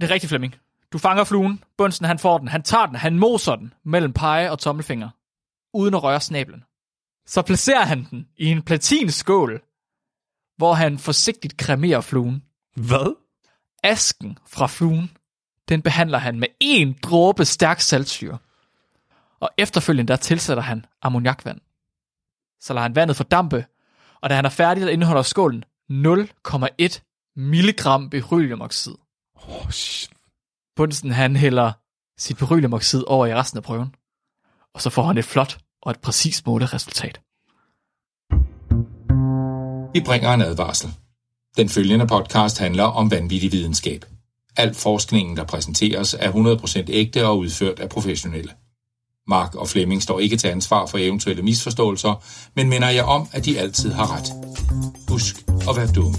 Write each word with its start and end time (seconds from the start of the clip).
Det 0.00 0.10
er 0.10 0.14
rigtigt, 0.14 0.28
Flemming. 0.28 0.54
Du 0.92 0.98
fanger 0.98 1.24
fluen. 1.24 1.64
Bunsen, 1.78 2.06
han 2.06 2.18
får 2.18 2.38
den. 2.38 2.48
Han 2.48 2.62
tager 2.62 2.86
den. 2.86 2.96
Han 2.96 3.18
moser 3.18 3.56
den 3.56 3.72
mellem 3.84 4.12
pege 4.12 4.50
og 4.50 4.58
tommelfinger. 4.58 5.08
Uden 5.74 5.94
at 5.94 6.02
røre 6.02 6.20
snablen. 6.20 6.64
Så 7.26 7.42
placerer 7.42 7.84
han 7.84 8.06
den 8.10 8.28
i 8.36 8.46
en 8.46 8.62
platinskål, 8.62 9.62
hvor 10.56 10.74
han 10.74 10.98
forsigtigt 10.98 11.56
kremerer 11.56 12.00
fluen. 12.00 12.42
Hvad? 12.74 13.16
Asken 13.82 14.38
fra 14.46 14.66
fluen, 14.66 15.10
den 15.68 15.82
behandler 15.82 16.18
han 16.18 16.40
med 16.40 16.48
en 16.60 16.96
dråbe 17.02 17.44
stærk 17.44 17.80
saltsyre. 17.80 18.38
Og 19.40 19.50
efterfølgende 19.58 20.08
der 20.08 20.16
tilsætter 20.16 20.62
han 20.62 20.86
ammoniakvand. 21.02 21.60
Så 22.60 22.72
lader 22.72 22.82
han 22.82 22.94
vandet 22.94 23.16
fordampe, 23.16 23.64
og 24.20 24.30
da 24.30 24.34
han 24.34 24.44
er 24.44 24.48
færdig, 24.50 24.82
der 24.82 24.90
indeholder 24.90 25.22
skålen 25.22 25.64
0,1 25.90 27.32
milligram 27.36 28.10
berylliumoxid. 28.10 28.94
Oh, 29.48 29.70
shit. 29.70 30.10
Bunsen 30.76 31.10
han 31.10 31.36
hælder 31.36 31.72
sit 32.18 32.38
berylliumoxid 32.38 33.04
over 33.06 33.26
i 33.26 33.34
resten 33.34 33.56
af 33.56 33.62
prøven. 33.62 33.94
Og 34.74 34.82
så 34.82 34.90
får 34.90 35.02
han 35.02 35.18
et 35.18 35.24
flot 35.24 35.58
og 35.82 35.90
et 35.90 36.00
præcist 36.00 36.46
måleresultat. 36.46 37.20
Vi 39.94 40.00
bringer 40.00 40.32
en 40.32 40.40
advarsel. 40.40 40.90
Den 41.56 41.68
følgende 41.68 42.06
podcast 42.06 42.58
handler 42.58 42.84
om 42.84 43.10
vanvittig 43.10 43.52
videnskab. 43.52 44.04
Al 44.56 44.74
forskningen, 44.74 45.36
der 45.36 45.44
præsenteres, 45.44 46.14
er 46.14 46.32
100% 46.32 46.84
ægte 46.88 47.26
og 47.26 47.38
udført 47.38 47.80
af 47.80 47.88
professionelle. 47.88 48.52
Mark 49.26 49.54
og 49.54 49.68
Flemming 49.68 50.02
står 50.02 50.20
ikke 50.20 50.36
til 50.36 50.48
ansvar 50.48 50.86
for 50.86 50.98
eventuelle 50.98 51.42
misforståelser, 51.42 52.22
men 52.54 52.68
minder 52.68 52.88
jeg 52.88 53.04
om, 53.04 53.28
at 53.32 53.44
de 53.44 53.58
altid 53.58 53.92
har 53.92 54.16
ret. 54.16 54.32
Husk 55.08 55.36
at 55.48 55.76
være 55.76 55.86
dumme. 55.86 56.18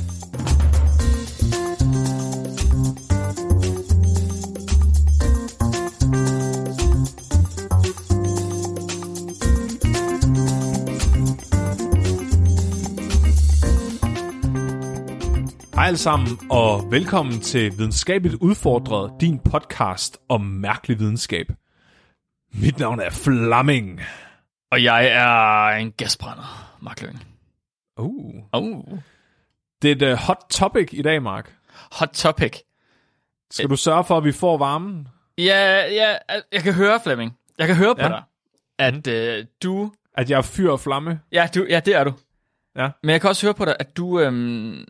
Alle 15.90 15.98
sammen, 15.98 16.28
og 16.52 16.92
velkommen 16.92 17.40
til 17.42 17.78
Videnskabeligt 17.78 18.42
Udfordret, 18.42 19.22
din 19.22 19.40
podcast 19.40 20.18
om 20.30 20.42
mærkelig 20.42 21.00
videnskab. 21.00 21.52
Mit 22.54 22.80
navn 22.80 23.00
er 23.00 23.09
Flamming. 23.09 24.02
Og 24.72 24.84
jeg 24.84 25.08
er 25.08 25.78
en 25.78 25.92
gasbrænder, 25.92 26.78
Mark 26.82 27.02
Løng. 27.02 27.23
Uh. 27.98 28.36
Oh. 28.54 28.84
Det 29.82 30.04
er 30.04 30.08
et 30.08 30.14
uh, 30.14 30.20
hot 30.20 30.38
topic 30.50 30.90
i 30.92 31.02
dag, 31.02 31.23
Mark. 31.23 31.56
Hot 31.92 32.10
topic. 32.10 32.58
Skal 33.52 33.70
du 33.70 33.76
sørge 33.76 34.04
for, 34.04 34.17
at 34.17 34.23
vi 34.23 34.32
får 34.32 34.58
varmen? 34.58 35.08
Ja, 35.38 35.86
ja, 35.92 36.16
jeg 36.52 36.64
kan 36.64 36.73
høre, 36.73 37.00
Flemming. 37.04 37.38
Jeg 37.58 37.67
kan 37.67 37.76
høre 37.76 37.95
på 37.95 38.02
Ja. 38.02 38.08
dig, 38.08 38.23
at 38.80 39.08
øh, 39.08 39.45
du... 39.64 39.92
At 40.14 40.30
jeg 40.30 40.38
er 40.38 40.42
fyr 40.42 40.72
og 40.72 40.80
flamme? 40.80 41.20
Ja, 41.32 41.48
du, 41.56 41.66
ja, 41.70 41.80
det 41.80 41.95
er 41.95 42.04
du. 42.04 42.14
Ja. 42.76 42.90
Men 43.04 43.10
jeg 43.10 43.22
kan 43.22 43.30
også 43.30 43.45
høre 43.45 43.54
på 43.54 43.66
dig, 43.66 43.76
at 43.80 43.98
du, 43.98 44.20
øhm, 44.20 44.86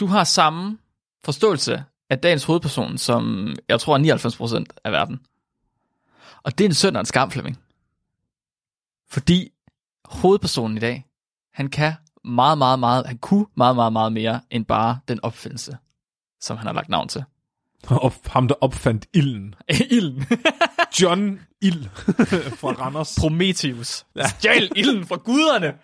du 0.00 0.06
har 0.06 0.24
samme 0.24 0.78
forståelse 1.24 1.84
af 2.10 2.18
dagens 2.18 2.44
hovedperson, 2.44 2.98
som 2.98 3.54
jeg 3.68 3.80
tror 3.80 3.96
er 3.96 4.64
99% 4.68 4.80
af 4.84 4.92
verden. 4.92 5.20
Og 6.42 6.58
det 6.58 6.64
er 6.64 6.68
en 6.68 6.74
synd 6.74 6.96
og 6.96 7.00
en 7.00 7.06
skam, 7.06 7.30
Flemming. 7.30 7.58
Fordi 9.08 9.52
hovedpersonen 10.04 10.76
i 10.76 10.80
dag, 10.80 11.06
han 11.52 11.68
kan 11.68 11.92
meget, 12.24 12.58
meget, 12.58 12.78
meget, 12.78 13.06
han 13.06 13.18
kunne 13.18 13.46
meget, 13.56 13.76
meget, 13.76 13.92
meget 13.92 14.12
mere 14.12 14.40
end 14.50 14.64
bare 14.64 14.98
den 15.08 15.20
opfindelse, 15.22 15.76
som 16.40 16.56
han 16.56 16.66
har 16.66 16.74
lagt 16.74 16.88
navn 16.88 17.08
til. 17.08 17.24
Og 17.88 18.12
ham, 18.26 18.48
der 18.48 18.54
opfandt 18.60 19.06
ilden. 19.14 19.54
Ilden. 19.90 20.26
John 21.02 21.40
Ild 21.60 21.88
fra 22.56 22.68
Randers. 22.68 23.16
Prometheus. 23.20 24.06
Stjæl 24.26 24.70
ilden 24.76 25.06
fra 25.06 25.16
guderne. 25.16 25.74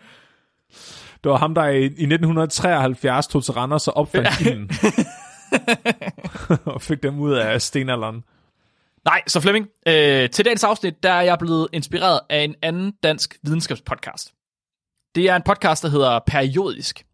Det 1.25 1.31
var 1.31 1.37
ham, 1.37 1.55
der 1.55 1.65
i, 1.65 1.83
i 1.83 1.87
1973 1.87 3.27
tog 3.27 3.45
til 3.45 3.55
Randers 3.55 3.89
og 3.89 3.97
opfandt 3.97 4.41
ilden. 4.41 4.71
og 6.75 6.83
fik 6.83 7.03
dem 7.03 7.21
ud 7.21 7.33
af 7.33 7.63
stenalderen. 7.63 8.25
Nej, 9.05 9.23
så 9.27 9.41
Flemming, 9.41 9.69
øh, 9.87 10.31
til 10.31 10.45
dagens 10.45 10.65
afsnit, 10.65 11.03
der 11.03 11.11
er 11.13 11.23
jeg 11.23 11.39
blevet 11.39 11.69
inspireret 11.73 12.21
af 12.31 12.41
en 12.45 12.55
anden 12.63 12.93
dansk 13.03 13.39
videnskabspodcast. 13.43 14.33
Det 15.15 15.31
er 15.31 15.37
en 15.37 15.43
podcast, 15.43 15.83
der 15.83 15.89
hedder 15.89 16.19
Periodisk. 16.27 17.07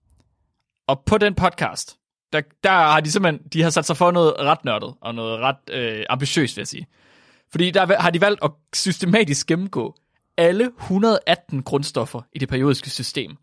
Og 0.88 1.02
på 1.06 1.18
den 1.18 1.34
podcast, 1.34 1.96
der, 2.32 2.40
der 2.64 2.70
har 2.70 3.00
de 3.00 3.10
simpelthen 3.10 3.48
de 3.52 3.62
har 3.62 3.70
sat 3.70 3.84
sig 3.84 3.96
for 3.96 4.10
noget 4.10 4.34
ret 4.38 4.64
nørdet, 4.64 4.94
og 5.00 5.14
noget 5.14 5.40
ret 5.40 5.70
øh, 5.70 6.04
ambitiøst, 6.10 6.56
vil 6.56 6.60
jeg 6.60 6.68
sige. 6.68 6.86
Fordi 7.50 7.70
der 7.70 8.00
har 8.00 8.10
de 8.10 8.20
valgt 8.20 8.44
at 8.44 8.50
systematisk 8.74 9.46
gennemgå 9.46 9.94
alle 10.36 10.70
118 10.80 11.62
grundstoffer 11.62 12.22
i 12.32 12.38
det 12.38 12.48
periodiske 12.48 12.90
system. 12.90 13.36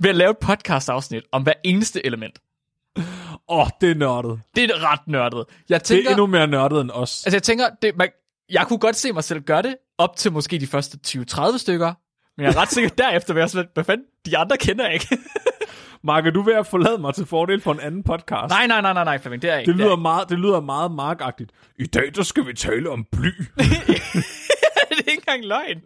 Ved 0.00 0.10
at 0.10 0.16
lave 0.16 0.30
et 0.30 0.38
podcast-afsnit 0.38 1.22
om 1.32 1.42
hver 1.42 1.52
eneste 1.64 2.06
element. 2.06 2.38
Åh, 2.98 3.04
oh, 3.58 3.66
det 3.80 3.90
er 3.90 3.94
nørdet. 3.94 4.40
Det 4.56 4.64
er 4.64 4.92
ret 4.92 5.08
nørdet. 5.08 5.44
Jeg 5.68 5.80
Det 5.80 5.86
tænker, 5.86 6.08
er 6.08 6.10
endnu 6.10 6.26
mere 6.26 6.46
nørdet 6.46 6.80
end 6.80 6.90
os. 6.90 7.22
Altså 7.26 7.36
jeg 7.36 7.42
tænker, 7.42 7.68
det, 7.82 7.96
man, 7.96 8.08
jeg 8.50 8.66
kunne 8.66 8.78
godt 8.78 8.96
se 8.96 9.12
mig 9.12 9.24
selv 9.24 9.40
gøre 9.40 9.62
det, 9.62 9.76
op 9.98 10.16
til 10.16 10.32
måske 10.32 10.58
de 10.58 10.66
første 10.66 10.98
20-30 11.06 11.58
stykker, 11.58 11.94
men 12.36 12.44
jeg 12.46 12.52
er 12.52 12.56
ret 12.60 12.72
sikker, 12.74 12.90
derefter 12.90 13.34
vil 13.34 13.40
jeg 13.40 13.50
sådan 13.50 13.68
hvad 13.74 13.84
fanden, 13.84 14.06
de 14.26 14.38
andre 14.38 14.56
kender 14.56 14.84
jeg 14.84 14.94
ikke. 14.94 15.18
Mark, 16.04 16.26
er 16.26 16.30
du 16.30 16.42
ved 16.42 16.54
at 16.54 16.66
forlade 16.66 16.98
mig 16.98 17.14
til 17.14 17.26
fordel 17.26 17.60
for 17.60 17.72
en 17.72 17.80
anden 17.80 18.02
podcast? 18.02 18.50
nej, 18.50 18.66
nej, 18.66 18.80
nej, 18.80 18.92
nej, 18.92 19.04
nej, 19.04 19.18
Flemming, 19.18 19.42
det 19.42 19.50
er 19.50 19.58
ikke. 19.58 19.72
Det 19.72 19.80
lyder, 19.80 19.96
meget, 19.96 20.28
det 20.28 20.38
lyder 20.38 20.60
meget 20.60 20.92
markagtigt. 20.92 21.50
I 21.78 21.86
dag, 21.86 22.10
der 22.14 22.22
skal 22.22 22.46
vi 22.46 22.54
tale 22.54 22.90
om 22.90 23.06
bly. 23.12 23.28
det, 23.28 23.42
er, 23.58 24.88
det 24.88 25.06
er 25.06 25.10
ikke 25.10 25.21
engang 25.34 25.48
løgn. 25.48 25.82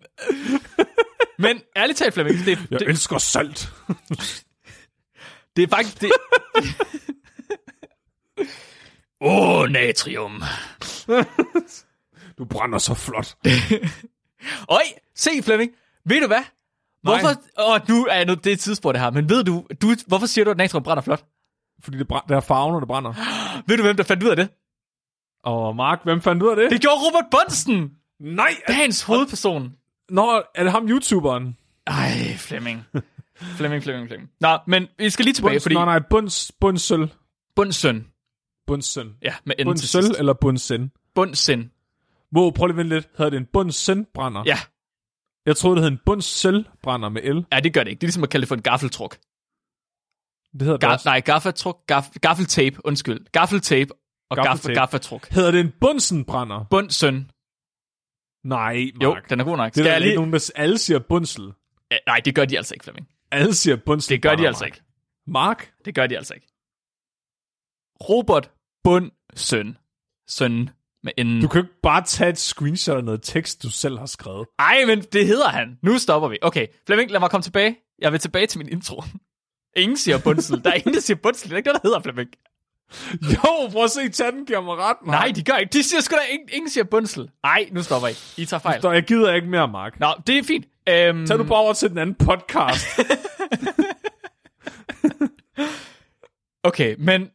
men 1.45 1.61
ærligt 1.77 1.99
talt, 1.99 2.15
Flemming, 2.15 2.39
det, 2.39 2.59
Jeg 2.71 2.81
det, 2.81 2.89
elsker 2.89 3.19
salt. 3.19 3.73
det 5.57 5.63
er 5.63 5.69
faktisk... 5.69 6.01
Det... 6.01 6.13
Åh, 9.21 9.61
oh, 9.61 9.69
natrium. 9.69 10.43
Du 12.39 12.45
brænder 12.45 12.79
så 12.79 12.95
flot. 12.95 13.37
Øj, 14.69 14.83
se 15.15 15.31
Flemming, 15.43 15.73
ved 16.05 16.21
du 16.21 16.27
hvad? 16.27 16.43
Hvorfor, 17.03 17.29
åh, 17.59 17.73
oh, 17.73 17.81
nu 17.89 18.07
er 18.07 18.15
jeg 18.15 18.25
nu, 18.25 18.35
det 18.35 18.47
er 18.47 18.53
et 18.53 18.61
tidspunkt 18.61 18.95
det 18.95 19.03
her, 19.03 19.11
men 19.11 19.29
ved 19.29 19.45
du, 19.45 19.67
du, 19.83 19.95
hvorfor 20.07 20.27
siger 20.27 20.45
du, 20.45 20.51
at 20.51 20.57
natrium 20.57 20.83
brænder 20.83 21.03
flot? 21.03 21.25
Fordi 21.85 21.99
det, 21.99 22.07
bræ- 22.13 22.27
det 22.29 22.37
er 22.37 22.41
farve, 22.41 22.73
når 22.73 22.81
det 22.81 22.89
brænder. 22.89 23.13
Ved 23.69 23.77
du, 23.77 23.83
hvem 23.83 23.97
der 23.97 24.05
fandt 24.05 24.23
ud 24.23 24.29
af 24.29 24.37
det? 24.37 24.49
Og 25.45 25.77
Mark, 25.77 26.01
hvem 26.05 26.21
fandt 26.21 26.43
ud 26.43 26.49
af 26.49 26.57
det? 26.57 26.71
Det 26.71 26.81
gjorde 26.81 26.97
Robert 26.97 27.25
Bunsen, 27.31 27.91
Nej! 28.21 28.51
Er, 28.69 28.73
dagens 28.73 29.03
hovedperson. 29.03 29.73
nå, 30.11 30.43
er 30.55 30.63
det 30.63 30.73
ham 30.73 30.89
YouTuberen? 30.89 31.57
Ej, 31.87 32.11
Flemming. 32.39 32.85
Flemming, 33.37 33.83
Flemming, 33.83 34.09
Flemming. 34.09 34.31
Nå, 34.41 34.59
men 34.67 34.89
vi 34.99 35.11
skal 35.11 35.25
lige 35.25 35.35
tilbage, 35.35 35.53
Bunds, 35.53 35.63
fordi... 35.65 35.75
Nå, 35.75 35.85
nej, 35.85 35.99
bunds, 36.11 36.53
bundsøl. 36.61 37.13
Bundsøn. 37.57 38.07
Bundsøn. 38.67 39.15
Ja, 39.23 39.35
med 39.45 39.55
til 39.57 39.65
Bundsøl 39.65 40.03
sidst. 40.03 40.19
eller 40.19 40.33
bundsen? 40.33 40.93
Bundsen. 41.15 41.71
Hvor, 42.31 42.51
prøv 42.51 42.67
lige 42.67 42.81
at 42.81 42.87
lidt. 42.87 43.09
Hedder 43.19 43.31
det 43.31 43.37
en 43.37 43.47
bundsønbrænder? 43.53 44.43
Ja. 44.47 44.59
Jeg 45.47 45.57
troede, 45.57 45.77
det 45.77 45.85
hed 45.85 45.93
en 45.93 45.99
bundsølbrænder 46.07 47.09
med 47.09 47.23
el. 47.25 47.47
ja, 47.53 47.61
det 47.61 47.75
gør 47.75 47.83
det 47.85 47.91
ikke. 47.91 48.01
Det 48.01 48.07
er 48.07 48.09
ligesom 48.09 48.23
at 48.23 48.31
kalde 48.31 48.43
det 48.43 48.49
for 48.49 48.55
en 48.55 48.63
gaffeltruk. 48.63 49.17
Det 50.53 50.63
hedder 50.63 50.77
det 50.77 50.87
Ga- 50.87 50.93
også. 50.93 51.09
nej, 51.09 51.21
gaffeltruk, 51.21 51.79
gaff, 51.87 52.07
gaffeltape, 52.23 52.77
undskyld. 52.87 53.27
Gaffeltape 53.33 53.91
og 54.31 54.37
gaffel, 54.37 54.49
Gaffeltape. 54.51 54.75
gaffeltruk. 54.81 55.29
Hedder 55.29 55.51
det 55.51 55.61
en 55.61 55.73
bundsenbrænder? 55.81 56.65
Bundsøn. 56.71 57.31
Nej, 58.47 58.91
Mark. 58.95 59.03
Jo, 59.03 59.17
den 59.31 59.41
er 59.41 59.45
god 59.45 59.57
nok. 59.57 59.75
Det 59.75 59.81
er 59.81 59.85
Skal 59.85 59.93
jeg 59.93 60.01
lige... 60.01 60.15
nogen, 60.15 60.33
der 60.33 60.51
alle 60.55 60.79
siger 60.79 60.99
bundsel. 60.99 61.53
Ja, 61.91 61.97
Nej, 62.07 62.21
det 62.25 62.35
gør 62.35 62.45
de 62.45 62.57
altså 62.57 62.75
ikke, 62.75 62.83
Flemming. 62.85 63.09
Alle 63.31 63.55
siger 63.55 63.77
bundsel. 63.77 64.15
Det 64.15 64.23
gør 64.23 64.35
de 64.35 64.47
altså 64.47 64.65
ikke. 64.65 64.83
Mark? 65.27 65.73
Det 65.85 65.95
gør 65.95 66.07
de 66.07 66.17
altså 66.17 66.35
ikke. 66.35 66.47
Robert 68.09 68.51
Bundsøn. 68.85 69.77
Søn 70.29 70.71
med 71.03 71.13
enden. 71.19 71.41
Du 71.43 71.49
kan 71.49 71.61
ikke 71.61 71.81
bare 71.83 72.03
tage 72.05 72.31
et 72.31 72.39
screenshot 72.39 72.97
af 72.97 73.05
noget 73.05 73.23
tekst, 73.23 73.63
du 73.63 73.71
selv 73.71 73.99
har 73.99 74.07
skrevet. 74.07 74.49
Ej, 74.59 74.85
men 74.87 75.01
det 75.01 75.27
hedder 75.27 75.49
han. 75.49 75.79
Nu 75.83 75.99
stopper 75.99 76.29
vi. 76.29 76.39
Okay, 76.43 76.67
Flemming, 76.87 77.11
lad 77.11 77.21
mig 77.21 77.31
komme 77.31 77.43
tilbage. 77.43 77.77
Jeg 77.99 78.13
vil 78.13 78.21
tilbage 78.21 78.47
til 78.47 78.59
min 78.59 78.69
intro. 78.69 79.03
Ingen 79.77 79.97
siger 79.97 80.19
bundsel. 80.25 80.65
Der 80.65 80.71
er 80.71 80.75
ingen, 80.75 80.95
der 80.95 81.01
siger 81.01 81.17
bundsel. 81.23 81.49
Det 81.49 81.53
er 81.53 81.57
ikke 81.57 81.69
noget, 81.69 81.83
der 81.83 81.89
hedder 81.89 82.01
Flemming. 82.01 82.31
Jo, 83.35 83.69
prøv 83.73 83.85
at 83.85 83.91
se, 83.91 84.09
chatten 84.09 84.47
giver 84.47 84.61
mig 84.61 84.77
ret, 84.77 84.97
Mark. 85.07 85.21
Nej, 85.21 85.33
de 85.37 85.43
gør 85.43 85.57
ikke. 85.57 85.73
De 85.73 85.83
siger 85.83 86.01
sgu 86.01 86.15
da, 86.17 86.33
ingen, 86.33 86.49
ingen 86.53 86.71
siger 86.71 86.85
bundsel. 86.85 87.31
Nej, 87.43 87.69
nu 87.73 87.83
stopper 87.83 88.09
I. 88.09 88.43
I 88.43 88.45
tager 88.45 88.61
fejl. 88.61 88.83
Så 88.83 88.91
jeg 88.91 89.03
gider 89.03 89.35
ikke 89.35 89.49
mere, 89.49 89.69
Mark. 89.69 90.01
Nå, 90.01 90.07
det 90.27 90.39
er 90.39 90.43
fint. 90.43 90.67
Øhm, 90.89 91.27
Tag 91.27 91.39
du 91.39 91.45
bare 91.45 91.59
over 91.59 91.73
til 91.73 91.91
den 91.91 91.99
anden 91.99 92.15
podcast. 92.15 92.87
Okay, 96.65 96.95
men 96.99 97.31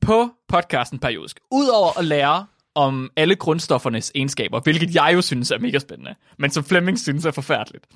på 0.00 0.30
podcasten 0.48 0.98
periodisk, 0.98 1.40
udover 1.50 1.98
at 1.98 2.04
lære 2.04 2.46
om 2.74 3.10
alle 3.16 3.34
grundstoffernes 3.36 4.12
egenskaber, 4.14 4.60
hvilket 4.60 4.94
jeg 4.94 5.10
jo 5.14 5.22
synes 5.22 5.50
er 5.50 5.58
mega 5.58 5.78
spændende, 5.78 6.14
men 6.38 6.50
som 6.50 6.64
Flemming 6.64 6.98
synes 6.98 7.24
er 7.24 7.30
forfærdeligt, 7.30 7.86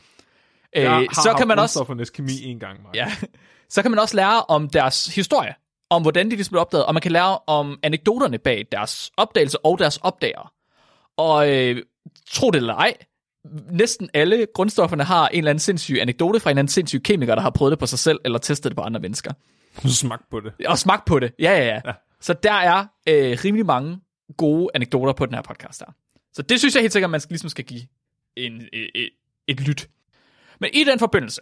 øh, 0.77 0.83
Jeg 0.83 0.91
har 0.91 1.23
så 1.23 1.35
kan 1.39 1.49
man 1.49 1.59
også 1.59 2.11
kemi 2.15 2.43
en 2.43 2.61
gang, 2.61 2.83
Mark. 2.83 2.97
ja, 2.97 3.13
så 3.75 3.83
kan 3.83 3.91
man 3.91 4.01
også 4.01 4.17
lære 4.17 4.43
om 4.43 4.69
deres 4.69 5.07
historie. 5.07 5.55
Om 5.91 6.03
hvordan 6.03 6.31
de 6.31 6.37
ligesom 6.37 6.53
blev 6.53 6.61
opdaget, 6.61 6.87
og 6.87 6.95
man 6.95 7.01
kan 7.01 7.13
lære 7.13 7.39
om 7.47 7.79
anekdoterne 7.83 8.39
bag 8.39 8.67
deres 8.73 9.11
opdagelse 9.17 9.65
og 9.65 9.79
deres 9.79 9.97
opdager. 9.97 10.53
Og 11.17 11.51
øh, 11.51 11.83
tro 12.31 12.51
det 12.51 12.57
eller 12.57 12.75
ej, 12.75 12.95
næsten 13.71 14.11
alle 14.15 14.47
grundstofferne 14.55 15.05
har 15.05 15.29
en 15.29 15.39
eller 15.39 15.51
anden 15.51 15.61
sindssyg 15.61 15.99
anekdote 16.01 16.41
fra 16.41 16.51
en 16.51 16.53
eller 16.53 16.61
anden 16.61 16.73
sindssyg 16.73 17.03
kemiker, 17.03 17.35
der 17.35 17.43
har 17.43 17.51
prøvet 17.51 17.71
det 17.71 17.79
på 17.79 17.87
sig 17.87 17.99
selv, 17.99 18.21
eller 18.25 18.39
testet 18.39 18.71
det 18.71 18.77
på 18.77 18.83
andre 18.83 19.01
mennesker. 19.01 19.33
Smag 19.85 20.19
på 20.31 20.41
det. 20.41 20.67
Og 20.67 20.79
smagt 20.79 21.05
på 21.05 21.19
det. 21.19 21.33
Ja, 21.39 21.51
ja, 21.51 21.65
ja. 21.65 21.81
ja. 21.85 21.93
Så 22.21 22.33
der 22.33 22.53
er 22.53 22.87
øh, 23.09 23.39
rimelig 23.45 23.67
mange 23.67 24.01
gode 24.37 24.69
anekdoter 24.75 25.13
på 25.13 25.27
den 25.27 25.35
her 25.35 25.43
podcast 25.43 25.81
her. 25.81 25.93
Så 26.33 26.43
det 26.43 26.59
synes 26.59 26.75
jeg 26.75 26.81
helt 26.81 26.93
sikkert, 26.93 27.11
man 27.11 27.21
skal, 27.21 27.33
ligesom 27.33 27.49
skal 27.49 27.65
give 27.65 27.83
en, 28.37 28.69
et, 28.73 28.91
et, 28.95 29.11
et 29.47 29.61
lyt. 29.61 29.89
Men 30.61 30.71
i 30.75 30.85
den 30.85 30.99
forbindelse, 30.99 31.41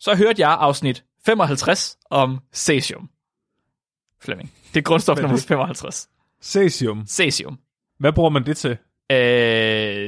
så 0.00 0.14
hørte 0.14 0.42
jeg 0.42 0.50
afsnit 0.50 1.04
55 1.26 1.98
om 2.10 2.38
cesium. 2.52 3.10
Flemming. 4.20 4.52
Det 4.74 4.80
er 4.80 4.82
grundstof 4.82 5.18
er 5.18 5.22
nummer 5.22 5.36
det? 5.36 5.46
55. 5.46 6.08
Cesium. 6.42 7.06
Cesium. 7.06 7.58
Hvad 7.98 8.12
bruger 8.12 8.30
man 8.30 8.46
det 8.46 8.56
til? 8.56 8.70
Øh, 9.10 9.16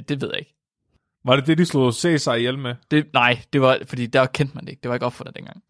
det 0.08 0.20
ved 0.20 0.28
jeg 0.32 0.38
ikke. 0.38 0.54
Var 1.24 1.36
det 1.36 1.46
det, 1.46 1.58
de 1.58 1.66
slog 1.66 1.94
Cæsar 1.94 2.34
ihjel 2.34 2.58
med? 2.58 2.74
Det, 2.90 3.06
nej, 3.12 3.42
det 3.52 3.60
var, 3.60 3.78
fordi 3.86 4.06
der 4.06 4.26
kendte 4.26 4.54
man 4.54 4.64
det 4.64 4.70
ikke. 4.70 4.80
Det 4.82 4.88
var 4.88 4.94
ikke 4.94 5.06
opfundet 5.06 5.36
dengang. 5.36 5.62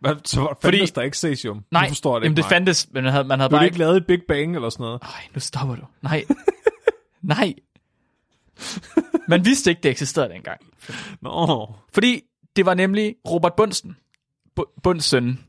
Hvad, 0.00 0.14
så 0.24 0.40
fandtes 0.40 0.58
Fordi- 0.62 0.86
der 0.94 1.02
ikke 1.02 1.18
cesium? 1.18 1.64
Nej, 1.70 1.82
Nu 1.84 1.88
forstår 1.88 2.18
det 2.18 2.24
jamen, 2.24 2.32
ikke, 2.32 2.42
det 2.42 2.48
fandtes, 2.48 2.88
men 2.92 3.04
man 3.04 3.12
havde, 3.12 3.24
man 3.24 3.38
havde 3.38 3.48
Blev 3.50 3.58
bare 3.58 3.66
ikke... 3.66 3.78
lavet 3.78 3.96
i 3.96 4.00
Big 4.00 4.20
Bang 4.28 4.54
eller 4.54 4.70
sådan 4.70 4.84
noget? 4.84 5.00
Ej, 5.02 5.28
nu 5.34 5.40
stopper 5.40 5.76
du. 5.76 5.82
Nej. 6.02 6.24
nej. 7.22 7.54
Man 9.28 9.44
vidste 9.44 9.70
ikke, 9.70 9.80
det 9.82 9.90
eksisterede 9.90 10.32
dengang. 10.32 10.60
Nå. 11.20 11.74
Fordi 11.92 12.22
det 12.56 12.66
var 12.66 12.74
nemlig 12.74 13.14
Robert 13.30 13.54
Bunsen, 13.56 13.96
Bu- 14.60 14.80
Bunsen, 14.82 15.44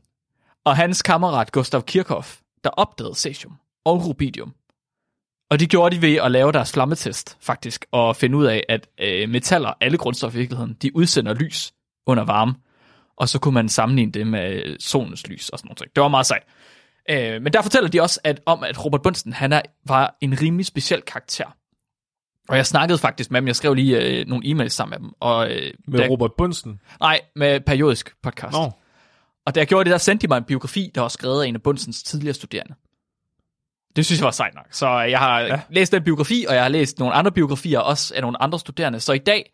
og 0.64 0.76
hans 0.76 1.02
kammerat 1.02 1.52
Gustav 1.52 1.82
Kirchhoff, 1.82 2.36
der 2.64 2.70
opdagede 2.70 3.14
cesium 3.14 3.56
og 3.84 4.06
rubidium. 4.06 4.54
Og 5.50 5.60
de 5.60 5.66
gjorde 5.66 5.96
de 5.96 6.02
ved 6.02 6.16
at 6.16 6.30
lave 6.30 6.52
deres 6.52 6.72
flammetest, 6.72 7.36
faktisk, 7.40 7.86
og 7.92 8.16
finde 8.16 8.36
ud 8.38 8.44
af, 8.44 8.62
at 8.68 8.88
øh, 9.00 9.28
metaller, 9.28 9.72
alle 9.80 9.98
grundstoffer 9.98 10.38
i 10.38 10.40
virkeligheden, 10.40 10.76
de 10.82 10.96
udsender 10.96 11.34
lys 11.34 11.72
under 12.06 12.24
varme. 12.24 12.54
Og 13.16 13.28
så 13.28 13.38
kunne 13.38 13.54
man 13.54 13.68
sammenligne 13.68 14.12
det 14.12 14.26
med 14.26 14.76
solens 14.80 15.26
lys 15.26 15.48
og 15.48 15.58
sådan 15.58 15.68
noget. 15.78 15.94
Det 15.96 16.00
var 16.02 16.08
meget 16.08 16.26
sejt. 16.26 16.42
Øh, 17.10 17.42
men 17.42 17.52
der 17.52 17.62
fortæller 17.62 17.90
de 17.90 18.00
også 18.00 18.20
at, 18.24 18.40
om, 18.46 18.62
at 18.64 18.84
Robert 18.84 19.02
Bunsen, 19.02 19.32
han 19.32 19.52
er, 19.52 19.62
var 19.86 20.16
en 20.20 20.40
rimelig 20.42 20.66
speciel 20.66 21.02
karakter. 21.02 21.56
Og 22.48 22.56
jeg 22.56 22.66
snakkede 22.66 22.98
faktisk 22.98 23.30
med 23.30 23.40
dem, 23.40 23.46
jeg 23.46 23.56
skrev 23.56 23.74
lige 23.74 24.00
øh, 24.20 24.26
nogle 24.26 24.46
e-mails 24.46 24.68
sammen 24.68 24.90
med 24.90 24.98
dem. 24.98 25.12
Og, 25.20 25.50
øh, 25.50 25.72
Med 25.88 26.00
da- 26.00 26.08
Robert 26.08 26.30
Bunsen. 26.38 26.80
Nej, 27.00 27.20
med 27.36 27.60
periodisk 27.60 28.14
podcast. 28.22 28.52
Nå. 28.52 28.70
Og 29.46 29.54
da 29.54 29.60
jeg 29.60 29.66
gjorde 29.66 29.84
det, 29.84 29.90
der 29.92 29.98
sendte 29.98 30.22
de 30.26 30.28
mig 30.28 30.36
en 30.38 30.44
biografi, 30.44 30.90
der 30.94 31.00
var 31.00 31.08
skrevet 31.08 31.42
af 31.42 31.46
en 31.46 31.54
af 31.54 31.62
Bundsens 31.62 32.02
tidligere 32.02 32.34
studerende. 32.34 32.74
Det 33.96 34.06
synes 34.06 34.20
jeg 34.20 34.24
var 34.24 34.30
sejt 34.30 34.54
nok. 34.54 34.66
Så 34.70 35.00
jeg 35.00 35.18
har 35.18 35.40
ja. 35.40 35.60
Læst 35.70 35.92
den 35.92 36.04
biografi, 36.04 36.44
og 36.48 36.54
jeg 36.54 36.62
har 36.62 36.68
læst 36.68 36.98
nogle 36.98 37.14
andre 37.14 37.32
biografier 37.32 37.78
også 37.78 38.14
af 38.14 38.22
nogle 38.22 38.42
andre 38.42 38.58
studerende. 38.58 39.00
Så 39.00 39.12
i 39.12 39.18
dag, 39.18 39.52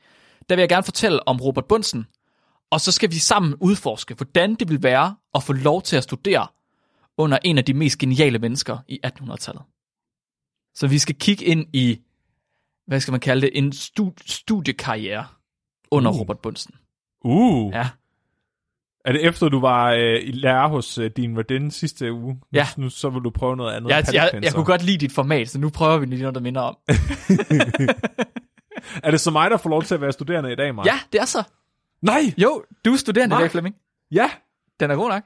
der 0.48 0.54
vil 0.56 0.62
jeg 0.62 0.68
gerne 0.68 0.82
fortælle 0.82 1.28
om 1.28 1.40
Robert 1.40 1.64
Bundsen, 1.64 2.06
og 2.70 2.80
så 2.80 2.92
skal 2.92 3.10
vi 3.10 3.18
sammen 3.18 3.54
udforske, 3.60 4.14
hvordan 4.14 4.54
det 4.54 4.68
vil 4.68 4.82
være 4.82 5.16
at 5.34 5.42
få 5.42 5.52
lov 5.52 5.82
til 5.82 5.96
at 5.96 6.02
studere 6.02 6.46
under 7.18 7.38
en 7.44 7.58
af 7.58 7.64
de 7.64 7.74
mest 7.74 7.98
geniale 7.98 8.38
mennesker 8.38 8.78
i 8.88 9.00
1800-tallet. 9.06 9.62
Så 10.74 10.86
vi 10.86 10.98
skal 10.98 11.14
kigge 11.14 11.44
ind 11.44 11.66
i, 11.72 11.98
hvad 12.86 13.00
skal 13.00 13.12
man 13.12 13.20
kalde 13.20 13.42
det, 13.42 13.50
en 13.58 13.72
stu- 13.72 14.14
studiekarriere 14.26 15.26
under 15.90 16.10
Uh. 16.10 16.20
Robert 16.20 16.38
Bundsen. 16.38 16.74
Uh. 17.24 17.72
Ja. 17.74 17.88
Er 19.04 19.12
det 19.12 19.24
efter, 19.26 19.48
du 19.48 19.60
var 19.60 19.90
øh, 19.92 20.20
i 20.22 20.30
lærer 20.32 20.68
hos 20.68 20.98
øh, 20.98 21.10
din 21.16 21.36
Verdin 21.36 21.70
sidste 21.70 22.12
uge? 22.12 22.40
Ja. 22.52 22.66
Nu, 22.76 22.82
nu, 22.84 22.90
så 22.90 23.10
vil 23.10 23.22
du 23.22 23.30
prøve 23.30 23.56
noget 23.56 23.74
andet. 23.76 23.90
Jeg, 23.90 24.04
jeg, 24.06 24.14
jeg 24.14 24.22
patentpenser. 24.22 24.54
kunne 24.56 24.64
godt 24.64 24.82
lide 24.82 24.98
dit 24.98 25.12
format, 25.12 25.48
så 25.48 25.58
nu 25.58 25.70
prøver 25.70 25.98
vi 25.98 26.06
lige 26.06 26.20
noget, 26.22 26.34
der 26.34 26.40
minder 26.40 26.60
om. 26.60 26.76
Er 29.02 29.10
det 29.10 29.20
så 29.20 29.30
mig, 29.30 29.50
der 29.50 29.56
får 29.56 29.70
lov 29.70 29.82
til 29.82 29.94
at 29.94 30.00
være 30.00 30.12
studerende 30.12 30.52
i 30.52 30.56
dag, 30.56 30.74
Mark? 30.74 30.86
Ja, 30.86 31.00
det 31.12 31.20
er 31.20 31.24
så. 31.24 31.42
Nej! 32.02 32.20
Jo, 32.38 32.64
du 32.84 32.92
er 32.92 32.96
studerende 32.96 33.32
i 33.32 33.34
Mark. 33.34 33.40
dag, 33.40 33.50
Flemming. 33.50 33.74
Ja! 34.10 34.30
Den 34.80 34.90
er 34.90 34.94
god 34.94 35.08
nok. 35.08 35.22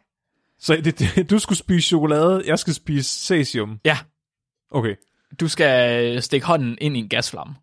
Så 0.58 0.76
det, 0.84 0.98
det, 0.98 1.30
du 1.30 1.38
skulle 1.38 1.58
spise 1.58 1.88
chokolade, 1.88 2.42
jeg 2.46 2.58
skal 2.58 2.75
spise 2.75 3.10
cesium. 3.26 3.80
Ja, 3.84 3.98
Okay. 4.70 4.94
du 5.40 5.48
skal 5.48 6.22
stikke 6.22 6.46
hånden 6.46 6.78
ind 6.80 6.96
i 6.96 6.98
en 7.00 7.08
gasflamme. 7.08 7.54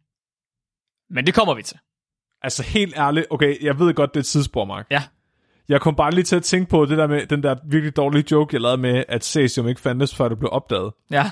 Men 1.10 1.26
det 1.26 1.34
kommer 1.34 1.54
vi 1.54 1.64
til. 1.64 1.78
Altså 2.42 2.64
helt 2.64 2.98
ærligt, 2.98 3.26
okay, 3.30 3.64
jeg 3.64 3.80
ved 3.80 3.94
godt, 3.94 4.10
det 4.14 4.16
er 4.16 4.22
et 4.22 4.26
tidsspor, 4.26 4.66
Mark. 4.66 4.88
Ja. 4.92 5.04
Jeg 5.70 5.82
kom 5.82 5.96
bare 5.96 6.12
lige 6.12 6.24
til 6.24 6.36
at 6.36 6.44
tænke 6.44 6.70
på 6.70 6.86
det 6.86 6.98
der 6.98 7.08
med 7.08 7.26
den 7.28 7.44
der 7.44 7.56
virkelig 7.66 7.96
dårlige 7.96 8.26
joke, 8.32 8.54
jeg 8.54 8.62
lavede 8.62 8.78
med, 8.78 9.04
at 9.08 9.26
cesium 9.26 9.68
ikke 9.68 9.82
fandtes, 9.82 10.16
før 10.16 10.30
det 10.30 10.40
blev 10.40 10.50
opdaget. 10.54 10.94
Ja. 11.12 11.32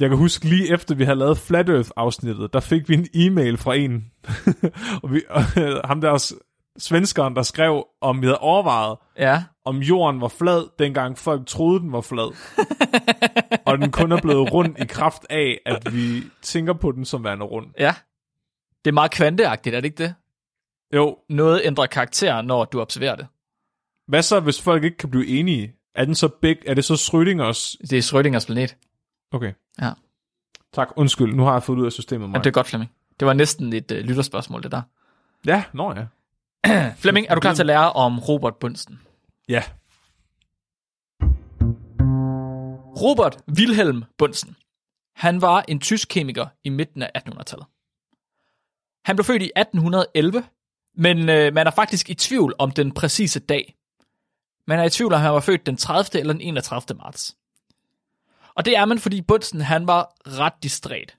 Jeg 0.00 0.08
kan 0.08 0.18
huske 0.18 0.44
lige 0.48 0.72
efter 0.72 0.94
vi 0.94 1.04
havde 1.04 1.18
lavet 1.18 1.38
Flat 1.38 1.68
Earth-afsnittet, 1.68 2.52
der 2.52 2.60
fik 2.60 2.88
vi 2.88 2.94
en 2.94 3.06
e-mail 3.14 3.56
fra 3.58 3.74
en, 3.74 4.04
og, 5.02 5.12
vi, 5.12 5.22
og 5.30 5.42
ham 5.84 6.00
der 6.00 6.18
s- 6.18 6.34
svenskeren, 6.78 7.36
der 7.36 7.42
skrev, 7.42 7.84
om 8.00 8.20
vi 8.22 8.26
havde 8.26 8.38
overvejet, 8.38 8.98
Ja. 9.18 9.42
om 9.64 9.78
jorden 9.78 10.20
var 10.20 10.28
flad, 10.28 10.68
dengang 10.78 11.18
folk 11.18 11.46
troede, 11.46 11.80
den 11.80 11.92
var 11.92 12.00
flad. 12.00 12.34
og 13.66 13.78
den 13.78 13.90
kun 13.90 14.12
er 14.12 14.20
blevet 14.22 14.52
rund 14.52 14.78
i 14.78 14.84
kraft 14.86 15.26
af, 15.30 15.58
at 15.66 15.92
vi 15.94 16.22
tænker 16.42 16.72
på 16.72 16.92
den 16.92 17.04
som 17.04 17.24
værende 17.24 17.44
rund. 17.44 17.66
Ja. 17.78 17.94
Det 18.84 18.90
er 18.90 18.94
meget 18.94 19.10
kvanteagtigt, 19.10 19.76
er 19.76 19.80
det 19.80 19.84
ikke 19.84 20.02
det? 20.02 20.14
Jo, 20.94 21.16
Noget 21.28 21.60
ændrer 21.64 21.86
karakter, 21.86 22.42
når 22.42 22.64
du 22.64 22.80
observerer 22.80 23.16
det. 23.16 23.26
Hvad 24.06 24.22
så, 24.22 24.40
hvis 24.40 24.60
folk 24.62 24.84
ikke 24.84 24.96
kan 24.96 25.10
blive 25.10 25.26
enige? 25.26 25.74
Er 25.94 26.04
den 26.04 26.14
så 26.14 26.28
big? 26.28 26.56
Er 26.66 26.74
det 26.74 26.84
så 26.84 26.94
Schrödingers? 26.94 27.76
Det 27.90 27.98
er 27.98 28.02
Schrödingers 28.02 28.46
planet. 28.46 28.76
Okay. 29.32 29.52
Ja. 29.80 29.92
Tak, 30.72 30.88
undskyld. 30.96 31.34
Nu 31.34 31.42
har 31.44 31.52
jeg 31.52 31.62
fået 31.62 31.78
ud 31.78 31.86
af 31.86 31.92
systemet, 31.92 32.20
Men 32.28 32.32
Mark. 32.32 32.44
det 32.44 32.50
er 32.50 32.54
godt, 32.54 32.66
Flemming. 32.66 32.90
Det 33.20 33.26
var 33.26 33.32
næsten 33.32 33.72
et 33.72 33.90
uh, 33.92 33.98
lytterspørgsmål, 33.98 34.62
det 34.62 34.72
der. 34.72 34.82
Ja, 35.46 35.64
nå 35.72 35.94
ja. 35.94 36.06
Flemming, 37.02 37.26
er 37.30 37.34
du 37.34 37.40
klar 37.40 37.54
til 37.54 37.62
at 37.62 37.66
lære 37.66 37.92
om 37.92 38.18
Robert 38.18 38.56
Bunsen? 38.56 39.00
Ja. 39.48 39.62
Robert 43.02 43.38
Wilhelm 43.58 44.04
Bunsen. 44.18 44.56
Han 45.16 45.40
var 45.40 45.64
en 45.68 45.80
tysk 45.80 46.08
kemiker 46.08 46.46
i 46.64 46.68
midten 46.68 47.02
af 47.02 47.10
1800-tallet. 47.18 47.66
Han 49.04 49.16
blev 49.16 49.24
født 49.24 49.42
i 49.42 49.50
1811, 49.56 50.44
men 50.96 51.28
øh, 51.28 51.54
man 51.54 51.66
er 51.66 51.70
faktisk 51.70 52.10
i 52.10 52.14
tvivl 52.14 52.54
om 52.58 52.70
den 52.70 52.92
præcise 52.92 53.40
dag. 53.40 53.74
Man 54.66 54.78
er 54.78 54.84
i 54.84 54.90
tvivl 54.90 55.12
om, 55.12 55.20
han 55.20 55.32
var 55.32 55.40
født 55.40 55.66
den 55.66 55.76
30. 55.76 56.20
eller 56.20 56.32
den 56.32 56.42
31. 56.42 56.98
marts. 56.98 57.36
Og 58.54 58.64
det 58.64 58.76
er 58.76 58.84
man, 58.84 58.98
fordi 58.98 59.22
Bunsen 59.22 59.60
han 59.60 59.86
var 59.86 60.14
ret 60.26 60.52
distræt. 60.62 61.16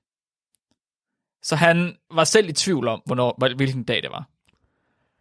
Så 1.44 1.56
han 1.56 1.96
var 2.12 2.24
selv 2.24 2.50
i 2.50 2.54
tvivl 2.54 2.88
om, 2.88 3.02
hvornår, 3.06 3.56
hvilken 3.56 3.84
dag 3.84 4.02
det 4.02 4.12
var. 4.12 4.30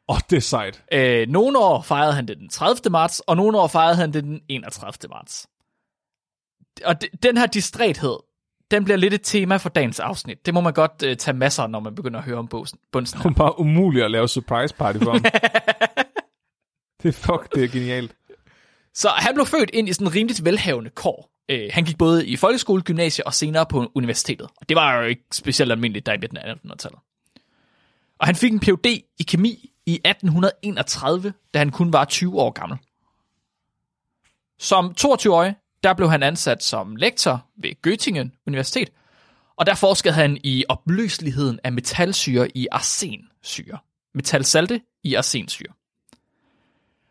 Åh, 0.09 0.17
oh, 0.17 0.21
det 0.31 0.37
er 0.37 0.41
sejt. 0.41 0.83
Øh, 0.93 1.29
nogle 1.29 1.59
år 1.59 1.83
fejrede 1.83 2.12
han 2.12 2.29
det 2.29 2.38
den 2.38 2.49
30. 2.49 2.91
marts, 2.91 3.21
og 3.21 3.37
nogle 3.37 3.59
år 3.59 3.67
fejrede 3.67 3.97
han 3.97 4.12
det 4.12 4.25
den 4.25 4.41
31. 4.49 5.09
marts. 5.11 5.49
Og 6.85 7.02
de, 7.02 7.07
den 7.23 7.37
her 7.37 7.47
distræthed, 7.47 8.17
den 8.71 8.85
bliver 8.85 8.97
lidt 8.97 9.14
et 9.14 9.21
tema 9.23 9.57
for 9.57 9.69
dagens 9.69 10.00
afsnit. 10.00 10.47
Det 10.47 10.55
må 10.55 10.61
man 10.61 10.73
godt 10.73 11.02
øh, 11.05 11.17
tage 11.17 11.37
masser, 11.37 11.67
når 11.67 11.81
man 11.81 11.95
begynder 11.95 12.19
at 12.19 12.25
høre 12.25 12.38
om 12.38 12.49
Bunsen. 12.49 12.79
Det 12.93 13.25
er 13.25 13.31
bare 13.31 13.61
umuligt 13.61 14.05
at 14.05 14.11
lave 14.11 14.29
surprise 14.29 14.75
party 14.75 14.99
for 14.99 15.11
ham. 15.11 15.25
det 17.03 17.09
er 17.09 17.13
fuck, 17.13 17.55
det 17.55 17.65
er 17.65 17.69
genialt. 17.69 18.15
Så 18.95 19.09
han 19.09 19.35
blev 19.35 19.47
født 19.47 19.71
ind 19.73 19.89
i 19.89 19.93
sådan 19.93 20.07
en 20.07 20.15
rimeligt 20.15 20.45
velhavende 20.45 20.91
kår. 20.91 21.33
Øh, 21.49 21.71
han 21.73 21.85
gik 21.85 21.99
både 21.99 22.27
i 22.27 22.37
folkeskole, 22.37 22.83
gymnasie 22.83 23.27
og 23.27 23.35
senere 23.35 23.67
på 23.67 23.93
universitetet. 23.95 24.49
Og 24.57 24.69
det 24.69 24.75
var 24.75 24.97
jo 24.97 25.03
ikke 25.07 25.25
specielt 25.33 25.73
almindeligt 25.73 26.07
der 26.07 26.13
i 26.13 26.19
midten 26.19 26.37
af 26.37 26.55
1800-tallet. 26.55 27.01
Og 28.19 28.27
han 28.27 28.37
fik 28.37 28.53
en 28.53 28.61
Ph.D. 28.61 28.87
i 29.19 29.23
kemi 29.23 29.71
i 29.87 29.95
1831, 30.05 31.33
da 31.55 31.59
han 31.59 31.71
kun 31.71 31.93
var 31.93 32.05
20 32.05 32.41
år 32.41 32.51
gammel. 32.51 32.79
Som 34.59 34.95
22-årig, 35.01 35.55
der 35.83 35.95
blev 35.95 36.11
han 36.11 36.23
ansat 36.23 36.63
som 36.63 36.97
lektor 36.97 37.47
ved 37.57 37.71
Göttingen 37.87 38.43
Universitet, 38.47 38.89
og 39.57 39.67
der 39.67 39.75
forskede 39.75 40.15
han 40.15 40.39
i 40.45 40.65
opløseligheden 40.69 41.61
af 41.65 41.73
metalsyre 41.73 42.57
i 42.57 42.67
arsensyre. 42.73 43.79
Metalsalte 44.15 44.81
i 45.05 45.15
arsensyre. 45.15 45.73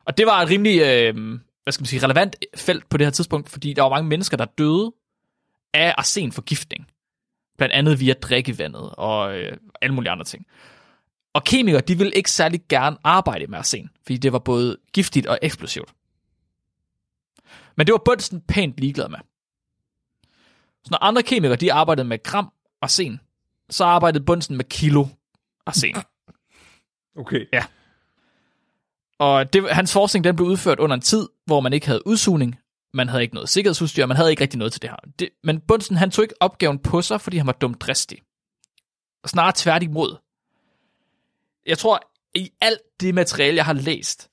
Og 0.05 0.17
det 0.17 0.25
var 0.25 0.41
et 0.41 0.50
rimelig, 0.50 0.81
øh, 0.81 1.39
hvad 1.63 1.74
skal 1.74 1.81
man 1.81 1.86
sige, 1.86 2.03
relevant 2.03 2.36
felt 2.55 2.89
på 2.89 2.98
det 2.98 3.05
her 3.05 3.12
tidspunkt, 3.12 3.50
fordi 3.50 3.74
der 3.74 3.81
var 3.81 3.89
mange 3.89 4.10
mennesker, 4.10 4.38
der 4.38 4.46
døde 4.46 4.93
af 5.74 5.96
arsenforgiftning. 5.98 6.88
Blandt 7.58 7.74
andet 7.74 8.00
via 8.00 8.13
drikkevandet 8.13 8.89
og 8.98 9.39
øh, 9.39 9.58
alle 9.81 9.96
mulige 9.96 10.12
andre 10.12 10.25
ting. 10.25 10.46
Og 11.34 11.43
kemikere, 11.43 11.81
de 11.81 11.98
ville 11.98 12.13
ikke 12.13 12.31
særlig 12.31 12.62
gerne 12.70 12.98
arbejde 13.03 13.48
med 13.48 13.60
arsen, 13.60 13.89
fordi 14.03 14.17
det 14.17 14.34
var 14.34 14.39
både 14.39 14.77
giftigt 14.93 15.27
og 15.27 15.39
eksplosivt. 15.41 15.93
Men 17.75 17.88
det 17.88 17.93
var 17.93 18.01
Bunsen 18.05 18.41
pænt 18.41 18.77
ligeglad 18.77 19.10
med. 19.10 19.20
Så 20.84 20.88
når 20.91 21.03
andre 21.03 21.24
kemikere, 21.24 21.55
de 21.55 21.74
arbejdede 21.74 22.08
med 22.08 22.24
gram 22.24 22.51
arsen, 22.81 23.20
så 23.70 23.84
arbejdede 23.84 24.25
Bunsen 24.25 24.58
med 24.58 24.65
kilo 24.65 25.05
arsen. 25.65 25.96
Okay. 27.15 27.46
Og 29.22 29.54
det, 29.54 29.70
hans 29.72 29.94
forskning 29.94 30.24
den 30.24 30.36
blev 30.36 30.48
udført 30.48 30.80
under 30.80 30.94
en 30.96 31.01
tid, 31.01 31.30
hvor 31.46 31.60
man 31.60 31.74
ikke 31.74 31.88
havde 31.88 32.08
udsugning, 32.08 32.60
man 32.94 33.10
havde 33.10 33.24
ikke 33.24 33.34
noget 33.34 33.50
sikkerhedsudstyr, 33.50 34.06
man 34.06 34.18
havde 34.18 34.30
ikke 34.30 34.42
rigtig 34.42 34.58
noget 34.58 34.74
til 34.74 34.82
det 34.82 34.90
her. 34.90 34.98
Det, 35.20 35.30
men 35.44 35.60
Bunsen, 35.60 35.96
han 35.96 36.12
tog 36.12 36.24
ikke 36.24 36.36
opgaven 36.40 36.80
på 36.80 37.01
sig, 37.01 37.22
fordi 37.22 37.38
han 37.38 37.48
var 37.48 37.54
dumt 37.54 37.82
dristig. 37.82 38.18
Snarere 39.25 39.54
tværtimod. 39.56 40.18
Jeg 41.66 41.78
tror, 41.78 42.00
i 42.36 42.50
alt 42.62 42.80
det 43.00 43.16
materiale, 43.16 43.58
jeg 43.58 43.66
har 43.66 43.74
læst, 43.74 44.30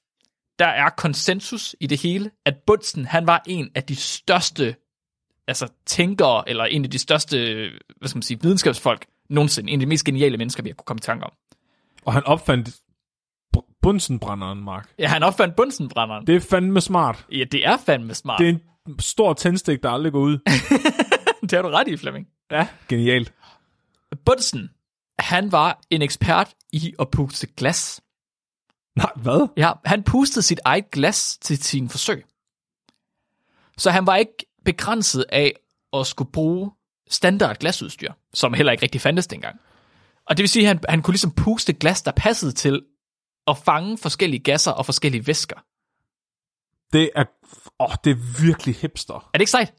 der 0.59 0.67
er 0.67 0.89
konsensus 0.89 1.77
i 1.81 1.87
det 1.87 2.01
hele, 2.01 2.31
at 2.45 2.55
Bunsen, 2.67 3.05
han 3.05 3.27
var 3.27 3.43
en 3.47 3.71
af 3.75 3.83
de 3.83 3.97
største 3.97 4.77
altså, 5.47 5.69
tænkere, 5.87 6.49
eller 6.49 6.65
en 6.65 6.85
af 6.85 6.91
de 6.91 6.99
største, 6.99 7.37
hvad 7.97 8.09
skal 8.09 8.17
man 8.17 8.23
sige, 8.23 8.43
videnskabsfolk 8.43 9.07
nogensinde. 9.31 9.73
En 9.73 9.81
af 9.81 9.87
de 9.87 9.89
mest 9.89 10.05
geniale 10.05 10.37
mennesker, 10.37 10.63
vi 10.63 10.69
har 10.69 10.75
kunne 10.75 10.85
komme 10.85 10.99
i 10.99 11.07
tanke 11.07 11.25
om. 11.25 11.33
Og 12.05 12.13
han 12.13 12.25
opfandt 12.25 12.71
bunsenbrænderen, 13.89 14.65
Mark. 14.65 14.89
Ja, 14.99 15.09
han 15.09 15.23
opfandt 15.23 15.57
Bunsenbrænderen. 15.57 16.27
Det 16.27 16.37
er 16.37 16.41
fandme 16.41 16.81
smart. 16.81 17.27
Ja, 17.33 17.45
det 17.45 17.67
er 17.67 17.77
fandme 17.77 18.15
smart. 18.15 18.39
Det 18.39 18.49
er 18.49 18.53
en 18.87 18.99
stor 18.99 19.33
tændstik, 19.33 19.83
der 19.83 19.91
aldrig 19.91 20.13
går 20.13 20.21
ud. 20.21 20.39
det 21.43 21.53
har 21.53 21.63
du 21.63 21.69
ret 21.69 21.89
i, 21.89 21.97
Flemming. 21.97 22.27
ja. 22.51 22.69
Genialt. 22.89 23.33
Bunsen, 24.25 24.71
han 25.19 25.53
var 25.53 25.81
en 25.91 26.03
ekspert 26.03 26.55
i 26.73 26.95
at 26.99 27.11
puste 27.11 27.47
glas. 27.57 28.01
Nej, 28.97 29.11
hvad? 29.17 29.49
Ja, 29.57 29.73
han 29.85 30.03
pustede 30.03 30.43
sit 30.43 30.61
eget 30.65 30.91
glas 30.91 31.39
til 31.41 31.65
sin 31.65 31.89
forsøg. 31.89 32.25
Så 33.79 33.91
han 33.91 34.07
var 34.07 34.17
ikke 34.17 34.47
begrænset 34.65 35.25
af 35.29 35.53
at 35.93 36.07
skulle 36.07 36.33
bruge 36.33 36.71
standard 37.11 37.57
glasudstyr, 37.59 38.13
som 38.35 38.55
heller 38.55 38.73
ikke 38.73 38.83
rigtig 38.83 39.01
fandtes 39.01 39.27
dengang. 39.27 39.57
Og 40.27 40.37
det 40.37 40.43
vil 40.43 40.49
sige, 40.49 40.63
at 40.63 40.69
han, 40.69 40.81
han 40.89 41.03
kunne 41.03 41.13
ligesom 41.13 41.33
puste 41.33 41.73
glas, 41.73 42.03
der 42.03 42.13
passede 42.13 42.53
til 42.53 42.83
at 43.49 43.59
fange 43.59 43.99
forskellige 43.99 44.41
gasser 44.41 44.73
og 44.73 44.87
forskellige 44.87 45.27
væsker. 45.27 45.57
Det 46.93 47.11
er, 47.17 47.25
åh, 47.81 47.95
det 48.05 48.11
er 48.11 48.43
virkelig 48.43 48.75
hipster. 48.75 49.15
Er 49.15 49.31
det 49.33 49.41
ikke 49.41 49.51
sejt? 49.51 49.75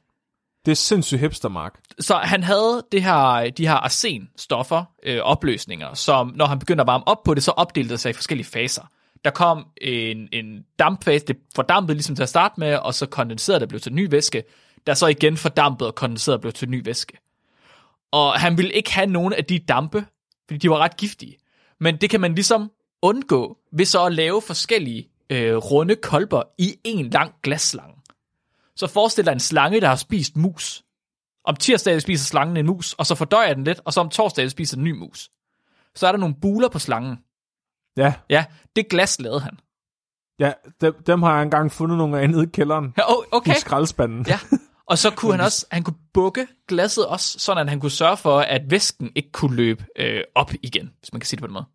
Det 0.65 0.71
er 0.71 0.75
sindssygt 0.75 1.19
hipster, 1.19 1.49
Mark. 1.49 1.79
Så 1.99 2.15
han 2.15 2.43
havde 2.43 2.85
det 2.91 3.03
her, 3.03 3.49
de 3.49 3.67
her 3.67 3.73
arsenstoffer, 3.73 4.83
øh, 5.03 5.19
opløsninger, 5.19 5.93
som 5.93 6.33
når 6.35 6.45
han 6.45 6.59
begyndte 6.59 6.81
at 6.81 6.87
varme 6.87 7.07
op 7.07 7.23
på 7.23 7.33
det, 7.33 7.43
så 7.43 7.51
opdelte 7.51 7.91
det 7.91 7.99
sig 7.99 8.09
i 8.09 8.13
forskellige 8.13 8.47
faser. 8.47 8.83
Der 9.25 9.31
kom 9.31 9.67
en, 9.81 10.29
en 10.31 10.65
dampfase, 10.79 11.25
det 11.25 11.37
fordampede 11.55 11.95
ligesom 11.95 12.15
til 12.15 12.23
at 12.23 12.29
starte 12.29 12.59
med, 12.59 12.75
og 12.75 12.93
så 12.93 13.05
kondenserede 13.05 13.59
det 13.59 13.69
blev 13.69 13.81
til 13.81 13.93
ny 13.93 14.07
væske, 14.11 14.43
der 14.87 14.93
så 14.93 15.07
igen 15.07 15.37
fordampede 15.37 15.89
og 15.89 15.95
kondenserede 15.95 16.39
blev 16.39 16.53
til 16.53 16.69
ny 16.69 16.85
væske. 16.85 17.17
Og 18.11 18.33
han 18.33 18.57
ville 18.57 18.73
ikke 18.73 18.93
have 18.93 19.07
nogen 19.07 19.33
af 19.33 19.45
de 19.45 19.59
dampe, 19.59 20.05
fordi 20.47 20.57
de 20.57 20.69
var 20.69 20.77
ret 20.77 20.97
giftige. 20.97 21.37
Men 21.79 21.97
det 21.97 22.09
kan 22.09 22.21
man 22.21 22.35
ligesom 22.35 22.71
undgå 23.01 23.57
ved 23.71 23.85
så 23.85 24.05
at 24.05 24.13
lave 24.13 24.41
forskellige 24.41 25.09
øh, 25.29 25.55
runde 25.55 25.95
kolber 25.95 26.43
i 26.57 26.79
en 26.83 27.09
lang 27.09 27.33
glasslange. 27.43 27.95
Så 28.75 28.87
forestil 28.87 29.25
dig 29.25 29.31
en 29.31 29.39
slange, 29.39 29.81
der 29.81 29.87
har 29.87 29.95
spist 29.95 30.35
mus. 30.37 30.83
Om 31.45 31.55
tirsdagen 31.55 32.01
spiser 32.01 32.25
slangen 32.25 32.57
en 32.57 32.65
mus, 32.65 32.93
og 32.93 33.05
så 33.05 33.15
fordøjer 33.15 33.53
den 33.53 33.63
lidt, 33.63 33.81
og 33.85 33.93
så 33.93 34.01
om 34.01 34.09
torsdagen 34.09 34.49
spiser 34.49 34.77
den 34.77 34.87
en 34.87 34.93
ny 34.93 34.97
mus. 34.97 35.29
Så 35.95 36.07
er 36.07 36.11
der 36.11 36.19
nogle 36.19 36.35
buler 36.41 36.69
på 36.69 36.79
slangen. 36.79 37.17
Ja, 37.97 38.13
Ja, 38.29 38.45
det 38.75 38.89
glas 38.89 39.19
lavede 39.19 39.39
han. 39.39 39.59
ja 40.39 40.53
dem, 40.81 41.03
dem 41.03 41.21
har 41.23 41.33
jeg 41.33 41.43
engang 41.43 41.71
fundet 41.71 41.97
nogle 41.97 42.19
af 42.19 42.29
nede 42.29 42.43
i 42.43 42.47
kælderen. 42.53 42.93
Ja, 42.97 43.13
oh, 43.17 43.23
okay. 43.31 43.51
I 43.51 43.59
skraldespanden. 43.59 44.25
Ja. 44.27 44.39
Og 44.85 44.97
så 44.97 45.11
kunne 45.11 45.31
han 45.35 45.41
også, 45.41 45.65
han 45.71 45.83
kunne 45.83 45.97
bukke 46.13 46.47
glasset 46.67 47.07
også, 47.07 47.39
sådan 47.39 47.61
at 47.61 47.69
han 47.69 47.79
kunne 47.79 47.91
sørge 47.91 48.17
for, 48.17 48.39
at 48.39 48.71
væsken 48.71 49.11
ikke 49.15 49.31
kunne 49.31 49.55
løbe 49.55 49.85
øh, 49.95 50.23
op 50.35 50.51
igen, 50.63 50.93
hvis 50.99 51.13
man 51.13 51.19
kan 51.19 51.27
sige 51.27 51.37
det 51.37 51.41
på 51.41 51.47
den 51.47 51.53
måde. 51.53 51.65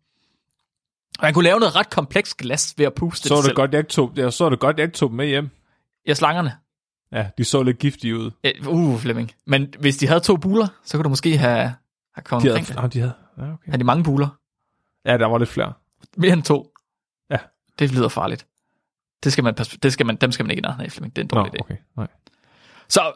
Og 1.19 1.25
han 1.27 1.33
kunne 1.33 1.43
lave 1.43 1.59
noget 1.59 1.75
ret 1.75 1.89
komplekst 1.89 2.37
glas 2.37 2.73
ved 2.77 2.85
at 2.85 2.93
puste 2.93 3.27
Så 3.27 3.35
det 3.35 3.45
det 3.45 3.55
godt, 3.55 3.73
jeg 3.73 3.87
tog, 3.87 4.11
ja, 4.17 4.29
så 4.31 4.45
er 4.45 4.49
det 4.49 4.59
godt, 4.59 4.77
jeg 4.77 4.83
ikke 4.83 4.97
tog 4.97 5.09
dem 5.09 5.17
med 5.17 5.27
hjem. 5.27 5.49
Ja, 6.07 6.13
slangerne. 6.13 6.55
Ja, 7.11 7.29
de 7.37 7.43
så 7.43 7.63
lidt 7.63 7.79
giftige 7.79 8.17
ud. 8.17 8.31
Uh, 8.67 8.99
Flemming. 8.99 9.31
Men 9.45 9.73
hvis 9.79 9.97
de 9.97 10.07
havde 10.07 10.19
to 10.19 10.37
buler, 10.37 10.67
så 10.83 10.97
kunne 10.97 11.03
du 11.03 11.09
måske 11.09 11.37
have, 11.37 11.57
have 12.13 12.23
kommet 12.23 12.43
De 12.43 12.49
omkring 12.51 12.67
havde, 12.67 12.77
det. 12.77 12.83
oh, 12.83 12.89
de 12.93 12.99
havde, 12.99 13.13
ja, 13.37 13.53
okay. 13.53 13.71
Har 13.71 13.77
de 13.77 13.83
mange 13.83 14.03
buler? 14.03 14.27
ja, 15.05 15.17
der 15.17 15.25
var 15.25 15.37
lidt 15.37 15.49
flere. 15.49 15.73
Mere 16.17 16.33
end 16.33 16.43
to. 16.43 16.71
Ja. 17.29 17.37
Det 17.79 17.91
lyder 17.91 18.07
farligt. 18.07 18.47
Det 19.23 19.31
skal 19.31 19.43
man, 19.43 19.53
det 19.83 19.93
skal 19.93 20.05
man, 20.05 20.15
dem 20.15 20.31
skal 20.31 20.43
man 20.45 20.51
ikke 20.51 20.59
i 20.59 20.61
nærheden 20.61 20.85
af, 20.85 20.91
Flemming. 20.91 21.15
Det 21.15 21.21
er 21.21 21.25
en 21.25 21.29
Nå, 21.33 21.39
dårlig 21.39 21.53
idé. 21.55 21.59
okay. 21.59 21.77
Nej. 21.97 22.07
Så 22.89 23.13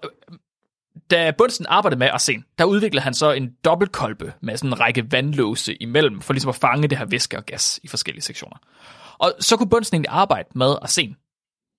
da 1.12 1.32
Bunsen 1.32 1.66
arbejdede 1.70 2.00
med 2.00 2.10
arsen, 2.10 2.46
der 2.58 2.66
udviklede 2.66 3.04
han 3.04 3.14
så 3.14 3.32
en 3.32 3.56
dobbeltkolbe 3.66 4.34
med 4.42 4.58
sådan 4.58 4.70
en 4.70 4.80
række 4.80 5.12
vandlåse 5.12 5.76
imellem, 5.76 6.22
for 6.22 6.34
ligesom 6.34 6.50
at 6.50 6.56
fange 6.56 6.88
det 6.88 6.98
her 6.98 7.06
væske 7.06 7.38
og 7.38 7.46
gas 7.46 7.80
i 7.84 7.88
forskellige 7.88 8.24
sektioner. 8.24 8.58
Og 9.18 9.34
så 9.40 9.58
kunne 9.58 9.70
Bunsen 9.70 9.96
egentlig 9.96 10.12
arbejde 10.12 10.50
med 10.56 10.76
arsen 10.82 11.18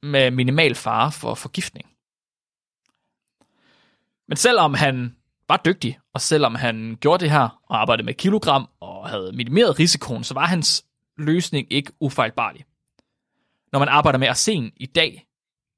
med 0.02 0.30
minimal 0.30 0.74
fare 0.74 1.12
for 1.12 1.34
forgiftning. 1.34 1.86
Men 4.28 4.36
selvom 4.36 4.74
han 4.74 5.16
var 5.48 5.60
dygtig, 5.64 5.98
og 6.14 6.20
selvom 6.20 6.54
han 6.54 6.96
gjorde 7.00 7.20
det 7.24 7.30
her 7.30 7.60
og 7.68 7.80
arbejdede 7.80 8.06
med 8.06 8.14
kilogram 8.14 8.68
og 8.80 9.08
havde 9.08 9.32
minimeret 9.32 9.78
risikoen, 9.78 10.24
så 10.24 10.34
var 10.34 10.46
hans 10.46 10.84
løsning 11.18 11.72
ikke 11.72 11.92
ufejlbarlig. 12.00 12.64
Når 13.72 13.78
man 13.78 13.88
arbejder 13.88 14.18
med 14.18 14.28
arsen 14.28 14.72
i 14.76 14.86
dag, 14.86 15.26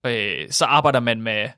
øh, 0.07 0.51
så 0.51 0.65
arbejder 0.65 1.01
man 1.01 1.23
med 1.23 1.51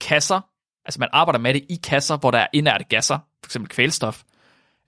kasser, 0.00 0.40
altså 0.88 1.00
man 1.00 1.08
arbejder 1.12 1.38
med 1.38 1.54
det 1.54 1.64
i 1.68 1.80
kasser, 1.82 2.16
hvor 2.16 2.30
der 2.30 2.38
er 2.38 2.46
inerte 2.52 2.84
gasser, 2.84 3.18
f.eks. 3.44 3.56
kvælstof, 3.68 4.22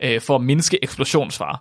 øh, 0.02 0.21
for 0.21 0.35
at 0.35 0.40
mindske 0.40 0.78
eksplosionsfare. 0.85 1.59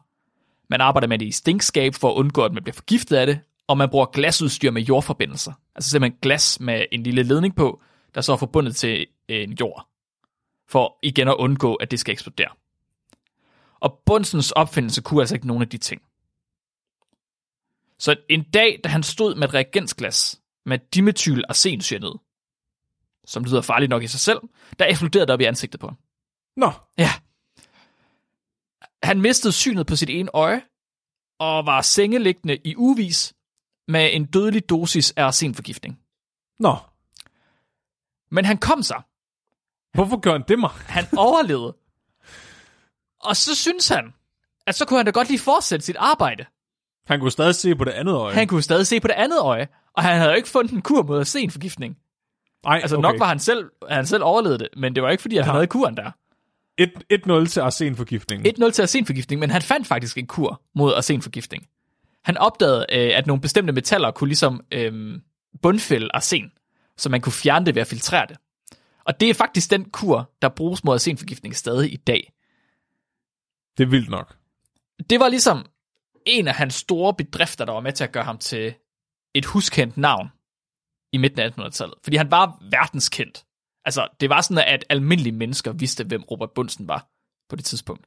Man 0.69 0.81
arbejder 0.81 1.08
med 1.08 1.19
det 1.19 1.25
i 1.25 1.31
stinkskab 1.31 1.96
for 1.96 2.12
at 2.12 2.15
undgå, 2.15 2.43
at 2.43 2.53
man 2.53 2.63
bliver 2.63 2.74
forgiftet 2.74 3.15
af 3.15 3.27
det, 3.27 3.39
og 3.67 3.77
man 3.77 3.89
bruger 3.89 4.05
glasudstyr 4.05 4.72
med 4.72 4.81
jordforbindelser. 4.81 5.53
Altså 5.75 5.89
simpelthen 5.89 6.19
glas 6.22 6.60
med 6.60 6.86
en 6.91 7.03
lille 7.03 7.24
ledning 7.24 7.55
på, 7.55 7.81
der 8.15 8.22
så 8.22 8.34
er 8.34 8.38
forbundet 8.38 8.75
til 8.75 9.08
øh, 9.29 9.43
en 9.43 9.53
jord, 9.53 9.88
for 10.69 10.98
igen 11.03 11.27
at 11.27 11.36
undgå, 11.36 11.75
at 11.75 11.91
det 11.91 12.00
skal 12.00 12.12
eksplodere. 12.12 12.50
Og 13.79 14.01
Bundsens 14.05 14.51
opfindelse 14.51 15.01
kunne 15.01 15.22
altså 15.22 15.36
ikke 15.36 15.48
nogen 15.48 15.62
af 15.63 15.69
de 15.69 15.77
ting. 15.77 16.01
Så 18.00 18.15
en 18.29 18.43
dag, 18.43 18.79
da 18.84 18.89
han 18.89 19.03
stod 19.03 19.36
med 19.36 19.48
et 19.48 19.53
reagensglas 19.53 20.41
med 20.65 20.79
dimetyl 20.93 21.41
arsencyanid, 21.50 22.13
som 23.29 23.43
lyder 23.43 23.62
farligt 23.62 23.89
nok 23.89 24.03
i 24.03 24.07
sig 24.07 24.19
selv, 24.19 24.39
der 24.79 24.86
eksploderede 24.86 25.27
det 25.27 25.33
op 25.33 25.41
i 25.41 25.43
ansigtet 25.45 25.79
på 25.79 25.88
ham. 25.88 25.98
Nå, 26.57 26.71
Ja. 26.98 27.09
Han 29.03 29.21
mistede 29.21 29.53
synet 29.53 29.88
på 29.88 29.95
sit 29.95 30.09
ene 30.09 30.29
øje, 30.33 30.62
og 31.39 31.65
var 31.65 31.81
sengeliggende 31.81 32.57
i 32.63 32.75
uvis 32.75 33.33
med 33.88 34.09
en 34.13 34.25
dødelig 34.25 34.69
dosis 34.69 35.12
af 35.12 35.24
arsenforgiftning. 35.25 36.00
nå. 36.59 36.75
Men 38.31 38.45
han 38.45 38.57
kom 38.57 38.83
sig. 38.83 39.01
Hvorfor 39.93 40.19
gør 40.19 40.31
han 40.31 40.43
det, 40.48 40.59
mig? 40.59 40.69
Han 40.69 41.05
overlevede. 41.17 41.75
Og 43.19 43.36
så 43.36 43.55
synes 43.55 43.88
han, 43.88 44.13
at 44.67 44.75
så 44.75 44.86
kunne 44.86 44.98
han 45.00 45.05
da 45.05 45.12
godt 45.12 45.27
lige 45.27 45.39
fortsætte 45.39 45.86
sit 45.86 45.95
arbejde. 45.95 46.45
Han 47.05 47.19
kunne 47.19 47.31
stadig 47.31 47.55
se 47.55 47.75
på 47.75 47.83
det 47.83 47.91
andet 47.91 48.13
øje. 48.15 48.33
Han 48.33 48.48
kunne 48.48 48.62
stadig 48.63 48.88
se 48.88 49.00
på 49.00 49.07
det 49.07 49.13
andet 49.13 49.39
øje, 49.41 49.67
og 49.93 50.03
han 50.03 50.17
havde 50.17 50.29
jo 50.31 50.36
ikke 50.36 50.50
fundet 50.50 50.74
en 50.74 50.81
kur 50.81 51.03
mod 51.03 51.19
arsenforgiftning. 51.19 51.98
Ej, 52.66 52.80
Altså 52.82 52.98
okay. 52.98 53.01
nok 53.10 53.20
var 53.20 53.25
han 53.28 53.39
selv, 53.39 53.70
han 53.89 54.06
selv 54.06 54.24
overlevet 54.24 54.60
det, 54.60 54.68
men 54.78 54.96
det 54.96 55.04
var 55.04 55.10
ikke 55.10 55.22
fordi, 55.22 55.38
at 55.38 55.46
han 55.46 55.51
Ja. 55.51 55.54
havde 55.56 55.68
kuren 55.68 55.98
der. 55.98 56.12
1-0 56.82 57.48
til 57.48 57.60
arsenforgiftning. 57.60 58.46
1-0 58.48 58.72
til 58.72 58.82
arsenforgiftning, 58.82 59.39
men 59.39 59.50
han 59.50 59.62
fandt 59.62 59.88
faktisk 59.88 60.18
en 60.18 60.28
kur 60.28 60.62
mod 60.75 60.94
arsenforgiftning. 60.94 61.68
Han 62.24 62.38
opdagede, 62.38 62.86
øh, 62.92 63.18
at 63.18 63.28
nogle 63.28 63.42
bestemte 63.42 63.74
metaller 63.74 64.12
kunne 64.12 64.28
ligesom 64.28 64.62
øh, 64.74 65.20
bundfælde 65.62 66.10
arsen, 66.13 66.51
så 66.98 67.10
man 67.10 67.22
kunne 67.22 67.34
fjerne 67.34 67.66
det 67.66 67.75
ved 67.75 67.82
at 67.82 67.88
filtrere 67.88 68.25
det. 68.30 68.38
Og 69.06 69.20
det 69.20 69.30
er 69.30 69.34
faktisk 69.34 69.72
den 69.72 69.86
kur, 69.89 70.32
der 70.42 70.50
bruges 70.50 70.84
mod 70.84 70.94
arsenforgiftning 70.94 71.56
stadig 71.56 71.94
i 71.94 71.98
dag. 71.98 72.32
Det 73.78 73.84
er 73.84 73.88
vildt 73.89 74.10
nok. 74.10 74.36
Det 75.10 75.20
var 75.20 75.30
ligesom 75.30 75.66
en 76.25 76.48
af 76.48 76.54
hans 76.56 76.74
store 76.74 77.13
bedrifter, 77.13 77.66
der 77.66 77.74
var 77.74 77.80
med 77.80 77.94
til 77.94 78.04
at 78.04 78.12
gøre 78.12 78.24
ham 78.24 78.38
til 78.38 78.74
et 79.34 79.46
huskendt 79.46 79.98
navn 79.98 80.28
i 81.12 81.18
midten 81.18 81.39
af 81.39 81.50
1800-tallet. 81.50 81.96
Fordi 82.04 82.18
han 82.18 82.32
var 82.32 82.58
verdenskendt. 82.72 83.46
Altså, 83.86 84.08
det 84.20 84.30
var 84.30 84.42
sådan, 84.42 84.63
at 84.68 84.86
almindelige 84.89 85.34
mennesker 85.34 85.72
vidste, 85.72 86.04
hvem 86.04 86.24
Robert 86.24 86.51
Bunsen 86.51 86.88
var 86.88 87.08
på 87.50 87.56
det 87.56 87.66
tidspunkt. 87.66 88.06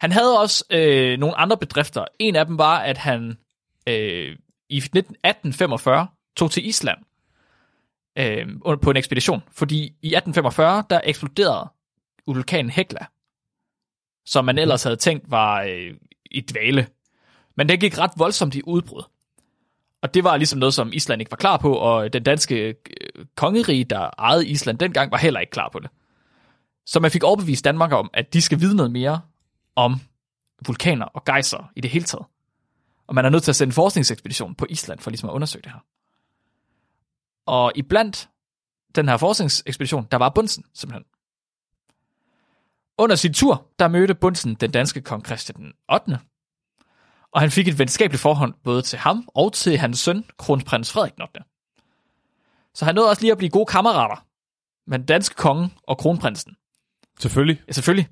Han 0.00 0.12
havde 0.12 0.38
også 0.38 0.64
øh, 0.70 1.18
nogle 1.18 1.36
andre 1.36 1.56
bedrifter. 1.56 2.04
En 2.18 2.36
af 2.36 2.46
dem 2.46 2.58
var, 2.58 2.78
at 2.78 2.98
han 2.98 3.38
øh, 3.88 4.36
i 4.68 4.78
19- 4.78 4.86
1845 4.88 6.06
tog 6.36 6.50
til 6.50 6.66
Island 6.66 6.98
øh, 8.18 8.46
på 8.82 8.90
en 8.90 8.96
ekspedition. 8.96 9.42
Fordi 9.52 9.76
i 9.84 10.14
1845, 10.14 10.84
der 10.90 11.00
eksploderede 11.04 11.68
vulkanen 12.26 12.70
Hekla, 12.70 13.06
som 14.26 14.44
man 14.44 14.58
ellers 14.58 14.82
havde 14.82 14.96
tænkt 14.96 15.30
var 15.30 15.62
øh, 15.62 15.94
i 16.30 16.40
dvale. 16.40 16.86
Men 17.56 17.68
det 17.68 17.80
gik 17.80 17.98
ret 17.98 18.10
voldsomt 18.16 18.54
i 18.54 18.62
udbrud. 18.64 19.02
Og 20.04 20.14
det 20.14 20.24
var 20.24 20.36
ligesom 20.36 20.58
noget, 20.58 20.74
som 20.74 20.92
Island 20.92 21.22
ikke 21.22 21.30
var 21.30 21.36
klar 21.36 21.56
på, 21.56 21.74
og 21.74 22.12
den 22.12 22.22
danske 22.22 22.68
øh, 22.68 22.74
kongerige, 23.36 23.84
der 23.84 24.10
ejede 24.18 24.48
Island 24.48 24.78
dengang, 24.78 25.10
var 25.10 25.18
heller 25.18 25.40
ikke 25.40 25.50
klar 25.50 25.68
på 25.72 25.78
det. 25.78 25.90
Så 26.86 27.00
man 27.00 27.10
fik 27.10 27.24
overbevist 27.24 27.64
Danmark 27.64 27.92
om, 27.92 28.10
at 28.12 28.32
de 28.32 28.42
skal 28.42 28.60
vide 28.60 28.76
noget 28.76 28.92
mere 28.92 29.20
om 29.76 30.00
vulkaner 30.66 31.06
og 31.06 31.24
gejser 31.24 31.70
i 31.76 31.80
det 31.80 31.90
hele 31.90 32.04
taget. 32.04 32.26
Og 33.06 33.14
man 33.14 33.24
er 33.24 33.28
nødt 33.28 33.42
til 33.42 33.50
at 33.50 33.56
sende 33.56 33.68
en 33.68 33.74
forskningsekspedition 33.74 34.54
på 34.54 34.66
Island 34.70 35.00
for 35.00 35.10
ligesom 35.10 35.28
at 35.28 35.32
undersøge 35.32 35.62
det 35.62 35.72
her. 35.72 35.84
Og 37.46 37.72
iblandt 37.74 38.28
den 38.94 39.08
her 39.08 39.16
forskningsekspedition, 39.16 40.08
der 40.10 40.16
var 40.16 40.28
Bunsen, 40.28 40.64
simpelthen. 40.74 41.04
Under 42.98 43.16
sin 43.16 43.32
tur, 43.32 43.66
der 43.78 43.88
mødte 43.88 44.14
Bunsen 44.14 44.54
den 44.54 44.70
danske 44.70 45.00
kong 45.00 45.26
Christian 45.26 45.56
den 45.56 45.72
8. 45.92 46.18
Og 47.34 47.40
han 47.40 47.50
fik 47.50 47.68
et 47.68 47.78
venskabeligt 47.78 48.20
forhold 48.22 48.54
både 48.64 48.82
til 48.82 48.98
ham 48.98 49.28
og 49.34 49.52
til 49.52 49.78
hans 49.78 49.98
søn, 49.98 50.24
kronprins 50.38 50.92
Frederik 50.92 51.14
den 51.14 51.22
8. 51.22 51.40
Så 52.74 52.84
han 52.84 52.94
nåede 52.94 53.10
også 53.10 53.22
lige 53.22 53.32
at 53.32 53.38
blive 53.38 53.50
gode 53.50 53.66
kammerater 53.66 54.26
med 54.86 54.98
den 54.98 55.06
danske 55.06 55.34
konge 55.34 55.70
og 55.82 55.98
kronprinsen. 55.98 56.56
Selvfølgelig. 57.20 57.62
Ja, 57.68 57.72
selvfølgelig. 57.72 58.08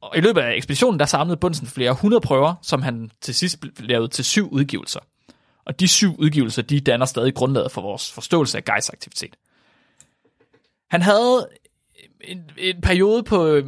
Og 0.00 0.16
i 0.16 0.20
løbet 0.20 0.40
af 0.40 0.54
ekspeditionen, 0.54 1.00
der 1.00 1.06
samlede 1.06 1.36
Bunsen 1.36 1.66
flere 1.66 1.92
hundrede 1.92 2.20
prøver, 2.20 2.54
som 2.62 2.82
han 2.82 3.10
til 3.20 3.34
sidst 3.34 3.64
lavede 3.78 4.08
til 4.08 4.24
syv 4.24 4.48
udgivelser. 4.52 5.00
Og 5.64 5.80
de 5.80 5.88
syv 5.88 6.16
udgivelser, 6.18 6.62
de 6.62 6.80
danner 6.80 7.06
stadig 7.06 7.34
grundlaget 7.34 7.72
for 7.72 7.80
vores 7.82 8.12
forståelse 8.12 8.58
af 8.58 8.64
Geis 8.64 8.90
aktivitet. 8.90 9.36
Han 10.90 11.02
havde 11.02 11.48
en, 12.24 12.50
en 12.58 12.80
periode 12.80 13.22
på 13.22 13.46
øh, 13.46 13.64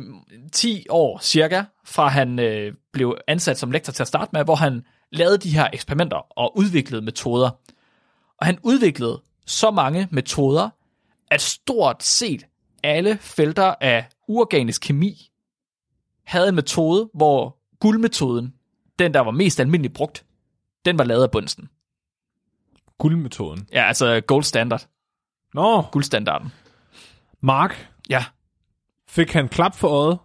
10 0.52 0.86
år 0.90 1.18
cirka, 1.22 1.64
fra 1.84 2.08
han 2.08 2.38
øh, 2.38 2.74
blev 2.92 3.18
ansat 3.28 3.58
som 3.58 3.70
lektor 3.70 3.92
til 3.92 4.02
at 4.02 4.08
starte 4.08 4.30
med, 4.32 4.44
hvor 4.44 4.54
han 4.54 4.82
lavede 5.12 5.38
de 5.38 5.50
her 5.50 5.68
eksperimenter 5.72 6.16
og 6.16 6.58
udviklede 6.58 7.02
metoder. 7.02 7.50
Og 8.38 8.46
han 8.46 8.58
udviklede 8.62 9.22
så 9.46 9.70
mange 9.70 10.08
metoder, 10.10 10.70
at 11.30 11.40
stort 11.40 12.02
set 12.02 12.46
alle 12.82 13.18
felter 13.20 13.74
af 13.80 14.06
uorganisk 14.28 14.82
kemi 14.82 15.30
havde 16.24 16.48
en 16.48 16.54
metode, 16.54 17.10
hvor 17.14 17.58
guldmetoden, 17.80 18.54
den 18.98 19.14
der 19.14 19.20
var 19.20 19.30
mest 19.30 19.60
almindeligt 19.60 19.94
brugt, 19.94 20.24
den 20.84 20.98
var 20.98 21.04
lavet 21.04 21.22
af 21.22 21.30
Bunsen. 21.30 21.68
Guldmetoden. 22.98 23.68
Ja, 23.72 23.82
altså 23.82 24.20
gold 24.20 24.42
standard, 24.42 24.86
Nå, 25.54 25.82
guldstandarden. 25.82 26.52
Mark, 27.40 27.88
Ja. 28.10 28.24
Fik 29.14 29.32
han 29.32 29.48
klap 29.48 29.74
for 29.76 29.88
øjet? 29.88 30.18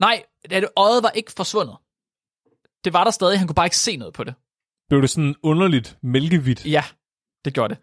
Nej, 0.00 0.22
det 0.50 0.68
øjet 0.76 1.02
var 1.02 1.10
ikke 1.10 1.32
forsvundet. 1.36 1.76
Det 2.84 2.92
var 2.92 3.04
der 3.04 3.10
stadig, 3.10 3.38
han 3.38 3.48
kunne 3.48 3.54
bare 3.54 3.66
ikke 3.66 3.76
se 3.76 3.96
noget 3.96 4.14
på 4.14 4.24
det. 4.24 4.34
Blev 4.88 5.02
det 5.02 5.10
sådan 5.10 5.34
underligt 5.42 5.98
mælkevidt, 6.02 6.66
Ja, 6.66 6.84
det 7.44 7.54
gjorde 7.54 7.74
det. 7.74 7.82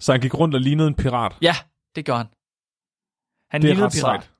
så 0.00 0.12
han 0.12 0.20
gik 0.20 0.34
rundt 0.34 0.54
og 0.54 0.60
lignede 0.60 0.88
en 0.88 0.94
pirat? 0.94 1.36
Ja, 1.42 1.56
det 1.94 2.04
gjorde 2.04 2.18
han. 2.18 2.26
Han 3.50 3.62
Det 3.62 3.70
er 3.70 3.74
ret 3.74 3.78
pirat. 3.78 3.92
sejt. 3.92 4.30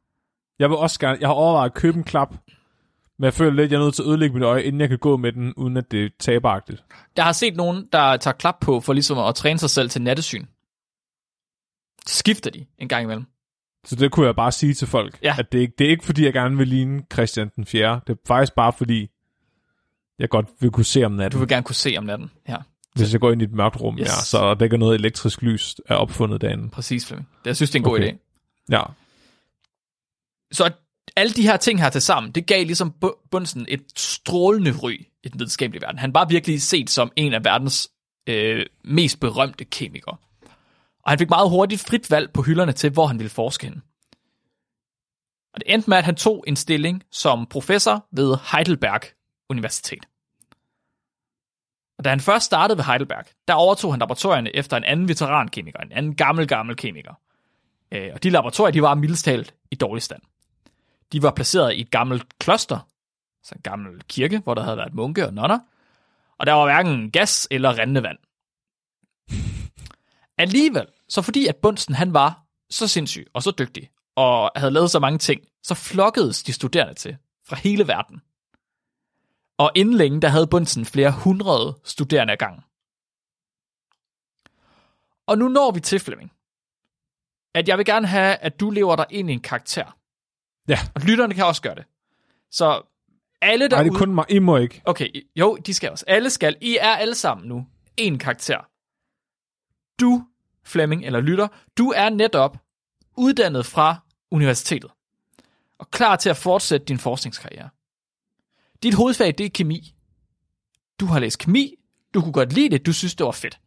Jeg 0.58 0.70
vil 0.70 0.78
også 0.78 1.00
gerne, 1.00 1.18
jeg 1.20 1.28
har 1.28 1.34
overvejet 1.34 1.70
at 1.70 1.74
købe 1.74 1.98
en 1.98 2.04
klap, 2.04 2.30
men 3.18 3.24
jeg 3.24 3.34
føler 3.34 3.50
lidt, 3.50 3.64
at 3.64 3.70
jeg 3.72 3.78
er 3.78 3.82
nødt 3.84 3.94
til 3.94 4.02
at 4.02 4.08
ødelægge 4.08 4.34
mit 4.34 4.42
øje, 4.44 4.62
inden 4.62 4.80
jeg 4.80 4.88
kan 4.88 4.98
gå 4.98 5.16
med 5.16 5.32
den, 5.32 5.54
uden 5.54 5.76
at 5.76 5.90
det 5.90 6.04
er 6.04 6.08
taberagtigt. 6.18 6.84
Jeg 7.16 7.24
har 7.24 7.32
set 7.32 7.56
nogen, 7.56 7.88
der 7.92 8.16
tager 8.16 8.34
klap 8.34 8.56
på 8.60 8.80
for 8.80 8.92
ligesom 8.92 9.18
at 9.18 9.34
træne 9.34 9.58
sig 9.58 9.70
selv 9.70 9.90
til 9.90 10.02
nattesyn. 10.02 10.46
Skifter 12.06 12.50
de 12.50 12.66
en 12.78 12.88
gang 12.88 13.02
imellem. 13.04 13.26
Så 13.84 13.96
det 13.96 14.10
kunne 14.12 14.26
jeg 14.26 14.36
bare 14.36 14.52
sige 14.52 14.74
til 14.74 14.86
folk, 14.88 15.18
Ja. 15.22 15.34
at 15.38 15.52
det, 15.52 15.58
er 15.58 15.62
ikke, 15.62 15.74
det 15.78 15.86
er 15.86 15.90
ikke 15.90 16.04
fordi, 16.04 16.24
jeg 16.24 16.32
gerne 16.32 16.56
vil 16.56 16.68
ligne 16.68 17.02
Christian 17.12 17.50
den 17.56 17.66
4. 17.66 18.00
Det 18.06 18.12
er 18.12 18.16
faktisk 18.26 18.54
bare 18.54 18.72
fordi, 18.72 19.08
jeg 20.18 20.28
godt 20.28 20.46
vil 20.60 20.70
kunne 20.70 20.84
se 20.84 21.04
om 21.04 21.12
Du 21.12 21.16
natten, 21.16 21.40
vil 21.40 21.48
gerne 21.48 21.62
kunne 21.62 21.74
se 21.74 21.94
om 21.98 22.04
natten. 22.04 22.30
Ja, 22.48 22.56
hvis 22.94 23.12
jeg 23.12 23.20
går 23.20 23.32
ind 23.32 23.42
i 23.42 23.44
et 23.44 23.52
mørkt 23.52 23.80
rum, 23.80 23.98
Yes. 23.98 24.00
ja, 24.08 24.12
så 24.24 24.54
der 24.54 24.64
ikke 24.64 24.74
er 24.74 24.78
noget 24.78 24.94
elektrisk 24.94 25.42
lys 25.42 25.74
er 25.88 25.94
opfundet 25.94 26.40
derinde. 26.40 26.70
præcis, 26.70 27.06
Flemming. 27.06 27.28
Det, 27.38 27.46
jeg 27.46 27.56
synes, 27.56 27.70
det 27.70 27.74
er 27.76 27.80
en 27.80 27.84
god 27.84 27.98
Okay. 27.98 28.12
idé. 28.12 28.16
Ja, 28.70 28.82
Så 30.52 30.70
alle 31.16 31.32
de 31.32 31.42
her 31.42 31.56
ting 31.56 31.80
her 31.80 31.90
til 31.90 32.00
sammen, 32.02 32.32
det 32.32 32.46
gav 32.46 32.64
ligesom 32.66 32.94
Bu- 33.04 33.28
Bunsen 33.30 33.66
et 33.68 33.82
strålende 33.96 34.72
ry 34.82 34.92
i 35.24 35.28
den 35.28 35.40
videnskabelige 35.40 35.82
verden. 35.82 35.98
Han 35.98 36.14
var 36.14 36.24
virkelig 36.24 36.62
set 36.62 36.90
som 36.90 37.12
en 37.16 37.34
af 37.34 37.44
verdens 37.44 37.90
øh, 38.26 38.66
mest 38.84 39.20
berømte 39.20 39.64
kemikere. 39.64 40.16
Og 41.02 41.10
han 41.10 41.18
fik 41.18 41.28
meget 41.30 41.50
hurtigt 41.50 41.80
frit 41.80 42.10
valg 42.10 42.32
på 42.32 42.42
hylderne 42.42 42.72
til, 42.72 42.90
hvor 42.90 43.06
han 43.06 43.18
ville 43.18 43.30
forske 43.30 43.66
hen. 43.66 43.82
Og 45.54 45.60
det 45.60 45.74
endte 45.74 45.90
med, 45.90 45.96
at 45.96 46.04
han 46.04 46.16
tog 46.16 46.44
en 46.46 46.56
stilling 46.56 47.02
som 47.10 47.46
professor 47.46 48.06
ved 48.12 48.36
Heidelberg 48.52 49.00
Universitet. 49.48 50.06
Og 51.98 52.04
da 52.04 52.10
han 52.10 52.20
først 52.20 52.46
startede 52.46 52.78
ved 52.78 52.84
Heidelberg, 52.84 53.24
der 53.48 53.54
overtog 53.54 53.92
han 53.92 54.00
laboratorierne 54.00 54.56
efter 54.56 54.76
en 54.76 54.84
anden 54.84 55.08
veterankemiker, 55.08 55.78
en 55.78 55.92
anden 55.92 56.16
gammel, 56.16 56.48
gammel 56.48 56.76
kemiker. 56.76 57.14
Øh, 57.92 58.10
og 58.14 58.22
de 58.22 58.30
laboratorier, 58.30 58.72
de 58.72 58.82
var 58.82 58.94
mildest 58.94 59.24
talt 59.24 59.54
i 59.70 59.74
dårlig 59.74 60.02
stand. 60.02 60.22
De 61.12 61.22
var 61.22 61.30
placeret 61.30 61.74
i 61.74 61.80
et 61.80 61.90
gammelt 61.90 62.38
kloster, 62.38 62.78
så 63.42 63.54
en 63.54 63.62
gammel 63.62 64.02
kirke, 64.08 64.38
hvor 64.38 64.54
der 64.54 64.62
havde 64.62 64.76
været 64.76 64.94
munke 64.94 65.26
og 65.26 65.34
nonner, 65.34 65.58
og 66.38 66.46
der 66.46 66.52
var 66.52 66.64
hverken 66.64 67.10
gas 67.10 67.48
eller 67.50 67.78
rindende 67.78 68.02
vand. 68.02 68.18
Alligevel, 70.40 70.86
så 71.08 71.22
fordi 71.22 71.46
at 71.46 71.56
Bunsen 71.56 71.94
han 71.94 72.14
var 72.14 72.44
så 72.70 72.88
sindssyg 72.88 73.26
og 73.34 73.42
så 73.42 73.50
dygtig, 73.58 73.90
og 74.16 74.50
havde 74.56 74.72
lavet 74.72 74.90
så 74.90 74.98
mange 74.98 75.18
ting, 75.18 75.42
så 75.62 75.74
flokkedes 75.74 76.42
de 76.42 76.52
studerende 76.52 76.94
til 76.94 77.16
fra 77.48 77.56
hele 77.56 77.88
verden. 77.88 78.20
Og 79.58 79.72
inden 79.74 79.94
længe, 79.94 80.20
der 80.20 80.28
havde 80.28 80.46
Bunsen 80.46 80.84
flere 80.84 81.12
hundrede 81.12 81.78
studerende 81.84 82.32
ad 82.32 82.38
gangen. 82.38 82.62
Og 85.26 85.38
nu 85.38 85.48
når 85.48 85.70
vi 85.70 85.80
til 85.80 86.00
Flemming, 86.00 86.32
at 87.54 87.68
jeg 87.68 87.78
vil 87.78 87.86
gerne 87.86 88.06
have, 88.06 88.36
at 88.36 88.60
du 88.60 88.70
lever 88.70 88.96
dig 88.96 89.06
ind 89.10 89.30
i 89.30 89.32
en 89.32 89.40
karakter. 89.40 89.96
Ja. 90.68 90.78
Og 90.94 91.00
lytterne 91.00 91.34
kan 91.34 91.44
også 91.44 91.62
gøre 91.62 91.74
det. 91.74 91.84
Så 92.50 92.82
alle 93.42 93.68
der 93.68 93.76
Nej, 93.76 93.82
det 93.82 93.92
er 93.92 93.98
kun 93.98 94.14
mig. 94.14 94.24
I 94.28 94.38
må 94.38 94.56
ikke. 94.56 94.82
Okay, 94.84 95.26
jo, 95.36 95.56
de 95.56 95.74
skal 95.74 95.90
også. 95.90 96.04
Alle 96.08 96.30
skal. 96.30 96.56
I 96.60 96.76
er 96.80 96.96
alle 96.96 97.14
sammen 97.14 97.48
nu 97.48 97.66
en 97.96 98.18
karakter. 98.18 98.69
Du, 100.00 100.24
Flemming 100.64 101.04
eller 101.04 101.20
lytter, 101.20 101.48
du 101.78 101.90
er 101.96 102.08
netop 102.08 102.58
uddannet 103.16 103.66
fra 103.66 103.96
universitetet 104.30 104.90
og 105.78 105.90
klar 105.90 106.16
til 106.16 106.30
at 106.30 106.36
fortsætte 106.36 106.86
din 106.86 106.98
forskningskarriere. 106.98 107.68
Dit 108.82 108.94
hovedfag, 108.94 109.34
det 109.38 109.46
er 109.46 109.50
kemi. 109.50 109.94
Du 111.00 111.06
har 111.06 111.18
læst 111.18 111.38
kemi, 111.38 111.74
du 112.14 112.20
kunne 112.20 112.32
godt 112.32 112.52
lide 112.52 112.68
det, 112.68 112.86
du 112.86 112.92
synes, 112.92 113.14
det 113.14 113.26
var 113.26 113.32
fedt. 113.32 113.60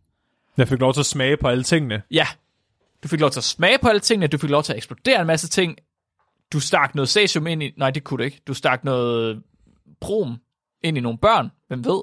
Jeg 0.58 0.68
fik 0.68 0.80
lov 0.80 0.94
til 0.94 1.00
at 1.00 1.06
smage 1.06 1.38
på 1.38 1.48
alle 1.48 1.64
tingene. 1.64 2.02
Ja, 2.12 2.28
du 3.04 3.08
fik 3.08 3.20
lov 3.20 3.32
til 3.32 3.40
at 3.40 3.44
smage 3.44 3.78
på 3.80 3.88
alle 3.88 4.00
tingene, 4.00 4.28
du 4.28 4.38
fik 4.38 4.50
lov 4.50 4.64
til 4.64 4.74
at 4.74 4.78
eksplodere 4.78 5.22
en 5.22 5.28
masse 5.28 5.48
ting. 5.48 5.78
Du 6.54 6.60
stak 6.60 6.96
noget 6.96 7.10
cesium 7.10 7.48
ind 7.48 7.64
i... 7.64 7.74
Nej, 7.78 7.92
det 7.92 8.04
kunne 8.04 8.18
du 8.18 8.24
ikke. 8.24 8.42
Du 8.48 8.54
stak 8.54 8.84
noget 8.84 9.44
brom 10.02 10.38
ind 10.84 10.98
i 10.98 11.02
nogle 11.02 11.18
børn. 11.18 11.52
Hvem 11.68 11.86
ved? 11.86 12.02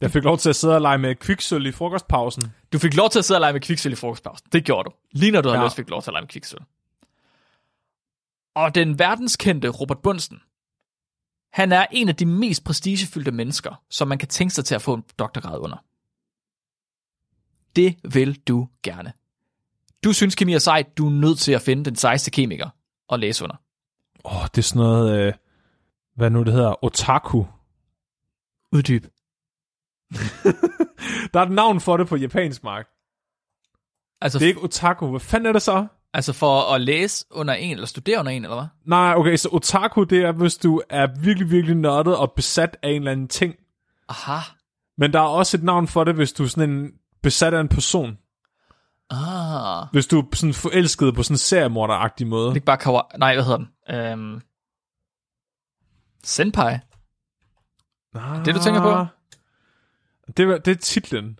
Jeg 0.00 0.10
fik 0.10 0.24
lov 0.24 0.38
til 0.38 0.48
at 0.48 0.56
sidde 0.56 0.74
og 0.74 0.80
lege 0.80 0.98
med 0.98 1.14
kviksøl 1.14 1.66
i 1.66 1.72
frokostpausen. 1.72 2.42
Du 2.72 2.78
fik 2.78 2.94
lov 2.94 3.10
til 3.10 3.18
at 3.18 3.24
sidde 3.24 3.38
og 3.38 3.40
lege 3.40 3.52
med 3.52 3.60
kviksøl 3.60 3.92
i 3.92 3.96
frokostpausen. 3.96 4.48
Det 4.52 4.64
gjorde 4.64 4.90
du. 4.90 4.94
Lige 5.12 5.32
når 5.32 5.40
du 5.40 5.48
havde 5.48 5.60
Ja. 5.60 5.66
lyst, 5.66 5.76
fik 5.76 5.86
du 5.86 5.90
lov 5.90 6.02
til 6.02 6.10
at 6.10 6.12
lege 6.12 6.22
med 6.22 6.28
kviksøl. 6.28 6.58
Og 8.54 8.74
den 8.74 8.98
verdenskendte 8.98 9.68
Robert 9.68 9.98
Bunsen, 9.98 10.40
han 11.52 11.72
er 11.72 11.86
en 11.90 12.08
af 12.08 12.16
de 12.16 12.26
mest 12.26 12.64
prestigefyldte 12.64 13.30
mennesker, 13.32 13.82
som 13.90 14.08
man 14.08 14.18
kan 14.18 14.28
tænke 14.28 14.54
sig 14.54 14.64
til 14.64 14.74
at 14.74 14.82
få 14.82 14.94
en 14.94 15.04
doktorgrad 15.18 15.58
under. 15.58 15.76
Det 17.76 17.96
vil 18.14 18.34
du 18.40 18.68
gerne. 18.82 19.12
Du 20.04 20.12
synes, 20.12 20.34
kemi 20.34 20.54
er 20.54 20.58
sejt, 20.58 20.98
du 20.98 21.06
er 21.06 21.10
nødt 21.10 21.38
til 21.38 21.52
at 21.52 21.62
finde 21.62 21.84
den 21.84 21.96
sejste 21.96 22.30
kemiker 22.30 22.68
og 23.08 23.18
læse 23.18 23.44
under. 23.44 23.56
Åh, 24.24 24.36
oh, 24.36 24.46
det 24.46 24.58
er 24.58 24.62
sådan 24.62 24.80
noget, 24.82 25.18
øh, 25.18 25.32
hvad 26.16 26.30
nu 26.30 26.42
det 26.42 26.52
hedder, 26.52 26.84
otaku. 26.84 27.44
Uddyb. 28.72 29.06
Der 31.32 31.40
er 31.40 31.44
et 31.44 31.50
navn 31.50 31.80
for 31.80 31.96
det 31.96 32.08
på 32.08 32.16
japansk, 32.16 32.64
Mark. 32.64 32.86
Altså, 34.20 34.38
Det 34.38 34.44
er 34.44 34.48
ikke 34.48 34.62
otaku. 34.62 35.10
Hvad 35.10 35.20
fanden 35.20 35.46
er 35.46 35.52
det 35.52 35.62
så? 35.62 35.86
altså 36.14 36.32
for 36.32 36.74
at 36.74 36.80
læse 36.80 37.26
under 37.30 37.54
en, 37.54 37.70
eller 37.70 37.86
studere 37.86 38.20
under 38.20 38.32
en, 38.32 38.44
eller 38.44 38.56
hvad? 38.56 38.66
Nej, 38.86 39.14
okay, 39.16 39.36
så 39.36 39.48
otaku, 39.52 40.04
det 40.04 40.18
er, 40.18 40.32
hvis 40.32 40.56
du 40.56 40.82
er 40.90 41.06
virkelig, 41.20 41.50
virkelig 41.50 41.76
nørdet 41.76 42.16
og 42.16 42.32
besat 42.36 42.76
af 42.82 42.90
en 42.90 42.96
eller 42.96 43.12
anden 43.12 43.28
ting. 43.28 43.54
Aha. 44.08 44.38
Men 44.98 45.12
der 45.12 45.20
er 45.20 45.24
også 45.24 45.56
et 45.56 45.62
navn 45.62 45.88
for 45.88 46.04
det, 46.04 46.14
hvis 46.14 46.32
du 46.32 46.42
er 46.42 46.48
sådan 46.48 46.70
en 46.70 46.92
besat 47.22 47.54
af 47.54 47.60
en 47.60 47.68
person. 47.68 48.18
Ah. 49.10 49.86
Hvis 49.92 50.06
du 50.06 50.20
er 50.20 50.24
sådan 50.34 50.54
forelsket 50.54 51.14
på 51.14 51.22
sådan 51.22 51.34
en 51.34 51.38
seriemorderagtig 51.38 52.26
måde. 52.26 52.44
Det 52.44 52.50
er 52.50 52.54
ikke 52.54 52.64
bare 52.64 52.76
kawa... 52.76 53.02
Nej, 53.18 53.34
hvad 53.34 53.44
hedder 53.44 53.58
den? 53.58 53.68
Øhm... 53.90 54.42
Senpai. 56.24 56.78
Ah, 58.14 58.44
det, 58.44 58.54
du 58.54 58.60
tænker 58.60 58.80
på? 58.80 59.06
Det, 60.36 60.48
var- 60.48 60.58
det 60.58 60.70
er 60.70 60.74
titlen. 60.80 61.38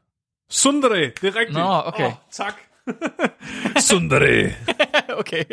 Sundere, 0.51 0.99
det 1.21 1.25
er 1.25 1.37
rigtigt. 1.37 1.53
Nå, 1.59 1.83
okay. 1.87 2.07
Oh, 2.07 2.13
tak. 2.31 2.55
Sundere. 3.89 4.53
okay. 5.21 5.45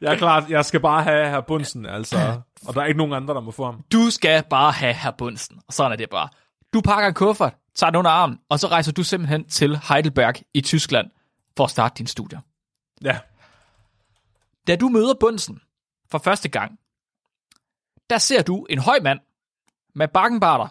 Jeg 0.00 0.12
er 0.12 0.16
klar, 0.18 0.46
jeg 0.48 0.64
skal 0.64 0.80
bare 0.80 1.02
have 1.02 1.28
her 1.30 1.40
Bunsen, 1.40 1.86
altså. 1.86 2.40
Og 2.66 2.74
der 2.74 2.80
er 2.80 2.86
ikke 2.86 2.98
nogen 2.98 3.12
andre, 3.12 3.34
der 3.34 3.40
må 3.40 3.50
få 3.50 3.64
ham. 3.64 3.82
Du 3.92 4.10
skal 4.10 4.44
bare 4.50 4.72
have 4.72 4.94
her 4.94 5.10
Bunsen. 5.10 5.60
Og 5.68 5.72
sådan 5.74 5.92
er 5.92 5.96
det 5.96 6.10
bare. 6.10 6.28
Du 6.72 6.80
pakker 6.80 7.08
en 7.08 7.14
kuffert, 7.14 7.54
tager 7.74 7.90
den 7.90 7.96
under 7.98 8.10
armen, 8.10 8.38
og 8.48 8.60
så 8.60 8.66
rejser 8.68 8.92
du 8.92 9.02
simpelthen 9.02 9.48
til 9.48 9.78
Heidelberg 9.88 10.34
i 10.54 10.60
Tyskland 10.60 11.10
for 11.56 11.64
at 11.64 11.70
starte 11.70 11.94
din 11.98 12.06
studier. 12.06 12.40
Ja. 13.04 13.18
Da 14.66 14.76
du 14.76 14.88
møder 14.88 15.14
Bunsen 15.20 15.60
for 16.10 16.18
første 16.18 16.48
gang, 16.48 16.78
der 18.10 18.18
ser 18.18 18.42
du 18.42 18.66
en 18.70 18.78
høj 18.78 18.98
mand 19.02 19.20
med 19.94 20.08
bakkenbarter 20.08 20.68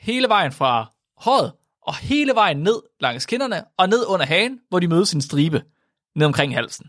hele 0.00 0.28
vejen 0.28 0.52
fra 0.52 0.92
håret 1.20 1.52
og 1.82 1.96
hele 1.96 2.34
vejen 2.34 2.56
ned 2.56 2.82
langs 3.00 3.26
kinderne 3.26 3.64
og 3.76 3.88
ned 3.88 4.06
under 4.06 4.26
hagen, 4.26 4.60
hvor 4.68 4.78
de 4.78 4.88
mødes 4.88 5.12
i 5.12 5.16
en 5.16 5.22
stribe 5.22 5.62
ned 6.14 6.26
omkring 6.26 6.54
halsen. 6.54 6.86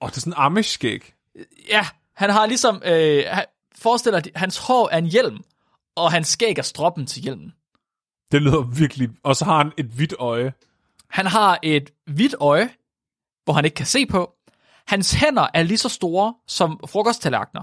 Og 0.00 0.10
det 0.10 0.16
er 0.16 0.20
sådan 0.20 0.32
en 0.32 0.38
amish-skæg. 0.38 1.14
Ja, 1.68 1.86
han 2.16 2.30
har 2.30 2.46
ligesom, 2.46 2.82
øh, 2.84 3.24
han 3.28 3.44
forestiller, 3.74 4.18
at 4.18 4.30
hans 4.34 4.58
hår 4.58 4.88
er 4.92 4.98
en 4.98 5.06
hjelm, 5.06 5.44
og 5.96 6.12
hans 6.12 6.28
skæg 6.28 6.58
er 6.58 6.62
stroppen 6.62 7.06
til 7.06 7.22
hjelmen. 7.22 7.52
Det 8.32 8.42
lyder 8.42 8.60
virkelig... 8.60 9.08
Og 9.22 9.36
så 9.36 9.44
har 9.44 9.56
han 9.56 9.72
et 9.78 9.86
hvidt 9.86 10.14
øje. 10.18 10.52
Han 11.10 11.26
har 11.26 11.58
et 11.62 11.90
hvidt 12.06 12.34
øje, 12.40 12.70
hvor 13.44 13.52
han 13.52 13.64
ikke 13.64 13.74
kan 13.74 13.86
se 13.86 14.06
på. 14.06 14.34
Hans 14.86 15.12
hænder 15.12 15.46
er 15.54 15.62
lige 15.62 15.78
så 15.78 15.88
store 15.88 16.34
som 16.46 16.80
frokosttallerkener. 16.86 17.62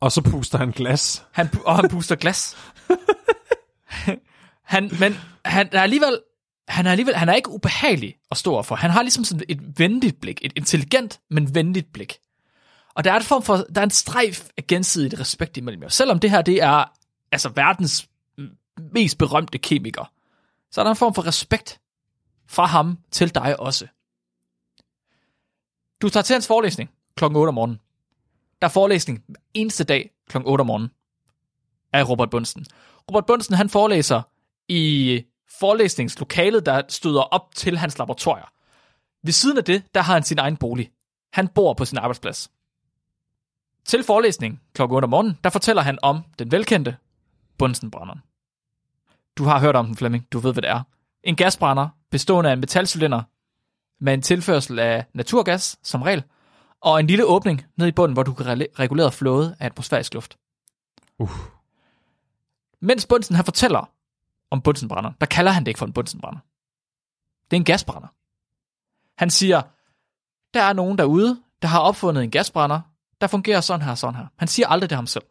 Og 0.00 0.12
så 0.12 0.22
puster 0.22 0.58
han 0.58 0.70
glas. 0.70 1.26
Han, 1.32 1.48
og 1.64 1.76
han 1.76 1.88
puster 1.90 2.16
glas. 2.16 2.56
han, 4.62 4.90
men 5.00 5.14
han 5.44 5.68
er 5.72 5.82
alligevel, 5.82 6.20
han 6.68 6.86
er 6.86 6.90
alligevel, 6.90 7.16
han 7.16 7.28
er 7.28 7.34
ikke 7.34 7.50
ubehagelig 7.50 8.16
at 8.30 8.36
stå 8.36 8.62
for. 8.62 8.74
Han 8.74 8.90
har 8.90 9.02
ligesom 9.02 9.24
sådan 9.24 9.44
et 9.48 9.78
venligt 9.78 10.20
blik, 10.20 10.38
et 10.42 10.52
intelligent, 10.56 11.20
men 11.30 11.54
venligt 11.54 11.92
blik. 11.92 12.18
Og 12.94 13.04
der 13.04 13.12
er 13.12 13.16
en 13.16 13.22
form 13.22 13.42
for, 13.42 13.56
der 13.56 13.80
er 13.80 13.84
en 13.84 13.90
strejf 13.90 14.48
af 14.56 14.66
gensidigt 14.66 15.20
respekt 15.20 15.56
imellem 15.56 15.82
jer. 15.82 15.88
Selvom 15.88 16.18
det 16.18 16.30
her, 16.30 16.42
det 16.42 16.62
er 16.62 16.84
altså 17.32 17.48
verdens 17.48 18.08
mest 18.92 19.18
berømte 19.18 19.58
kemiker, 19.58 20.12
så 20.70 20.80
er 20.80 20.84
der 20.84 20.90
en 20.90 20.96
form 20.96 21.14
for 21.14 21.26
respekt 21.26 21.80
fra 22.46 22.66
ham 22.66 22.98
til 23.10 23.34
dig 23.34 23.60
også. 23.60 23.86
Du 26.02 26.08
tager 26.08 26.22
til 26.22 26.34
hans 26.34 26.46
forelæsning 26.46 26.90
kl. 27.16 27.24
8 27.24 27.48
om 27.48 27.54
morgenen. 27.54 27.80
Der 28.60 28.66
er 28.66 28.72
forelæsning 28.72 29.24
eneste 29.54 29.84
dag 29.84 30.10
kl. 30.28 30.36
8 30.44 30.62
om 30.62 30.66
morgenen 30.66 30.90
af 31.92 32.08
Robert 32.08 32.30
Bunsen. 32.30 32.66
Robert 33.10 33.26
Bunsen, 33.26 33.54
han 33.54 33.68
forelæser 33.68 34.22
i 34.68 35.24
forelæsningslokalet, 35.60 36.66
der 36.66 36.82
støder 36.88 37.22
op 37.22 37.54
til 37.54 37.78
hans 37.78 37.98
laboratorier. 37.98 38.52
Ved 39.24 39.32
siden 39.32 39.58
af 39.58 39.64
det, 39.64 39.82
der 39.94 40.00
har 40.00 40.14
han 40.14 40.22
sin 40.22 40.38
egen 40.38 40.56
bolig. 40.56 40.90
Han 41.32 41.48
bor 41.48 41.74
på 41.74 41.84
sin 41.84 41.98
arbejdsplads. 41.98 42.50
Til 43.84 44.04
forelæsning 44.04 44.60
kl. 44.74 44.82
8 44.82 45.04
om 45.04 45.10
morgenen, 45.10 45.38
der 45.44 45.50
fortæller 45.50 45.82
han 45.82 45.98
om 46.02 46.24
den 46.38 46.50
velkendte 46.50 46.96
Bunsenbrænderen. 47.58 48.20
Du 49.36 49.44
har 49.44 49.60
hørt 49.60 49.76
om 49.76 49.86
den, 49.86 49.96
Flemming. 49.96 50.26
Du 50.32 50.38
ved, 50.38 50.52
hvad 50.52 50.62
det 50.62 50.70
er. 50.70 50.82
En 51.24 51.36
gasbrænder 51.36 51.88
bestående 52.10 52.50
af 52.50 52.54
en 52.54 52.60
metalcylinder 52.60 53.22
med 54.00 54.14
en 54.14 54.22
tilførsel 54.22 54.78
af 54.78 55.04
naturgas, 55.14 55.78
som 55.82 56.02
regel, 56.02 56.22
og 56.80 57.00
en 57.00 57.06
lille 57.06 57.24
åbning 57.24 57.66
ned 57.76 57.86
i 57.86 57.92
bunden, 57.92 58.12
hvor 58.12 58.22
du 58.22 58.32
kan 58.34 58.46
rele- 58.46 58.66
regulere 58.78 59.12
flåde 59.12 59.56
af 59.60 59.66
atmosfærisk 59.66 60.14
luft. 60.14 60.38
Uh. 61.18 61.30
Mens 62.82 63.06
Bunsen 63.06 63.36
han 63.36 63.44
fortæller 63.44 63.90
om 64.50 64.62
Bunsenbrænder, 64.62 65.12
der 65.20 65.26
kalder 65.26 65.52
han 65.52 65.62
det 65.64 65.68
ikke 65.68 65.78
for 65.78 65.86
en 65.86 65.92
Bunsenbrænder. 65.92 66.40
Det 67.50 67.56
er 67.56 67.60
en 67.60 67.64
gasbrænder. 67.64 68.08
Han 69.18 69.30
siger, 69.30 69.62
der 70.54 70.62
er 70.62 70.72
nogen 70.72 70.98
derude, 70.98 71.42
der 71.62 71.68
har 71.68 71.80
opfundet 71.80 72.24
en 72.24 72.30
gasbrænder, 72.30 72.80
der 73.20 73.26
fungerer 73.26 73.60
sådan 73.60 73.86
her, 73.86 73.94
sådan 73.94 74.14
her. 74.14 74.26
Han 74.36 74.48
siger 74.48 74.68
aldrig 74.68 74.90
det 74.90 74.96
ham 74.96 75.06
selv. 75.06 75.24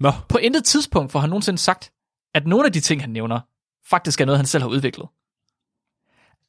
Nå, 0.00 0.12
På 0.28 0.38
intet 0.38 0.64
tidspunkt 0.64 1.12
får 1.12 1.20
han 1.20 1.30
nogensinde 1.30 1.58
sagt, 1.58 1.92
at 2.34 2.46
nogle 2.46 2.66
af 2.66 2.72
de 2.72 2.80
ting, 2.80 3.00
han 3.00 3.10
nævner, 3.10 3.40
faktisk 3.84 4.20
er 4.20 4.24
noget, 4.24 4.38
han 4.38 4.46
selv 4.46 4.62
har 4.62 4.68
udviklet. 4.68 5.08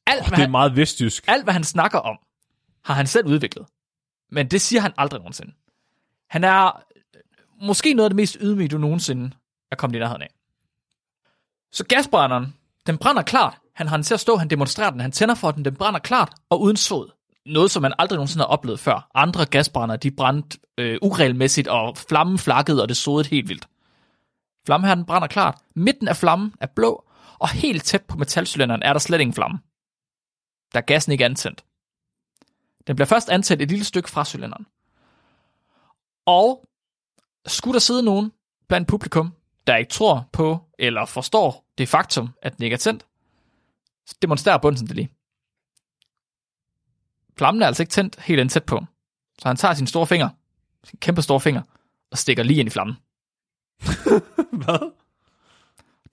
Alt, 0.06 0.22
hvad 0.22 0.30
det 0.30 0.38
er 0.38 0.42
han, 0.42 0.52
meget 0.52 0.76
vestjysk. 0.76 1.24
alt, 1.28 1.44
hvad 1.44 1.54
han 1.54 1.64
snakker 1.64 2.00
om, 2.00 2.18
har 2.84 2.94
han 2.94 3.08
selv 3.08 3.28
udviklet. 3.28 3.66
Men 4.32 4.48
det 4.48 4.62
siger 4.62 4.82
han 4.82 4.94
aldrig 4.98 5.20
nogensinde. 5.20 5.54
Han 6.30 6.44
er 6.44 6.84
måske 7.66 7.94
noget 7.94 8.06
af 8.06 8.10
det 8.10 8.16
mest 8.16 8.38
ydmyge, 8.42 8.68
du 8.68 8.78
nogensinde 8.78 9.32
er 9.72 9.76
kommet 9.76 9.96
i 9.96 10.00
nærheden 10.00 10.22
af. 10.22 10.30
Så 11.72 11.86
gasbrænderen, 11.86 12.56
den 12.88 12.98
brænder 12.98 13.22
klart. 13.22 13.58
Han 13.74 13.88
har 13.88 13.98
den 13.98 14.04
til 14.04 14.14
at 14.14 14.20
stå, 14.20 14.36
han 14.36 14.50
demonstrerer 14.50 14.90
den, 14.90 15.00
han 15.00 15.12
tænder 15.12 15.36
for 15.36 15.52
den, 15.52 15.66
den 15.66 15.76
brænder 15.76 16.00
klart 16.00 16.34
og 16.50 16.62
uden 16.62 16.78
sod. 16.78 17.12
Noget, 17.46 17.72
som 17.72 17.82
man 17.82 17.94
aldrig 18.00 18.18
nogensinde 18.18 18.44
har 18.44 18.48
oplevet 18.50 18.80
før. 18.80 19.12
Andre 19.16 19.46
gasbrænder, 19.46 19.96
de 19.96 20.12
brændte 20.12 20.60
øh, 20.78 20.98
uregelmæssigt, 21.02 21.68
og 21.68 21.98
flammen 21.98 22.38
flakkede, 22.38 22.82
og 22.82 22.90
det 22.90 22.98
sodede 22.98 23.30
helt 23.30 23.50
vildt. 23.50 23.68
Flammen 24.66 24.88
her, 24.88 24.96
den 24.96 25.06
brænder 25.06 25.28
klart. 25.28 25.58
Midten 25.76 26.08
af 26.08 26.18
flammen 26.18 26.54
er 26.62 26.68
blå, 26.76 27.06
og 27.40 27.50
helt 27.50 27.84
tæt 27.84 28.04
på 28.06 28.18
metalcylinderen 28.18 28.84
er 28.84 28.94
der 28.94 29.00
slet 29.00 29.22
ingen 29.22 29.34
flamme. 29.34 29.60
Der 30.74 30.80
er 30.80 30.86
gassen 30.86 31.12
ikke 31.12 31.26
antændt. 31.26 31.64
Den 32.88 32.96
bliver 32.96 33.08
først 33.08 33.30
antændt 33.30 33.62
et 33.62 33.70
lille 33.70 33.86
stykke 33.86 34.10
fra 34.10 34.26
cylinderen. 34.26 34.66
Og 36.26 36.68
skulle 37.48 37.74
der 37.74 37.80
sidde 37.80 38.04
nogen 38.04 38.32
blandt 38.68 38.88
publikum, 38.88 39.34
der 39.68 39.76
ikke 39.76 39.92
tror 39.92 40.30
på 40.32 40.60
eller 40.80 41.06
forstår 41.06 41.66
det 41.78 41.90
faktum, 41.90 42.30
at 42.42 42.58
den 42.58 42.64
ikke 42.64 42.74
er 42.74 42.78
tændt, 42.78 43.06
demonstrerer 44.22 44.58
Bunsen 44.58 44.88
det 44.88 44.96
lige. 44.96 45.10
Flammen 47.38 47.62
er 47.62 47.68
altså 47.68 47.84
ikke 47.84 47.92
tændt 47.92 48.20
helt 48.20 48.40
ind 48.40 48.50
tæt 48.50 48.64
på. 48.64 48.86
Så 49.40 49.48
han 49.48 49.58
tager 49.58 49.74
sin 49.74 49.88
store 49.88 50.08
finger, 50.08 50.30
sin 50.84 51.00
kæmpe 51.00 51.22
store 51.22 51.40
finger, 51.40 51.62
og 52.12 52.18
stikker 52.18 52.44
lige 52.44 52.60
ind 52.60 52.68
i 52.68 52.70
flammen. 52.70 52.98
Hvad? 54.64 54.92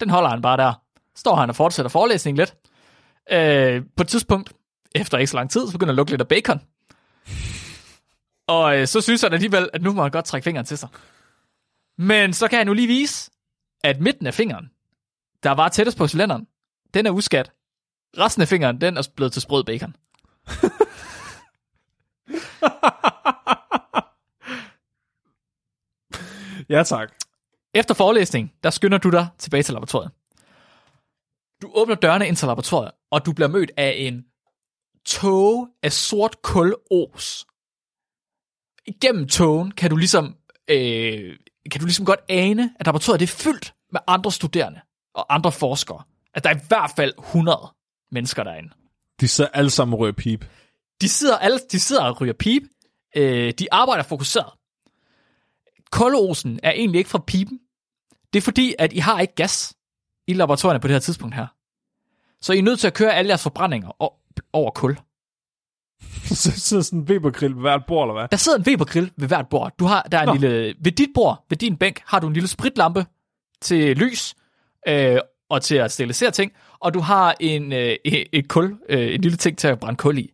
Den 0.00 0.10
holder 0.10 0.30
han 0.30 0.42
bare 0.42 0.56
der. 0.56 0.72
Står 1.16 1.36
han 1.36 1.50
og 1.50 1.56
fortsætter 1.56 1.90
forelæsningen 1.90 2.38
lidt. 2.38 2.56
Øh, 3.30 3.82
på 3.96 4.02
et 4.02 4.08
tidspunkt, 4.08 4.52
efter 4.94 5.18
ikke 5.18 5.30
så 5.30 5.36
lang 5.36 5.50
tid, 5.50 5.66
så 5.66 5.72
begynder 5.72 5.92
at 5.92 5.96
lugte 5.96 6.12
lidt 6.12 6.20
af 6.20 6.28
bacon. 6.28 6.60
Og 8.46 8.78
øh, 8.78 8.86
så 8.86 9.00
synes 9.00 9.22
han 9.22 9.32
alligevel, 9.32 9.70
at 9.72 9.82
nu 9.82 9.92
må 9.92 10.02
han 10.02 10.10
godt 10.10 10.24
trække 10.24 10.44
fingeren 10.44 10.66
til 10.66 10.78
sig. 10.78 10.88
Men 11.98 12.32
så 12.32 12.48
kan 12.48 12.58
han 12.58 12.66
nu 12.66 12.72
lige 12.72 12.86
vise, 12.86 13.30
at 13.85 14.01
midten 14.01 14.27
af 14.27 14.35
fingeren, 14.35 14.70
der 15.42 15.51
var 15.51 15.68
tættest 15.68 15.99
på 15.99 16.09
cylinderen, 16.09 16.47
den 16.94 17.07
er 17.07 17.11
uskat. 17.11 17.53
Resten 18.18 18.42
af 18.42 18.49
fingeren, 18.49 18.81
den 18.81 18.97
er 18.97 19.09
blevet 19.16 19.33
til 19.33 19.42
sprød 19.42 19.64
bacon. 19.64 19.97
Ja, 26.68 26.83
tak. 26.83 27.12
Efter 27.75 27.94
forelæsningen, 27.94 28.53
der 28.62 28.70
skynder 28.70 28.99
du 28.99 29.11
dig 29.11 29.29
tilbage 29.38 29.62
til 29.62 29.73
laboratoriet. 29.73 30.11
Du 31.62 31.70
åbner 31.75 31.94
dørene 31.94 32.29
ind 32.29 32.37
til 32.37 32.47
laboratoriet, 32.47 32.90
og 33.11 33.27
du 33.27 33.33
bliver 33.33 33.49
mødt 33.49 33.70
af 33.77 33.94
en 33.99 34.25
tåge 35.05 35.68
af 35.83 35.92
sort 35.92 36.42
kulos. 36.42 37.47
Igennem 38.87 39.29
tågen 39.29 39.70
kan 39.70 39.90
du 39.90 39.97
ligesom, 39.97 40.37
øh, 40.70 41.37
kan 41.70 41.81
du 41.81 41.87
ligesom 41.87 42.07
godt 42.07 42.20
ane, 42.29 42.75
at 42.81 42.87
laboratoriet 42.87 43.20
det 43.20 43.31
er 43.31 43.37
fyldt 43.37 43.73
med 43.94 44.00
andre 44.07 44.33
studerende 44.33 44.80
og 45.14 45.35
andre 45.35 45.52
forskere. 45.52 46.02
At 46.35 46.44
der 46.44 46.50
er 46.50 46.54
i 46.54 46.61
hvert 46.68 46.92
fald 46.96 47.12
100 47.18 47.72
mennesker 48.11 48.44
derinde. 48.44 48.70
De 49.20 49.28
sidder 49.28 49.50
alle 49.50 49.70
sammen 49.70 49.94
og 49.94 50.00
rører 50.00 50.12
pip. 50.12 50.44
De 51.00 51.09
sidder, 51.09 51.38
alle, 51.38 51.59
de 51.72 51.80
sidder 51.80 52.02
og 52.02 52.20
ryger 52.20 52.33
pip. 52.33 52.62
Øh, 53.16 53.52
de 53.59 53.72
arbejder 53.72 54.02
fokuseret. 54.02 54.50
Kulosen 55.90 56.61
er 56.62 56.70
egentlig 56.70 56.98
ikke 56.98 57.11
fra 57.11 57.18
pipen. 57.26 57.61
Det 58.33 58.38
er 58.38 58.42
fordi, 58.42 58.74
at 58.78 58.92
I 58.92 58.98
har 58.98 59.20
ikke 59.20 59.35
gas 59.35 59.74
i 60.26 60.33
laboratorierne 60.33 60.80
på 60.80 60.88
det 60.88 60.94
her 60.94 61.00
tidspunkt 61.00 61.35
her. 61.35 61.46
Så 62.40 62.52
I 62.52 62.59
er 62.59 62.62
nødt 62.62 62.80
til 62.80 62.87
at 62.87 62.94
køre 62.94 63.14
alle 63.14 63.28
jeres 63.28 63.42
forbrændinger 63.42 64.12
over 64.52 64.70
kul. 64.70 64.98
Så 66.42 66.50
sidder 66.50 66.83
sådan 66.83 66.98
en 66.98 67.04
Weber-grill 67.04 67.54
ved 67.54 67.61
hvert 67.61 67.87
bord, 67.87 68.09
eller 68.09 68.20
hvad? 68.20 68.28
Der 68.28 68.37
sidder 68.37 68.59
en 68.59 68.64
Weber-grill 68.66 69.11
ved 69.16 69.28
hvert 69.28 69.48
bord. 69.48 69.72
Du 69.78 69.85
har, 69.85 70.02
der 70.02 70.18
er 70.18 70.22
en 70.22 70.26
Nå. 70.26 70.35
lille, 70.35 70.74
ved 70.80 70.92
dit 70.92 71.09
bord, 71.14 71.46
ved 71.48 71.57
din 71.57 71.76
bænk, 71.76 72.02
har 72.07 72.20
du 72.20 72.26
en 72.26 72.33
lille 72.33 72.48
spritlampe 72.48 73.07
til 73.60 73.96
lys 73.96 74.34
øh, 74.88 75.18
og 75.50 75.62
til 75.62 75.76
at 75.76 75.92
sterilisere 75.92 76.30
ting, 76.30 76.52
og 76.80 76.94
du 76.94 77.00
har 77.00 77.34
en, 77.40 77.72
øh, 77.72 77.96
et 78.04 78.48
kul, 78.48 78.78
øh, 78.88 79.14
en 79.14 79.20
lille 79.20 79.36
ting 79.36 79.58
til 79.58 79.68
at 79.68 79.80
brænde 79.80 79.96
kul 79.96 80.18
i, 80.18 80.30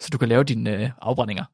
så 0.00 0.08
du 0.12 0.18
kan 0.18 0.28
lave 0.28 0.44
dine 0.44 0.70
øh, 0.70 0.90
afbrændinger. 1.02 1.44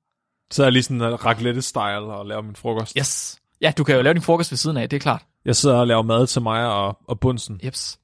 Så 0.51 0.63
er 0.63 0.67
jeg 0.67 0.73
lige 0.73 0.83
sådan 0.83 1.03
en 1.03 1.15
raclette-style 1.15 2.13
og 2.13 2.27
laver 2.27 2.43
min 2.43 2.57
frokost. 2.57 2.93
Yes. 2.99 3.41
Ja, 3.61 3.73
du 3.79 3.85
kan 3.85 3.97
jo 3.97 4.03
lave 4.03 4.15
din 4.15 4.23
frokost 4.23 4.53
ved 4.53 4.57
siden 4.57 4.77
af, 4.77 4.89
det 4.89 4.97
er 4.97 5.01
klart. 5.01 5.25
Jeg 5.45 5.57
sidder 5.57 5.77
og 5.77 5.87
laver 5.87 6.03
mad 6.03 6.27
til 6.27 6.43
mig 6.43 6.67
og, 6.67 6.99
og 7.09 7.21
bunsen. 7.21 7.61
Jeps. 7.65 7.99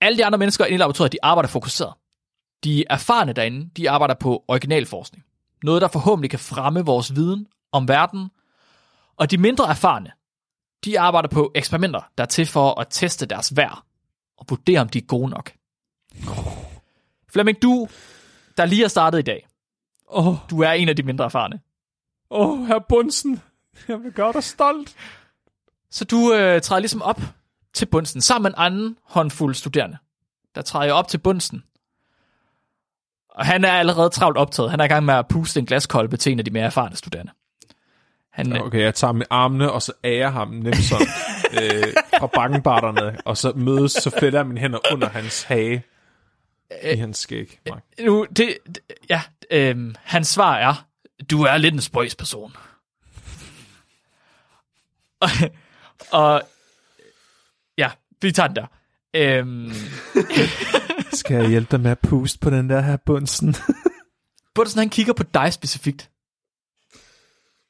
Alle 0.00 0.18
de 0.18 0.24
andre 0.24 0.38
mennesker 0.38 0.64
inde 0.64 0.74
i 0.74 0.78
laboratoriet, 0.78 1.12
de 1.12 1.18
arbejder 1.22 1.48
fokuseret. 1.48 1.92
De 2.64 2.84
erfarne 2.90 3.32
derinde, 3.32 3.70
de 3.76 3.90
arbejder 3.90 4.14
på 4.14 4.44
originalforskning. 4.48 5.24
Noget, 5.62 5.82
der 5.82 5.88
forhåbentlig 5.88 6.30
kan 6.30 6.38
fremme 6.38 6.84
vores 6.84 7.14
viden 7.14 7.46
om 7.72 7.88
verden. 7.88 8.30
Og 9.16 9.30
de 9.30 9.38
mindre 9.38 9.70
erfarne, 9.70 10.10
de 10.84 11.00
arbejder 11.00 11.28
på 11.28 11.52
eksperimenter, 11.54 12.00
der 12.18 12.24
er 12.24 12.28
til 12.28 12.46
for 12.46 12.80
at 12.80 12.86
teste 12.90 13.26
deres 13.26 13.56
værd 13.56 13.82
og 14.38 14.46
vurdere, 14.48 14.80
om 14.80 14.88
de 14.88 14.98
er 14.98 15.02
gode 15.02 15.30
nok. 15.30 15.52
Flemming, 17.32 17.62
du, 17.62 17.88
der 18.56 18.64
lige 18.64 18.84
er 18.84 18.88
startet 18.88 19.18
i 19.18 19.22
dag, 19.22 19.48
Åh, 20.10 20.28
oh, 20.28 20.36
du 20.50 20.60
er 20.62 20.70
en 20.70 20.88
af 20.88 20.96
de 20.96 21.02
mindre 21.02 21.24
erfarne. 21.24 21.60
oh, 22.30 22.66
herr 22.66 22.78
Bunsen. 22.88 23.42
Jeg 23.88 24.02
vil 24.02 24.12
gøre 24.12 24.32
dig 24.32 24.44
stolt. 24.44 24.96
Så 25.90 26.04
du 26.04 26.32
øh, 26.34 26.60
træder 26.60 26.80
ligesom 26.80 27.02
op 27.02 27.20
til 27.74 27.86
bunsen, 27.86 28.20
sammen 28.20 28.42
med 28.42 28.50
en 28.50 28.64
anden 28.64 28.98
håndfuld 29.02 29.54
studerende. 29.54 29.98
Der 30.54 30.62
træder 30.62 30.84
jeg 30.84 30.94
op 30.94 31.08
til 31.08 31.18
bunsen. 31.18 31.64
Og 33.30 33.46
han 33.46 33.64
er 33.64 33.72
allerede 33.72 34.10
travlt 34.10 34.36
optaget. 34.38 34.70
Han 34.70 34.80
er 34.80 34.84
i 34.84 34.88
gang 34.88 35.04
med 35.04 35.14
at 35.14 35.28
puste 35.28 35.60
en 35.60 35.66
glaskolbe 35.66 36.16
til 36.16 36.32
en 36.32 36.38
af 36.38 36.44
de 36.44 36.50
mere 36.50 36.64
erfarne 36.64 36.96
studerende. 36.96 37.32
Han, 38.38 38.56
øh, 38.56 38.62
Okay, 38.62 38.80
jeg 38.80 38.94
tager 38.94 39.12
med 39.12 39.26
armene, 39.30 39.72
og 39.72 39.82
så 39.82 39.92
ærer 40.04 40.30
ham 40.30 40.48
Nemson 40.48 41.00
øh, 41.62 41.84
fra 42.18 42.26
bakkenbarterne, 42.26 43.18
og 43.24 43.36
så 43.36 43.52
mødes, 43.56 43.92
så 43.92 44.10
fælder 44.20 44.38
jeg 44.38 44.46
mine 44.46 44.60
hænder 44.60 44.92
under 44.92 45.08
hans 45.08 45.42
hage. 45.42 45.82
i 46.92 46.96
hans 46.96 47.18
skæg, 47.18 47.60
Mark. 47.68 47.82
Nu, 48.00 48.26
det, 48.36 48.58
det 48.66 48.78
ja, 49.10 49.22
øhm, 49.50 49.94
hans 50.02 50.28
svar 50.28 50.56
er, 50.56 50.86
du 51.30 51.42
er 51.42 51.56
lidt 51.56 51.74
en 51.74 51.80
spøjs 51.80 52.14
person. 52.14 52.56
og, 55.20 55.28
og, 56.22 56.42
ja, 57.78 57.90
vi 58.22 58.32
tager 58.32 58.46
den 58.46 58.56
der. 58.56 58.66
Øhm, 59.14 59.72
Skal 61.12 61.36
jeg 61.36 61.48
hjælpe 61.48 61.70
dig 61.70 61.80
med 61.80 61.90
at 61.90 61.98
puste 61.98 62.38
på 62.38 62.50
den 62.50 62.70
der 62.70 62.80
her 62.80 62.96
bunsen? 62.96 63.54
Bundsen, 64.54 64.78
han 64.78 64.90
kigger 64.90 65.12
på 65.12 65.22
dig 65.34 65.52
specifikt. 65.52 66.10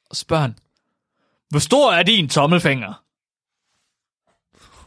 Og 0.09 0.15
spørger 0.15 0.41
han, 0.41 0.55
hvor 1.49 1.59
stor 1.59 1.91
er 1.91 2.03
din 2.03 2.29
tommelfinger? 2.29 3.03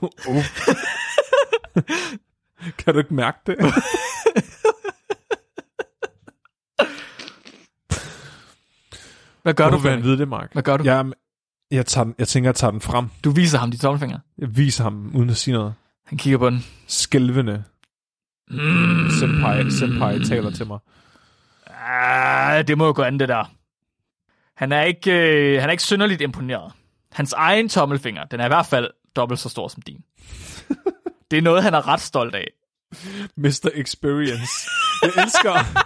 oh. 0.03 0.45
kan 2.79 2.95
du 2.95 2.99
ikke 2.99 3.15
mærke 3.15 3.39
det? 3.47 3.57
Hvad 9.43 9.55
gør 9.55 9.69
Hvorfor 9.69 9.83
du, 9.83 9.89
han 9.89 9.99
Flemming? 9.99 10.05
vide 10.05 10.19
det, 10.19 10.29
Mark? 10.29 10.53
Hvad 10.53 10.63
gør 10.63 10.77
du? 10.77 10.85
Jeg, 10.85 11.13
jeg, 11.71 11.87
tager 11.87 12.05
den, 12.05 12.15
jeg 12.19 12.29
tænker, 12.29 12.49
jeg 12.49 12.55
tager 12.55 12.71
den 12.71 12.81
frem. 12.81 13.09
Du 13.25 13.31
viser 13.31 13.59
ham 13.59 13.71
din 13.71 13.81
tommelfinger. 13.81 14.19
Jeg 14.39 14.57
viser 14.57 14.85
ham, 14.85 15.11
uden 15.15 15.31
at 15.31 15.37
sige 15.37 15.55
noget. 15.55 15.75
Han 16.07 16.19
kigger 16.19 16.39
på 16.39 16.51
den. 16.51 16.65
Skælvende. 16.87 17.65
Mm. 18.51 19.11
Senpai, 19.21 19.71
senpai 19.71 20.25
taler 20.25 20.51
til 20.51 20.67
mig. 20.67 20.79
Ah, 21.67 22.67
det 22.69 22.79
må 22.79 22.87
jo 22.87 22.93
gå 22.97 23.03
an, 23.03 23.19
det 23.21 23.29
der. 23.29 23.53
Han 24.57 24.73
er 24.73 24.83
ikke, 24.83 25.12
øh, 25.12 25.61
han 25.61 25.69
er 25.69 25.73
ikke 25.73 25.83
synderligt 25.83 26.21
imponeret. 26.21 26.73
Hans 27.12 27.33
egen 27.33 27.69
tommelfinger, 27.69 28.25
den 28.25 28.41
er 28.41 28.45
i 28.45 28.49
hvert 28.49 28.67
fald 28.67 28.91
dobbelt 29.17 29.41
så 29.41 29.49
stor 29.49 29.69
som 29.69 29.83
din. 29.83 30.01
det 31.31 31.38
er 31.38 31.43
noget, 31.43 31.62
han 31.62 31.75
er 31.75 31.88
ret 31.88 32.01
stolt 32.01 32.35
af. 32.35 32.47
Mr. 33.37 33.69
Experience. 33.75 34.71
Jeg 35.03 35.11
elsker... 35.25 35.83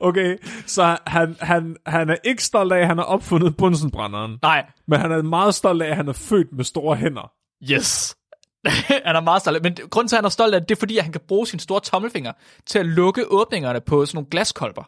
Okay, 0.00 0.36
så 0.66 0.98
han, 1.06 1.36
han, 1.40 1.76
han 1.86 2.10
er 2.10 2.16
ikke 2.24 2.44
stolt 2.44 2.72
af, 2.72 2.78
at 2.78 2.86
han 2.86 2.98
har 2.98 3.04
opfundet 3.04 3.56
bunsenbrænderen. 3.56 4.38
Nej, 4.42 4.66
Men 4.86 5.00
han 5.00 5.12
er 5.12 5.22
meget 5.22 5.54
stolt 5.54 5.82
af, 5.82 5.88
at 5.90 5.96
han 5.96 6.08
er 6.08 6.12
født 6.12 6.52
med 6.52 6.64
store 6.64 6.96
hænder. 6.96 7.32
yes. 7.70 8.16
han 9.06 9.16
er 9.16 9.20
meget 9.20 9.42
stolt 9.42 9.56
af. 9.56 9.62
Men 9.62 9.76
grunden 9.90 10.08
til, 10.08 10.16
at 10.16 10.18
han 10.18 10.24
er 10.24 10.28
stolt 10.28 10.54
af 10.54 10.60
det, 10.60 10.68
det 10.68 10.74
er 10.74 10.78
fordi, 10.78 10.96
at 10.98 11.04
han 11.04 11.12
kan 11.12 11.20
bruge 11.28 11.46
sin 11.46 11.58
store 11.58 11.80
tommelfinger 11.80 12.32
til 12.66 12.78
at 12.78 12.86
lukke 12.86 13.24
åbningerne 13.32 13.80
på 13.80 14.06
sådan 14.06 14.16
nogle 14.16 14.30
glaskolber. 14.30 14.84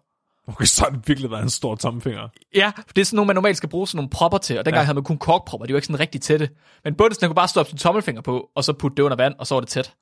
Okay, 0.48 0.64
så 0.64 0.84
har 0.84 0.90
det 0.90 1.08
virkelig 1.08 1.30
været 1.30 1.42
en 1.42 1.50
stor 1.50 1.74
tommelfinger. 1.74 2.28
Ja, 2.54 2.72
for 2.76 2.92
det 2.94 3.00
er 3.00 3.04
sådan 3.04 3.16
nogle, 3.16 3.26
man 3.26 3.34
normalt 3.36 3.56
skal 3.56 3.68
bruge 3.68 3.88
sådan 3.88 3.96
nogle 3.96 4.10
propper 4.10 4.38
til, 4.38 4.58
og 4.58 4.64
dengang 4.64 4.80
Ja. 4.80 4.84
havde 4.84 4.94
man 4.94 5.04
kun 5.04 5.18
korkpropper, 5.18 5.66
de 5.66 5.72
var 5.72 5.78
ikke 5.78 5.86
sådan 5.86 6.00
rigtig 6.00 6.20
tætte. 6.20 6.50
Men 6.84 6.94
Bundesen 6.94 7.22
han 7.24 7.28
kunne 7.30 7.34
bare 7.34 7.48
stoppe 7.48 7.70
sin 7.70 7.78
tommelfinger 7.78 8.22
på, 8.22 8.50
og 8.54 8.64
så 8.64 8.72
putte 8.72 8.96
det 8.96 9.02
under 9.02 9.16
vand, 9.16 9.34
og 9.38 9.46
så 9.46 9.54
var 9.54 9.60
det 9.60 9.68
tæt. 9.68 9.94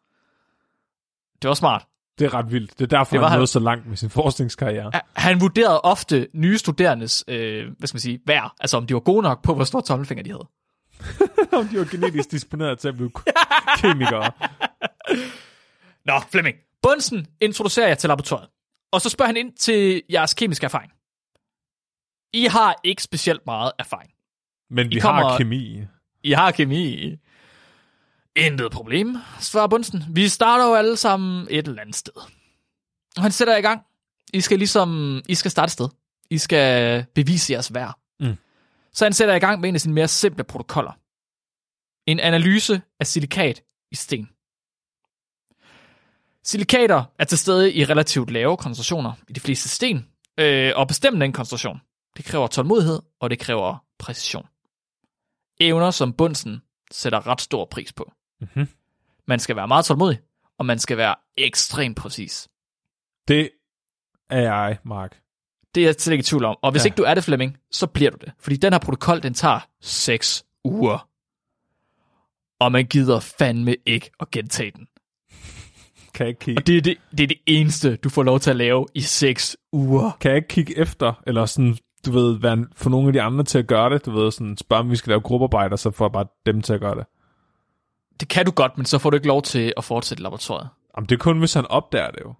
Det 1.42 1.48
var 1.48 1.55
smart. 1.55 1.85
Det 2.18 2.24
er 2.24 2.35
ret 2.35 2.52
vildt. 2.52 2.78
Det 2.78 2.85
er 2.85 2.88
derfor, 2.98 3.11
Det 3.11 3.20
var 3.20 3.26
han 3.26 3.31
han- 3.31 3.38
nåede 3.38 3.46
så 3.46 3.59
langt 3.61 3.87
med 3.87 3.96
sin 3.96 4.11
forskningskarriere. 4.11 4.90
Han 5.16 5.40
vurderede 5.40 5.81
ofte 5.81 6.28
nye 6.35 6.59
studerendes, 6.59 7.24
øh, 7.28 7.66
hvad 7.78 7.87
skal 7.88 7.94
man 7.96 8.00
sige, 8.00 8.20
værd, 8.26 8.52
altså 8.61 8.76
om 8.76 8.87
de 8.87 8.94
var 8.94 9.00
gode 9.00 9.22
nok 9.22 9.42
på, 9.42 9.55
hvor 9.55 9.64
stor 9.64 9.81
tommelfinger 9.81 10.24
de 10.24 10.31
havde. 10.31 10.48
Om 11.59 11.68
de 11.68 11.78
var 11.78 11.85
genetisk 11.90 12.31
disponeret 12.31 12.78
til 12.78 12.88
at 12.88 12.94
blive 12.96 13.11
kemikere. 13.78 14.31
Nå, 16.07 16.12
Flemming. 16.31 16.57
Bunsen 16.83 17.26
introducerer 17.40 17.88
jer 17.88 17.94
til 17.94 18.09
laboratoriet, 18.09 18.48
og 18.92 19.00
så 19.00 19.09
spørger 19.09 19.26
han 19.26 19.37
ind 19.37 19.52
til 19.52 20.02
jeres 20.12 20.35
kemiske 20.35 20.64
erfaring. 20.64 20.92
I 22.33 22.44
har 22.46 22.81
ikke 22.85 23.02
specielt 23.02 23.46
meget 23.46 23.72
erfaring. 23.78 24.12
Men 24.70 24.90
vi 24.90 24.96
I 24.96 24.98
kommer- 24.98 25.28
har 25.28 25.38
kemi. 25.38 25.81
I 26.22 26.33
har 26.33 26.50
kemi. 26.50 27.16
Intet 28.37 28.72
problem, 28.72 29.16
svarer 29.40 29.66
Bunsen. 29.68 30.05
Vi 30.11 30.28
starter 30.28 30.66
jo 30.68 30.74
alle 30.74 30.96
sammen 30.96 31.46
et 31.50 31.68
eller 31.68 31.81
andet 31.81 31.96
sted. 31.96 32.12
Og 33.16 33.22
han 33.22 33.33
sætter 33.33 33.57
i 33.57 33.61
gang. 33.61 33.83
I 34.35 34.40
skal 34.40 34.59
ligesom, 34.59 35.20
I 35.28 35.35
skal 35.35 35.50
starte 35.50 35.64
et 35.68 35.72
sted. 35.72 35.88
I 36.31 36.38
skal 36.38 37.05
bevise 37.14 37.52
jeres 37.52 37.74
værd. 37.74 37.98
Mm. 38.20 38.35
Så 38.92 39.05
han 39.05 39.12
sætter 39.12 39.35
i 39.35 39.38
gang 39.38 39.61
med 39.61 39.68
en 39.68 39.74
af 39.74 39.81
sine 39.81 39.94
mere 39.94 40.09
simple 40.09 40.44
protokoller. 40.44 40.92
En 42.07 42.20
analyse 42.20 42.83
af 43.00 43.07
silikat 43.07 43.62
i 43.90 43.94
sten. 43.94 44.28
Silikater 46.44 47.05
er 47.18 47.24
til 47.24 47.38
stede 47.38 47.72
i 47.72 47.85
relativt 47.85 48.31
lave 48.31 48.57
koncentrationer 48.57 49.12
i 49.28 49.33
de 49.33 49.40
fleste 49.40 49.68
sten, 49.68 50.07
øh, 50.38 50.72
og 50.76 50.88
bestemme 50.88 51.20
den 51.20 51.33
koncentration. 51.33 51.81
Det 52.16 52.24
kræver 52.24 52.46
tålmodighed, 52.46 53.02
og 53.20 53.31
det 53.31 53.38
kræver 53.38 53.85
præcision 53.98 54.46
evner, 55.61 55.90
som 55.90 56.12
Bunsen 56.12 56.62
sætter 56.90 57.26
ret 57.26 57.40
stor 57.40 57.64
pris 57.64 57.92
på. 57.92 58.12
Mhm. 58.40 58.68
Man 59.26 59.38
skal 59.38 59.57
være 59.57 59.68
meget 59.68 59.85
tålmodig, 59.85 60.18
og 60.59 60.66
man 60.66 60.78
skal 60.78 60.96
være 60.96 61.14
ekstremt 61.37 61.96
præcis. 61.96 62.48
Det 63.28 63.50
er 64.31 64.40
jeg, 64.40 64.78
Mark. 64.85 65.20
Det 65.74 65.81
er 65.81 65.87
jeg 65.87 65.94
slet 65.98 66.12
ikke 66.12 66.22
i 66.22 66.24
tvivl 66.24 66.44
om. 66.44 66.57
Og 66.62 66.70
hvis 66.70 66.85
ja. 66.85 66.87
ikke 66.87 66.96
du 66.96 67.02
er 67.02 67.14
det, 67.14 67.24
Flemming, 67.24 67.59
så 67.70 67.87
bliver 67.87 68.11
du 68.11 68.18
det. 68.20 68.33
Fordi 68.38 68.57
den 68.57 68.72
her 68.72 68.78
protokol, 68.78 69.22
den 69.22 69.35
tager 69.35 69.61
6 69.81 70.44
uger. 70.64 71.09
Og 72.61 72.72
man 72.72 72.87
gider 72.87 73.20
fandme 73.20 73.76
ikke 73.87 74.11
at 74.20 74.31
gentage 74.31 74.70
den. 74.70 74.88
Kan 76.14 76.25
jeg 76.25 76.29
ikke 76.29 76.40
kigge, 76.40 76.61
Og 76.61 76.66
det 76.66 76.77
er 76.77 76.81
det, 76.81 76.96
det, 77.11 77.22
er 77.22 77.27
det 77.27 77.38
eneste, 77.46 77.96
du 77.96 78.09
får 78.09 78.22
lov 78.22 78.40
til 78.40 78.51
at 78.51 78.57
lave 78.57 78.87
i 78.94 79.01
6 79.01 79.57
uger. 79.72 80.11
kan 80.20 80.31
jeg 80.31 80.37
ikke 80.37 80.48
kigge 80.48 80.79
efter, 80.79 81.22
eller 81.27 81.46
sådan, 81.46 81.77
du 82.07 82.12
ved, 82.12 82.38
være, 82.40 82.66
få 82.77 82.88
nogle 82.88 83.07
af 83.07 83.12
de 83.12 83.22
andre 83.22 83.44
til 83.44 83.59
at 83.59 83.66
gøre 83.66 83.90
det, 83.90 84.07
du 84.07 84.11
ved, 84.11 84.31
sådan, 84.31 84.57
spørge 84.57 84.81
om 84.81 84.90
vi 84.90 84.96
skal 84.96 85.11
lave 85.11 85.20
gruppearbejde, 85.20 85.72
og 85.72 85.79
så 85.79 85.90
får 85.90 86.05
jeg 86.05 86.12
bare 86.12 86.27
dem 86.46 86.62
til 86.62 86.72
at 86.72 86.81
gøre 86.81 86.94
det. 86.94 87.05
Det 88.20 88.29
kan 88.29 88.46
du 88.46 88.51
godt, 88.51 88.77
men 88.77 88.87
så 88.87 88.98
får 88.98 89.11
du 89.11 89.14
ikke 89.14 89.27
lov 89.27 89.42
til 89.42 89.72
at 89.77 89.85
fortsætte 89.85 90.22
laboratoriet. 90.22 90.68
Jamen, 90.96 91.09
det 91.09 91.14
er 91.14 91.18
kun, 91.18 91.38
hvis 91.38 91.55
han 91.55 91.66
opdager 91.66 92.11
det 92.11 92.20
jo. 92.20 92.35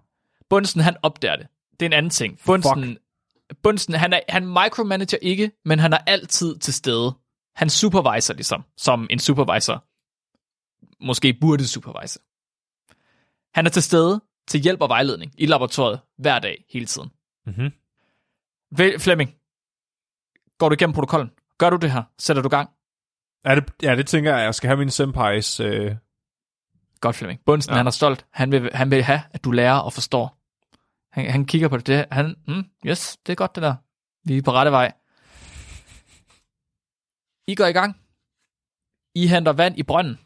Bunsen, 0.49 0.81
han 0.81 0.95
opdager 1.03 1.35
det. 1.35 1.47
Det 1.71 1.81
er 1.81 1.85
en 1.85 1.93
anden 1.93 2.09
ting. 2.09 2.39
Bunsen, 2.45 2.97
Bunsen 3.63 3.93
han, 3.93 4.13
er, 4.13 4.19
han 4.29 4.47
micromanager 4.47 5.17
ikke, 5.21 5.51
men 5.65 5.79
han 5.79 5.93
er 5.93 5.97
altid 6.07 6.57
til 6.57 6.73
stede. 6.73 7.13
Han 7.55 7.69
supervisor 7.69 8.33
ligesom, 8.33 8.63
som 8.77 9.07
en 9.09 9.19
supervisor 9.19 9.83
måske 11.05 11.33
burde 11.41 11.67
supervise. 11.67 12.19
Han 13.53 13.65
er 13.65 13.69
til 13.69 13.83
stede 13.83 14.21
til 14.47 14.59
hjælp 14.61 14.81
og 14.81 14.89
vejledning 14.89 15.31
i 15.37 15.45
laboratoriet 15.45 15.99
hver 16.17 16.39
dag, 16.39 16.65
hele 16.69 16.85
tiden. 16.85 17.11
Mhm. 17.45 17.71
Vel, 18.77 18.99
Flemming, 18.99 19.35
går 20.57 20.69
du 20.69 20.73
igennem 20.73 20.93
protokollen? 20.93 21.31
Gør 21.57 21.69
du 21.69 21.75
det 21.77 21.91
her? 21.91 22.03
Sætter 22.19 22.41
du 22.41 22.49
gang? 22.49 22.69
Ja, 23.45 23.55
det, 23.55 23.63
ja, 23.81 23.95
det 23.95 24.07
tænker 24.07 24.35
jeg, 24.35 24.43
jeg 24.45 24.55
skal 24.55 24.67
have 24.67 24.77
min 24.77 24.89
senpais. 24.89 25.59
Øh, 25.59 25.95
Godt, 27.01 27.15
Flemming. 27.15 27.39
Bunsen, 27.45 27.71
Ja. 27.73 27.77
han 27.77 27.87
er 27.87 27.91
stolt. 27.91 28.25
Han 28.31 28.51
vil, 28.51 28.69
han 28.73 28.91
vil 28.91 29.03
have, 29.03 29.21
at 29.31 29.43
du 29.43 29.51
lærer 29.51 29.77
og 29.79 29.93
forstår. 29.93 30.37
Han, 31.11 31.31
han 31.31 31.45
kigger 31.45 31.67
på 31.67 31.77
det. 31.77 31.87
det. 31.87 32.05
Han, 32.11 32.35
mm, 32.47 32.63
yes, 32.85 33.17
det 33.25 33.31
er 33.31 33.35
godt 33.35 33.55
det 33.55 33.63
der. 33.63 33.75
Vi 34.25 34.37
er 34.37 34.41
på 34.41 34.51
rette 34.51 34.71
vej. 34.71 34.93
I 37.47 37.55
går 37.55 37.65
i 37.65 37.71
gang. 37.71 37.97
I 39.15 39.27
henter 39.27 39.53
vand 39.53 39.77
i 39.79 39.83
brønden. 39.83 40.19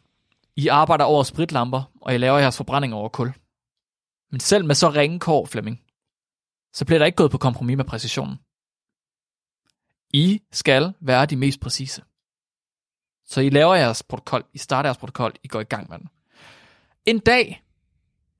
I 0.58 0.68
arbejder 0.68 1.04
over 1.04 1.22
spritlamper, 1.22 1.82
og 2.00 2.14
I 2.14 2.18
laver 2.18 2.38
jeres 2.38 2.56
forbrænding 2.56 2.94
over 2.94 3.08
kul. 3.08 3.32
Men 4.30 4.40
selv 4.40 4.64
med 4.64 4.74
så 4.74 4.90
ringe 4.90 5.20
kår, 5.20 5.46
Flemming, 5.46 5.80
så 6.72 6.84
bliver 6.84 6.98
der 6.98 7.06
ikke 7.06 7.16
gået 7.16 7.30
på 7.30 7.38
kompromis 7.38 7.76
med 7.76 7.84
præcisionen. 7.84 8.36
I 10.12 10.42
skal 10.52 10.92
være 11.00 11.26
de 11.26 11.36
mest 11.36 11.60
præcise. 11.60 12.02
Så 13.26 13.40
I 13.40 13.48
laver 13.48 13.74
jeres 13.74 14.02
protokol, 14.02 14.44
I 14.52 14.58
starter 14.58 14.88
jeres 14.88 14.98
protokol, 14.98 15.32
I 15.42 15.48
går 15.48 15.60
i 15.60 15.64
gang 15.64 15.90
med 15.90 15.98
den. 15.98 16.08
En 17.06 17.18
dag 17.18 17.64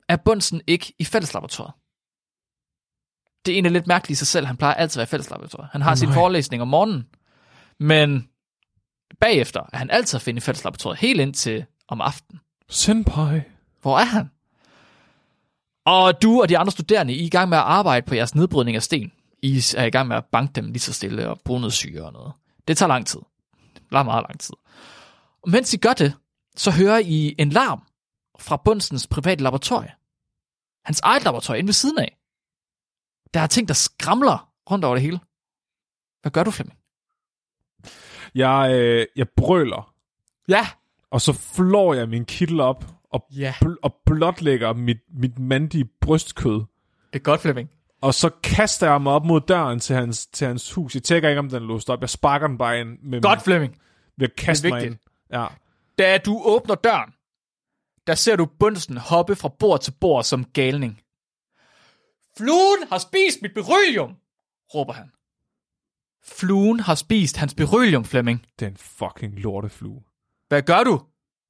er 0.08 0.16
Bunsen 0.16 0.62
ikke 0.66 0.94
i 0.98 1.04
fælleslaboratoriet. 1.04 1.72
Det 3.44 3.52
er 3.52 3.56
egentlig 3.56 3.72
lidt 3.72 3.86
mærkeligt 3.86 4.16
i 4.16 4.18
sig 4.18 4.26
selv. 4.26 4.46
Han 4.46 4.56
plejer 4.56 4.74
altid 4.74 4.96
at 4.96 4.98
være 4.98 5.08
i 5.08 5.14
fælleslaboratoriet. 5.14 5.68
Han 5.72 5.82
har 5.82 5.90
Åh, 5.90 5.96
sin 5.96 6.12
forelæsning 6.12 6.62
om 6.62 6.68
morgenen, 6.68 7.08
men 7.78 8.28
bagefter 9.20 9.62
er 9.72 9.78
han 9.78 9.90
altid 9.90 10.16
at 10.18 10.22
finde 10.22 10.38
i 10.38 10.40
fælleslaboratoriet, 10.40 10.98
helt 10.98 11.20
indtil 11.20 11.66
om 11.88 12.00
aftenen. 12.00 12.40
senpai. 12.68 13.40
Hvor 13.82 13.98
er 13.98 14.04
han? 14.04 14.30
Og 15.84 16.22
du 16.22 16.40
og 16.42 16.48
de 16.48 16.58
andre 16.58 16.72
studerende, 16.72 17.12
I 17.14 17.22
er 17.22 17.26
i 17.26 17.28
gang 17.28 17.48
med 17.48 17.58
at 17.58 17.64
arbejde 17.64 18.06
på 18.06 18.14
jeres 18.14 18.34
nedbrydning 18.34 18.76
af 18.76 18.82
sten. 18.82 19.12
I 19.42 19.62
er 19.76 19.84
i 19.84 19.90
gang 19.90 20.08
med 20.08 20.16
at 20.16 20.24
banke 20.24 20.52
dem 20.52 20.66
lige 20.66 20.80
så 20.80 20.92
stille 20.92 21.28
og 21.28 21.40
bruge 21.40 21.60
noget 21.60 21.72
syre 21.72 22.02
og 22.02 22.12
noget. 22.12 22.32
Det 22.68 22.76
tager 22.78 22.88
lang 22.88 23.06
tid. 23.06 23.20
Det 23.74 23.82
tager 23.90 24.02
meget 24.02 24.24
lang 24.28 24.40
tid. 24.40 24.54
Og 25.42 25.50
mens 25.50 25.74
I 25.74 25.76
gør 25.76 25.92
det, 25.92 26.14
så 26.56 26.70
hører 26.70 26.98
I 26.98 27.34
en 27.38 27.50
larm 27.50 27.82
fra 28.38 28.56
Bundsens 28.56 29.06
private 29.06 29.42
laboratorie. 29.42 29.92
Hans 30.84 31.00
eget 31.00 31.24
laboratorie 31.24 31.58
inde 31.58 31.68
ved 31.68 31.72
siden 31.72 31.98
af. 31.98 32.16
Der 33.34 33.40
er 33.40 33.46
ting, 33.46 33.68
der 33.68 33.74
skramler 33.74 34.50
rundt 34.70 34.84
over 34.84 34.94
det 34.94 35.02
hele. 35.02 35.20
Hvad 36.22 36.32
gør 36.32 36.44
du, 36.44 36.50
Flemming? 36.50 36.78
Jeg, 38.34 38.70
øh, 38.72 39.06
jeg 39.16 39.28
brøler, 39.36 39.94
Ja. 40.48 40.66
Og 41.10 41.20
så 41.20 41.32
flår 41.32 41.94
jeg 41.94 42.08
min 42.08 42.24
kittel 42.24 42.60
op, 42.60 42.84
og, 43.12 43.26
Ja. 43.36 43.54
bl- 43.64 43.76
og 43.82 43.94
blotlægger 44.06 44.72
mit, 44.72 44.96
mit 45.14 45.38
mandige 45.38 45.84
brystkød. 46.00 46.64
Det 47.12 47.18
er 47.18 47.18
godt, 47.18 47.40
Flemming. 47.40 47.70
Og 48.00 48.14
så 48.14 48.30
kaster 48.42 48.90
jeg 48.90 49.02
mig 49.02 49.12
op 49.12 49.24
mod 49.24 49.40
døren 49.40 49.80
til 49.80 49.96
hans, 49.96 50.26
til 50.26 50.46
hans 50.46 50.72
hus. 50.72 50.94
Jeg 50.94 51.02
tjekker 51.02 51.28
ikke, 51.28 51.38
om 51.38 51.48
den 51.48 51.62
er 51.62 51.66
låst 51.66 51.90
op. 51.90 52.00
Jeg 52.00 52.10
sparker 52.10 52.46
den 52.46 52.58
bare 52.58 52.80
ind 52.80 52.98
med 53.02 53.22
Godt, 53.22 53.42
Flemming. 53.42 53.78
ved 54.16 54.28
at 54.28 54.36
kaste 54.36 54.68
er 54.68 54.72
mig 54.72 54.86
ind. 54.86 54.96
Ja. 55.32 55.46
Da 55.98 56.18
du 56.18 56.42
åbner 56.44 56.74
døren, 56.74 57.10
der 58.06 58.14
ser 58.14 58.36
du 58.36 58.46
Bunsen 58.60 58.96
hoppe 58.96 59.36
fra 59.36 59.48
bord 59.58 59.80
til 59.80 59.94
bord 60.00 60.24
som 60.24 60.44
galning. 60.44 61.00
Fluen 62.38 62.88
har 62.90 62.98
spist 62.98 63.42
mit 63.42 63.54
beryllium, 63.54 64.14
råber 64.74 64.92
han. 64.92 65.10
Fluen 66.24 66.80
har 66.80 66.94
spist 66.94 67.36
hans 67.36 67.54
beryllium, 67.54 68.04
Flemming. 68.04 68.46
Den 68.60 68.76
fucking 68.76 69.34
lorteflue. 69.40 70.02
Hvad 70.48 70.62
gør 70.62 70.82
du? 70.84 71.00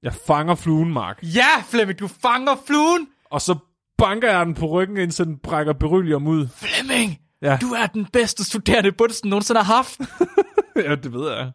Jeg 0.03 0.15
fanger 0.27 0.55
fluen, 0.55 0.93
Mark. 0.93 1.19
Ja, 1.23 1.63
Flemming, 1.69 1.99
du 1.99 2.09
fanger 2.09 2.57
fluen. 2.67 3.09
Og 3.31 3.41
så 3.43 3.57
banker 3.99 4.31
jeg 4.37 4.47
den 4.47 4.55
på 4.55 4.67
ryggen, 4.67 4.97
indtil 4.97 5.25
den 5.25 5.39
brækker 5.39 5.73
beryllium 5.73 6.27
ud. 6.27 6.49
Flemming, 6.49 7.19
Ja. 7.43 7.59
du 7.61 7.67
er 7.67 7.87
den 7.87 8.07
bedste 8.13 8.45
studerende, 8.45 8.93
Bunsen 8.93 9.31
nogensinde 9.31 9.63
har 9.63 9.75
haft. 9.75 10.01
ja, 10.89 10.95
det 10.95 11.13
ved 11.13 11.31
jeg. 11.33 11.53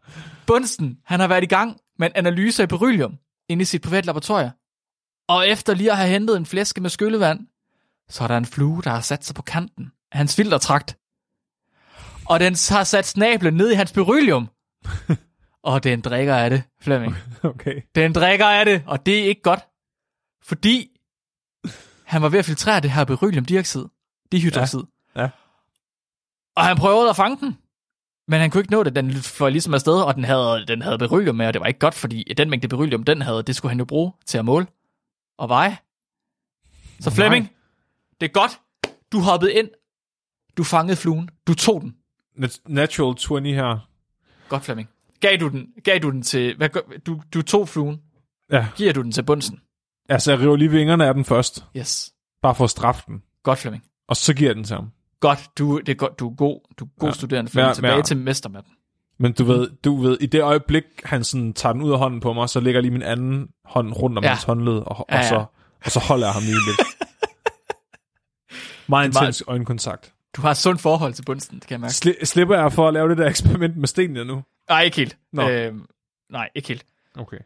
Bunsen, 0.48 0.98
han 1.06 1.20
har 1.20 1.28
været 1.28 1.44
i 1.44 1.48
gang 1.48 1.78
med 2.00 2.08
en 2.08 2.14
analyse 2.16 2.64
af 2.64 2.70
beryllium 2.70 3.14
inde 3.50 3.62
i 3.62 3.66
sit 3.66 3.82
private 3.82 4.06
laboratorium. 4.06 4.52
Og 5.28 5.48
efter 5.48 5.74
lige 5.74 5.92
at 5.92 5.98
have 5.98 6.10
hentet 6.10 6.38
en 6.38 6.46
flaske 6.46 6.82
med 6.82 6.90
skyllevand, 6.90 7.40
så 8.10 8.24
er 8.24 8.28
der 8.28 8.38
en 8.38 8.46
flue, 8.46 8.82
der 8.82 8.90
har 8.90 9.02
sat 9.02 9.26
sig 9.26 9.36
på 9.36 9.42
kanten 9.42 9.92
af 10.12 10.18
hans 10.18 10.36
filtertrakt. 10.36 10.98
Og 12.26 12.40
den 12.40 12.56
har 12.70 12.84
sat 12.84 13.06
snablen 13.06 13.54
ned 13.54 13.72
i 13.72 13.76
hans 13.76 13.92
beryllium. 13.92 14.48
og 15.64 15.84
den 15.84 16.02
drikker 16.02 16.36
af 16.36 16.50
det, 16.50 16.64
Flemming. 16.82 17.16
Okay. 17.44 17.82
Den 17.96 18.14
drikker 18.14 18.46
af 18.46 18.66
det, 18.66 18.84
og 18.88 19.06
det 19.06 19.20
er 19.20 19.24
ikke 19.24 19.42
godt. 19.42 19.60
Fordi 20.44 21.00
han 22.04 22.22
var 22.22 22.30
ved 22.30 22.40
at 22.40 22.46
filtrere 22.46 22.80
det 22.80 22.92
her 22.92 23.06
berylliumdioxid, 23.06 23.86
dihydroxid. 24.32 24.80
Ja, 25.16 25.22
ja. 25.22 25.30
Og 26.56 26.64
han 26.66 26.78
prøvede 26.78 27.10
at 27.10 27.16
fange 27.16 27.38
den. 27.40 27.58
Men 28.28 28.40
han 28.40 28.52
kunne 28.52 28.62
ikke 28.62 28.72
nå 28.72 28.84
det, 28.84 28.96
den 28.96 29.14
fløj 29.14 29.50
ligesom 29.50 29.74
afsted, 29.74 30.02
og 30.04 30.16
den 30.16 30.24
havde, 30.24 30.66
den 30.68 30.82
havde 30.82 30.98
beryllium 30.98 31.36
med, 31.36 31.48
og 31.48 31.54
det 31.54 31.60
var 31.60 31.66
ikke 31.68 31.80
godt, 31.80 31.94
fordi 31.94 32.24
den 32.38 32.50
mængde 32.50 32.68
beryllium, 32.68 33.04
den 33.04 33.22
havde, 33.22 33.44
det 33.44 33.56
skulle 33.56 33.70
han 33.70 33.80
jo 33.80 33.86
bruge 33.86 34.12
til 34.26 34.38
at 34.38 34.46
måle 34.46 34.68
og 35.38 35.50
veje. 35.50 35.78
Så 37.00 37.10
Nej. 37.10 37.16
Flemming, 37.16 37.52
det 38.22 38.26
er 38.30 38.32
godt. 38.34 38.60
Du 39.12 39.20
hoppede 39.20 39.54
ind. 39.54 39.70
Du 40.58 40.64
fangede 40.64 40.96
fluen. 40.98 41.30
Du 41.48 41.54
tog 41.54 41.82
den. 41.82 41.96
Nat- 42.36 42.62
Natural 42.68 43.16
20 43.16 43.42
her. 43.54 43.90
Godt, 44.50 44.64
Flemming. 44.64 44.90
Gav 45.24 45.38
du 45.40 45.50
den, 45.50 45.68
gav 45.84 46.00
du 46.00 46.12
den 46.12 46.22
til... 46.22 46.58
Hvad, 46.58 46.70
du, 47.06 47.22
du 47.34 47.42
tog 47.42 47.70
fluen. 47.70 47.98
Ja, 48.52 48.68
Giver 48.76 48.94
du 48.94 49.02
den 49.02 49.12
til 49.12 49.24
bunsen? 49.24 49.60
altså 50.10 50.32
jeg 50.32 50.40
river 50.40 50.56
lige 50.56 50.72
vingerne 50.72 51.06
af 51.08 51.14
den 51.14 51.26
først. 51.26 51.66
Yes. 51.78 52.14
Bare 52.42 52.56
for 52.56 52.64
at 52.64 52.70
straffe 52.70 53.04
den. 53.08 53.24
Godt, 53.44 53.60
Flemming. 53.60 53.84
Og 54.08 54.16
så 54.18 54.34
giver 54.34 54.50
jeg 54.50 54.56
den 54.56 54.64
til 54.64 54.76
ham. 54.76 54.92
Godt, 55.20 55.40
du, 55.58 55.80
det 55.80 55.90
er 55.90 55.96
godt, 55.96 56.20
du 56.20 56.30
er 56.30 56.36
god, 56.36 56.60
du 56.80 56.86
er 56.86 56.90
god 57.00 57.08
Ja. 57.08 57.12
ja. 57.12 57.14
studerende, 57.14 57.52
Flemming. 57.52 57.70
Ja, 57.70 57.74
Tilbage 57.74 57.96
ja. 57.96 58.02
til 58.02 58.18
mestermatten. 58.18 58.72
Men 59.20 59.34
du 59.34 59.44
ved, 59.44 59.70
du 59.84 60.02
ved, 60.02 60.18
i 60.22 60.26
det 60.26 60.42
øjeblik, 60.42 60.84
han 61.04 61.24
sådan 61.24 61.54
tager 61.54 61.74
den 61.74 61.82
ud 61.82 61.92
af 61.92 61.98
hånden 61.98 62.20
på 62.20 62.34
mig, 62.34 62.50
så 62.50 62.60
lægger 62.60 62.78
jeg 62.78 62.82
lige 62.84 62.92
min 62.92 63.02
anden 63.02 63.48
hånd 63.66 63.94
rundt 63.94 64.18
om 64.18 64.24
Ja. 64.24 64.30
ja. 64.30 64.34
hans 64.36 64.44
håndled, 64.44 64.74
og, 64.86 65.06
Ja, 65.12 65.18
og, 65.20 65.26
så, 65.26 65.36
ja. 65.36 65.44
og 65.86 65.92
så 65.92 66.00
holder 66.00 66.28
jeg 66.28 66.34
ham 66.34 66.44
lige 66.44 66.54
lidt. 66.56 66.88
Meget- 68.90 69.08
intens 69.08 69.44
øjenkontakt. 69.48 70.14
Du 70.36 70.42
har 70.42 70.52
et 70.52 70.58
sundt 70.58 70.82
forhold 70.82 71.14
til 71.14 71.24
bunsen, 71.26 71.56
det 71.60 71.68
kan 71.68 71.74
jeg 71.74 71.80
mærke. 71.82 71.92
Sli- 71.92 72.26
slipper 72.26 72.56
jeg 72.60 72.74
for 72.74 72.88
at 72.88 72.94
lave 72.94 73.10
det 73.10 73.18
der 73.18 73.28
eksperiment 73.34 73.78
med 73.78 73.88
stenene 73.88 74.26
nu? 74.26 74.44
Nej, 74.70 74.82
ikke 74.84 74.98
helt. 74.98 75.18
Nå. 75.32 75.50
Øhm, 75.50 75.88
nej, 76.30 76.50
ikke 76.56 76.68
helt. 76.68 76.86
Okay. 77.18 77.40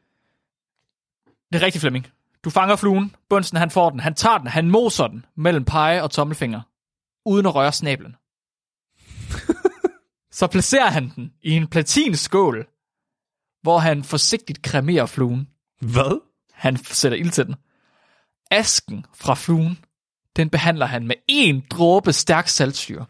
Det 1.53 1.62
er 1.62 1.65
rigtigt, 1.65 1.82
Flemming. 1.82 2.08
Du 2.43 2.49
fanger 2.49 2.75
fluen. 2.75 3.15
Bunsen, 3.30 3.58
han 3.58 3.71
får 3.71 3.89
den. 3.89 3.99
Han 3.99 4.15
tager 4.15 4.38
den. 4.38 4.47
Han 4.47 4.69
moser 4.69 5.08
den 5.08 5.25
mellem 5.36 5.65
pege 5.65 6.03
og 6.03 6.12
tommelfinger. 6.12 6.62
Uden 7.25 7.45
at 7.45 7.56
røre 7.56 7.71
snablen. 7.71 8.15
Så 10.38 10.47
placerer 10.47 10.89
han 10.89 11.12
den 11.15 11.34
i 11.41 11.51
en 11.51 11.67
platinskål, 11.67 12.67
hvor 13.62 13.80
han 13.80 14.03
forsigtigt 14.03 14.62
kremerer 14.62 15.06
fluen. 15.06 15.49
Hvad? 15.82 16.21
Han 16.53 16.77
sætter 16.77 17.17
ild 17.17 17.32
til 17.32 17.45
den. 17.45 17.56
Asken 18.51 19.06
fra 19.15 19.34
fluen, 19.36 19.80
den 20.36 20.49
behandler 20.49 20.86
han 20.86 21.08
med 21.08 21.15
en 21.27 21.63
dråbe 21.71 22.13
stærk 22.13 22.47
saltsyre. 22.47 23.06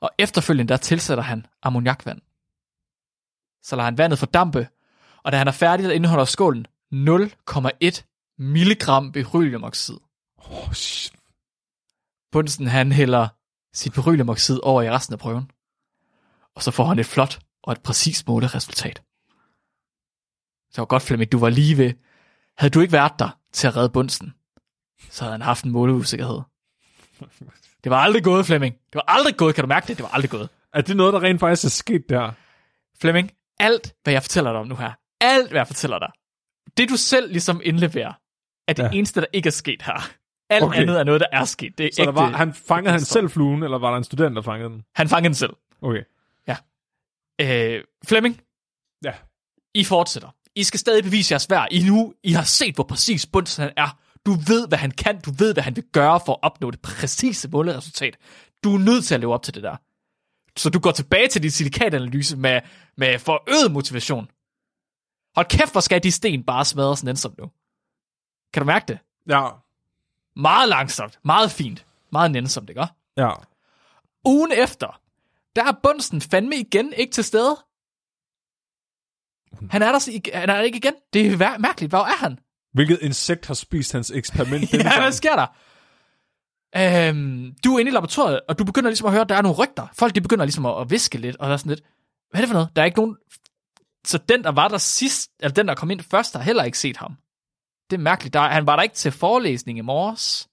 Og 0.00 0.10
efterfølgende 0.18 0.68
der 0.68 0.76
tilsætter 0.76 1.24
han 1.24 1.46
ammoniakvand. 1.62 2.20
Så 3.62 3.76
lader 3.76 3.84
han 3.84 3.98
vandet 3.98 4.18
fordampe, 4.18 4.68
og 5.22 5.32
da 5.32 5.36
han 5.38 5.48
er 5.48 5.52
færdig, 5.52 5.84
der 5.86 5.92
indeholder 5.92 6.24
skålen 6.24 6.66
0,1 6.92 8.34
milligram 8.38 9.12
berylliumoxid. 9.12 9.96
Oh, 10.36 10.72
shit. 10.72 11.12
Bunsen 12.32 12.66
han 12.66 12.92
hælder 12.92 13.28
sit 13.74 13.92
berylliumoxid 13.92 14.58
over 14.62 14.82
i 14.82 14.90
resten 14.90 15.12
af 15.12 15.18
prøven. 15.18 15.50
Og 16.54 16.62
så 16.62 16.70
får 16.70 16.84
han 16.84 16.98
et 16.98 17.06
flot 17.06 17.38
og 17.62 17.72
et 17.72 17.82
præcist 17.82 18.28
måleresultat. 18.28 19.02
Så 20.70 20.80
var 20.80 20.84
godt, 20.84 21.02
Flemming, 21.02 21.32
du 21.32 21.38
var 21.38 21.48
lige 21.48 21.76
ved. 21.78 21.92
Havde 22.58 22.70
du 22.70 22.80
ikke 22.80 22.92
været 22.92 23.12
der 23.18 23.38
til 23.52 23.66
at 23.66 23.76
redde 23.76 23.88
Bunsen, 23.88 24.34
så 25.10 25.24
havde 25.24 25.32
han 25.32 25.42
haft 25.42 25.64
en 25.64 25.70
måleusikkerhed. 25.70 26.40
Det 27.84 27.90
var 27.90 27.98
aldrig 27.98 28.24
gået, 28.24 28.46
Flemming. 28.46 28.74
Det 28.74 28.94
var 28.94 29.04
aldrig 29.08 29.36
gået, 29.36 29.54
kan 29.54 29.64
du 29.64 29.68
mærke 29.68 29.86
det? 29.86 29.96
Det 29.96 30.02
var 30.02 30.10
aldrig 30.10 30.30
gået. 30.30 30.48
Er 30.72 30.80
det 30.80 30.96
noget, 30.96 31.12
der 31.12 31.22
rent 31.22 31.40
faktisk 31.40 31.64
er 31.64 31.68
sket 31.68 32.08
der? 32.08 32.32
Flemming, 33.00 33.30
alt, 33.62 33.94
hvad 34.02 34.12
jeg 34.12 34.22
fortæller 34.22 34.52
dig 34.52 34.60
om 34.60 34.66
nu 34.66 34.74
her, 34.76 34.92
alt, 35.20 35.50
hvad 35.50 35.58
jeg 35.60 35.66
fortæller 35.66 35.98
dig, 35.98 36.08
det 36.76 36.88
du 36.88 36.96
selv 36.96 37.32
ligesom 37.32 37.60
indleverer, 37.64 38.12
er 38.68 38.72
det 38.72 38.82
Ja. 38.82 38.88
ja. 38.88 38.92
eneste, 38.98 39.20
der 39.20 39.26
ikke 39.32 39.46
er 39.46 39.50
sket 39.50 39.82
her. 39.82 40.08
Alt 40.50 40.64
Okay. 40.64 40.80
andet 40.80 41.00
er 41.00 41.04
noget, 41.04 41.20
der 41.20 41.26
er 41.32 41.44
sket. 41.44 41.78
Det 41.78 41.86
er 41.86 41.90
Så 41.92 42.02
der 42.02 42.08
ægte. 42.08 42.20
var, 42.20 42.30
han 42.36 42.54
fangede 42.54 42.90
han 42.92 43.00
selv 43.00 43.30
fluen, 43.30 43.62
eller 43.62 43.78
var 43.78 43.90
der 43.90 43.96
en 43.98 44.04
student, 44.04 44.36
der 44.36 44.42
fangede 44.42 44.70
den? 44.70 44.82
han 44.94 45.08
fangede 45.08 45.28
den 45.28 45.34
selv. 45.34 45.52
Okay. 45.82 46.02
Øh, 47.40 47.82
Flemming, 48.08 48.40
Ja. 49.04 49.12
I 49.74 49.84
fortsætter. 49.84 50.28
I 50.56 50.62
skal 50.62 50.80
stadig 50.80 51.04
bevise 51.04 51.32
jeres 51.32 51.50
værd. 51.50 51.68
I 51.70 51.82
nu, 51.88 52.14
I 52.24 52.32
har 52.32 52.42
set, 52.42 52.74
hvor 52.74 52.84
præcis 52.84 53.26
Bunsen 53.26 53.62
han 53.62 53.72
er. 53.76 53.98
Du 54.26 54.32
ved, 54.32 54.68
hvad 54.68 54.78
han 54.78 54.90
kan. 54.90 55.20
Du 55.20 55.32
ved, 55.38 55.52
hvad 55.54 55.62
han 55.62 55.76
vil 55.76 55.84
gøre 55.92 56.20
for 56.26 56.32
at 56.32 56.38
opnå 56.42 56.70
det 56.70 56.80
præcise 56.82 57.48
måleresultat. 57.48 58.16
Du 58.64 58.74
er 58.74 58.78
nødt 58.78 59.04
til 59.04 59.14
at 59.14 59.20
leve 59.20 59.34
op 59.34 59.42
til 59.42 59.54
det 59.54 59.62
der. 59.62 59.76
Så 60.56 60.70
du 60.70 60.78
går 60.78 60.90
tilbage 60.90 61.28
til 61.28 61.42
din 61.42 61.50
silikatanalyse 61.50 62.36
med, 62.36 62.60
med 62.96 63.18
forøget 63.18 63.72
motivation. 63.72 64.28
Hold 65.34 65.46
kæft, 65.46 65.72
hvor 65.72 65.80
skal 65.80 66.02
de 66.02 66.12
sten 66.12 66.44
bare 66.44 66.64
smadres 66.64 67.04
nænsomt 67.04 67.38
nu. 67.38 67.50
Kan 68.52 68.60
du 68.62 68.66
mærke 68.66 68.84
det? 68.88 68.98
Ja. 69.28 69.48
Meget 70.36 70.68
langsomt. 70.68 71.18
Meget 71.24 71.50
fint. 71.50 71.86
Meget 72.12 72.30
nænsomt, 72.30 72.68
ikke? 72.68 72.86
Ja. 73.16 73.30
Ugen 74.24 74.52
efter, 74.52 75.00
der 75.56 75.64
er 75.64 75.72
Bunsen 75.82 76.20
fandme 76.20 76.56
igen 76.56 76.92
ikke 76.92 77.12
til 77.12 77.24
stede. 77.24 77.56
Han 79.70 79.82
er 79.82 79.92
der, 79.92 79.98
sig- 79.98 80.22
han 80.34 80.50
er 80.50 80.54
der 80.56 80.60
ikke 80.62 80.76
igen. 80.78 80.94
Det 81.12 81.26
er 81.42 81.58
mærkeligt. 81.58 81.90
Hvor 81.90 81.98
er 81.98 82.16
han? 82.16 82.38
Hvilket 82.72 82.98
insekt 83.02 83.46
har 83.46 83.54
spist 83.54 83.92
hans 83.92 84.10
eksperiment 84.10 84.72
Ja, 84.72 85.00
hvad 85.00 85.12
sker 85.12 85.36
der? 85.36 85.46
Øhm, 86.76 87.54
du 87.64 87.74
er 87.74 87.78
inde 87.78 87.90
i 87.90 87.94
laboratoriet, 87.94 88.40
og 88.48 88.58
du 88.58 88.64
begynder 88.64 88.90
ligesom 88.90 89.06
at 89.06 89.12
høre, 89.12 89.22
at 89.22 89.28
der 89.28 89.34
er 89.34 89.42
nogle 89.42 89.56
rygter. 89.58 89.86
Folk 89.94 90.14
de 90.14 90.20
begynder 90.20 90.44
ligesom 90.44 90.66
at, 90.66 90.80
at 90.80 90.90
viske 90.90 91.18
lidt, 91.18 91.36
og 91.36 91.46
der 91.46 91.52
er 91.52 91.56
sådan 91.56 91.70
lidt, 91.70 91.84
hvad 92.30 92.40
er 92.40 92.42
det 92.42 92.48
for 92.48 92.54
noget? 92.54 92.76
Der 92.76 92.82
er 92.82 92.86
ikke 92.86 92.98
nogen... 92.98 93.16
Så 94.04 94.18
den, 94.18 94.44
der 94.44 94.52
var 94.52 94.68
der 94.68 94.78
sidst, 94.78 95.30
eller 95.40 95.54
den, 95.54 95.68
der 95.68 95.74
kom 95.74 95.90
ind 95.90 96.00
først, 96.00 96.36
har 96.36 96.42
heller 96.42 96.64
ikke 96.64 96.78
set 96.78 96.96
ham. 96.96 97.16
Det 97.90 97.96
er 97.96 98.00
mærkeligt. 98.00 98.34
Der, 98.34 98.40
han 98.40 98.66
var 98.66 98.76
der 98.76 98.82
ikke 98.82 98.94
til 98.94 99.12
forelæsning 99.12 99.78
i 99.78 99.80
morges. 99.80 100.48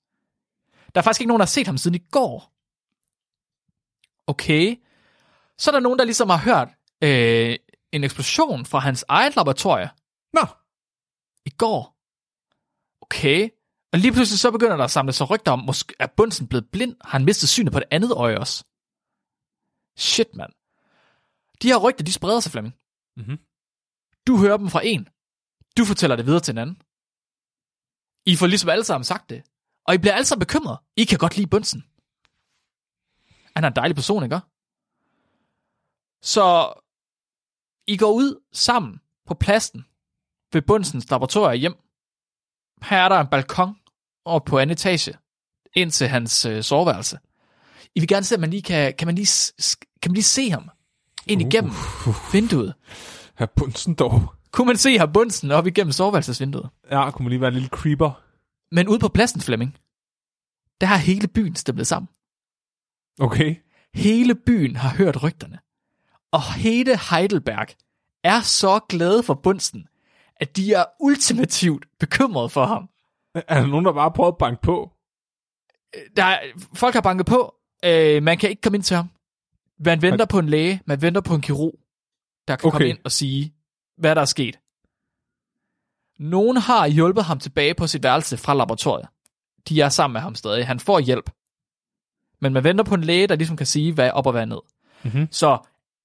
Der 0.96 1.02
er 1.02 1.04
faktisk 1.04 1.22
ikke 1.22 1.28
nogen, 1.28 1.40
der 1.40 1.46
har 1.46 1.50
set 1.50 1.68
ham 1.68 1.78
siden 1.78 1.96
i 1.96 2.06
går. 2.12 2.54
Okay. 4.28 4.76
Så 5.58 5.72
er 5.72 5.74
der 5.74 5.80
nogen, 5.80 6.00
der 6.00 6.06
ligesom 6.06 6.30
har 6.30 6.38
hørt 6.38 6.70
øh, 7.04 7.56
en 7.92 8.04
eksplosion 8.04 8.66
fra 8.66 8.80
hans 8.80 9.06
eget 9.08 9.36
laboratorie 9.36 9.90
Nå, 10.34 10.46
i 11.46 11.50
går. 11.50 11.96
Okay. 13.02 13.50
Og 13.94 14.00
lige 14.00 14.14
pludselig 14.14 14.40
så 14.40 14.52
begynder 14.52 14.78
der 14.78 14.84
at 14.84 14.92
samle 14.92 15.14
sig 15.14 15.30
rygter 15.30 15.52
om, 15.52 15.60
måske 15.60 15.94
er 16.00 16.08
Bunsen 16.08 16.48
blevet 16.48 16.72
blind? 16.72 16.96
Har 17.02 17.12
han 17.12 17.26
mistet 17.26 17.50
synet 17.50 17.74
på 17.74 17.80
det 17.80 17.88
andet 17.92 18.12
øje 18.12 18.40
også? 18.40 18.66
Shit, 19.98 20.36
mand. 20.36 20.54
De 21.62 21.68
her 21.68 21.78
rygter, 21.78 22.04
de 22.04 22.14
spreder 22.14 22.40
sig, 22.40 22.52
Flemming. 22.52 22.76
Mhm. 23.18 23.40
Du 24.28 24.38
hører 24.38 24.58
dem 24.58 24.70
fra 24.70 24.86
en. 24.86 25.10
Du 25.78 25.86
fortæller 25.86 26.16
det 26.16 26.26
videre 26.26 26.40
til 26.40 26.52
en 26.52 26.58
anden. 26.58 26.82
I 28.26 28.36
får 28.36 28.48
ligesom 28.48 28.70
alle 28.70 28.84
sammen 28.84 29.04
sagt 29.04 29.30
det. 29.30 29.44
Og 29.86 29.96
I 29.96 29.98
bliver 29.98 30.14
alle 30.14 30.26
sammen 30.26 30.40
bekymret. 30.40 30.78
I 30.96 31.04
kan 31.04 31.18
godt 31.18 31.38
lide 31.38 31.50
Bunsen. 31.50 31.84
Han 33.56 33.64
er 33.64 33.68
en 33.68 33.76
dejlig 33.76 33.96
person, 33.96 34.24
ikke? 34.24 34.40
Så 36.22 36.74
I 37.88 37.98
går 37.98 38.12
ud 38.12 38.44
sammen 38.52 39.02
på 39.26 39.34
pladsen 39.34 39.86
ved 40.54 40.62
Bundsens 40.62 41.10
laboratorium 41.10 41.60
hjem. 41.60 41.76
Her 42.82 42.98
er 42.98 43.10
der 43.10 43.20
en 43.20 43.28
balkon 43.28 43.79
over 44.26 44.40
på 44.40 44.60
anden 44.60 44.72
etage, 44.72 45.14
ind 45.76 45.92
til 45.92 46.08
hans 46.08 46.46
øh, 46.46 46.64
soveværelse. 46.64 47.20
I 47.96 48.00
vil 48.00 48.08
gerne 48.08 48.24
se, 48.26 48.36
at 48.36 48.42
man 48.42 48.50
lige 48.50 48.62
kan, 48.62 48.94
kan, 48.98 49.06
man 49.06 49.16
lige, 49.16 49.54
kan 50.02 50.12
man 50.12 50.14
lige 50.14 50.24
se 50.24 50.50
ham 50.50 50.70
ind 51.28 51.42
igennem 51.42 51.72
vinduet. 52.34 52.74
herr 53.36 53.48
Bunsen 53.56 53.94
dog. 53.94 54.34
Kunne 54.52 54.68
man 54.68 54.78
se 54.78 54.98
her 54.98 55.06
Bundsen 55.06 55.52
op 55.52 55.68
igennem 55.68 55.92
soveværelsesvinduet? 55.92 56.70
Ja, 56.92 57.12
kunne 57.12 57.24
man 57.24 57.30
lige 57.30 57.42
være 57.42 57.48
en 57.48 57.54
lille 57.54 57.70
creeper. 57.70 58.22
Men 58.72 58.88
ude 58.88 59.00
på 59.00 59.08
pladsen, 59.08 59.42
Flemming, 59.42 59.78
der 60.82 60.88
har 60.88 60.98
hele 60.98 61.28
byen 61.28 61.56
stemlet 61.56 61.88
sammen. 61.88 62.10
Okay. 63.20 63.56
Hele 63.94 64.36
byen 64.36 64.76
har 64.76 64.90
hørt 64.90 65.24
rygterne. 65.24 65.60
Og 66.32 66.54
hele 66.54 67.00
Heidelberg 67.10 67.68
er 68.24 68.42
så 68.42 68.80
glade 68.90 69.24
for 69.24 69.34
Bunsen, 69.34 69.88
at 70.36 70.58
de 70.58 70.74
er 70.74 70.86
ultimativt 71.00 71.86
bekymrede 72.00 72.50
for 72.50 72.66
ham. 72.66 72.90
Er 73.48 73.60
der 73.62 73.68
nogen, 73.68 73.86
der 73.86 73.94
bare 73.94 74.12
prøver 74.12 74.32
at 74.32 74.38
banke 74.38 74.62
på? 74.62 74.92
Der 76.16 76.24
er, 76.24 76.40
folk 76.76 76.94
har 76.94 77.02
banket 77.02 77.26
på. 77.26 77.56
Øh, 77.86 78.24
man 78.24 78.38
kan 78.38 78.50
ikke 78.50 78.62
komme 78.62 78.76
ind 78.78 78.84
til 78.84 78.96
ham. 78.96 79.10
Man 79.86 80.02
venter 80.02 80.26
på 80.26 80.40
en 80.40 80.50
læge, 80.50 80.82
man 80.86 81.02
venter 81.02 81.22
på 81.22 81.36
en 81.36 81.42
kirurg, 81.42 81.80
der 82.48 82.56
kan 82.56 82.68
okay. 82.68 82.72
komme 82.72 82.86
Okay. 82.86 82.90
ind 82.90 83.00
og 83.06 83.12
sige, 83.12 83.54
hvad 83.98 84.16
der 84.16 84.22
er 84.22 84.26
sket. 84.26 84.60
Nogen 86.20 86.58
har 86.58 86.88
hjulpet 86.88 87.24
ham 87.24 87.40
tilbage 87.40 87.74
på 87.74 87.88
sit 87.88 88.04
værelse 88.04 88.38
fra 88.38 88.54
laboratoriet. 88.54 89.08
De 89.70 89.82
er 89.82 89.90
sammen 89.90 90.14
med 90.14 90.22
ham 90.22 90.36
stadig. 90.36 90.68
Han 90.68 90.80
får 90.80 91.00
hjælp. 91.00 91.30
Men 92.42 92.54
man 92.54 92.64
venter 92.64 92.84
på 92.84 92.96
en 92.96 93.04
læge, 93.04 93.28
der 93.28 93.36
ligesom 93.36 93.58
kan 93.58 93.66
sige, 93.66 93.94
hvad 93.94 94.08
er 94.08 94.12
op 94.12 94.26
og 94.26 94.32
hvad 94.32 94.42
er 94.42 94.46
ned. 94.46 94.60
Mhm. 95.04 95.28
Så 95.32 95.58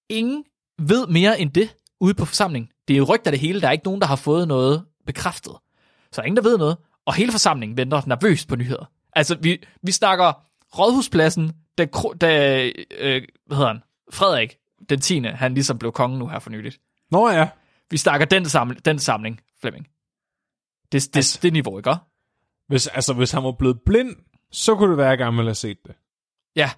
ingen 0.09 0.45
ved 0.79 1.07
mere 1.07 1.41
end 1.41 1.51
det 1.53 1.77
ude 2.01 2.15
på 2.15 2.25
forsamlingen. 2.25 2.71
Det 2.89 2.95
er 2.95 2.99
jo 2.99 3.05
rygter 3.05 3.31
det 3.31 3.41
hele. 3.41 3.61
Der 3.61 3.67
er 3.69 3.73
ikke 3.73 3.85
nogen, 3.85 4.01
der 4.01 4.07
har 4.07 4.17
fået 4.17 4.49
noget 4.49 4.85
bekræftet. 5.07 5.53
Så 6.13 6.17
der 6.17 6.23
er 6.23 6.27
ingen, 6.27 6.37
der 6.37 6.51
ved 6.51 6.59
noget. 6.59 6.77
Og 7.07 7.15
hele 7.15 7.33
forsamlingen 7.33 7.77
venter 7.77 8.03
nervøst 8.07 8.49
på 8.49 8.57
nyheder. 8.57 8.85
Altså, 9.13 9.35
vi, 9.41 9.63
vi 9.83 9.93
snakker 9.93 10.33
Rådhuspladsen, 10.79 11.53
da, 11.79 11.87
da 12.21 12.65
øh, 12.99 13.23
hvad 13.47 13.57
hedder 13.57 13.73
han? 13.73 13.83
Frederik, 14.13 14.57
den 14.89 15.01
10. 15.01 15.21
han 15.21 15.55
ligesom 15.55 15.79
blev 15.79 15.93
konge 15.93 16.19
nu 16.19 16.27
her 16.29 16.39
for 16.39 16.51
nyligt. 16.51 16.79
Nå 17.11 17.29
ja. 17.31 17.49
Vi 17.91 17.97
snakker 17.97 18.27
den, 18.27 18.45
samling, 18.49 18.85
den 18.85 18.99
samling, 18.99 19.41
Flemming. 19.61 19.87
Det, 20.93 21.03
det, 21.03 21.17
Altså- 21.17 21.39
det 21.43 21.53
niveau, 21.53 21.79
ikke? 21.79 21.95
Hvis, 22.69 22.87
altså, 22.87 23.13
hvis 23.13 23.33
han 23.33 23.45
var 23.45 23.53
blevet 23.53 23.81
blind, 23.87 24.17
så 24.53 24.75
kunne 24.77 24.91
det 24.91 24.99
være, 24.99 25.07
at 25.07 25.11
jeg 25.11 25.19
gerne 25.19 25.37
ville 25.37 25.49
have 25.49 25.55
set 25.55 25.79
det. 25.87 25.95
Ja. 26.57 26.71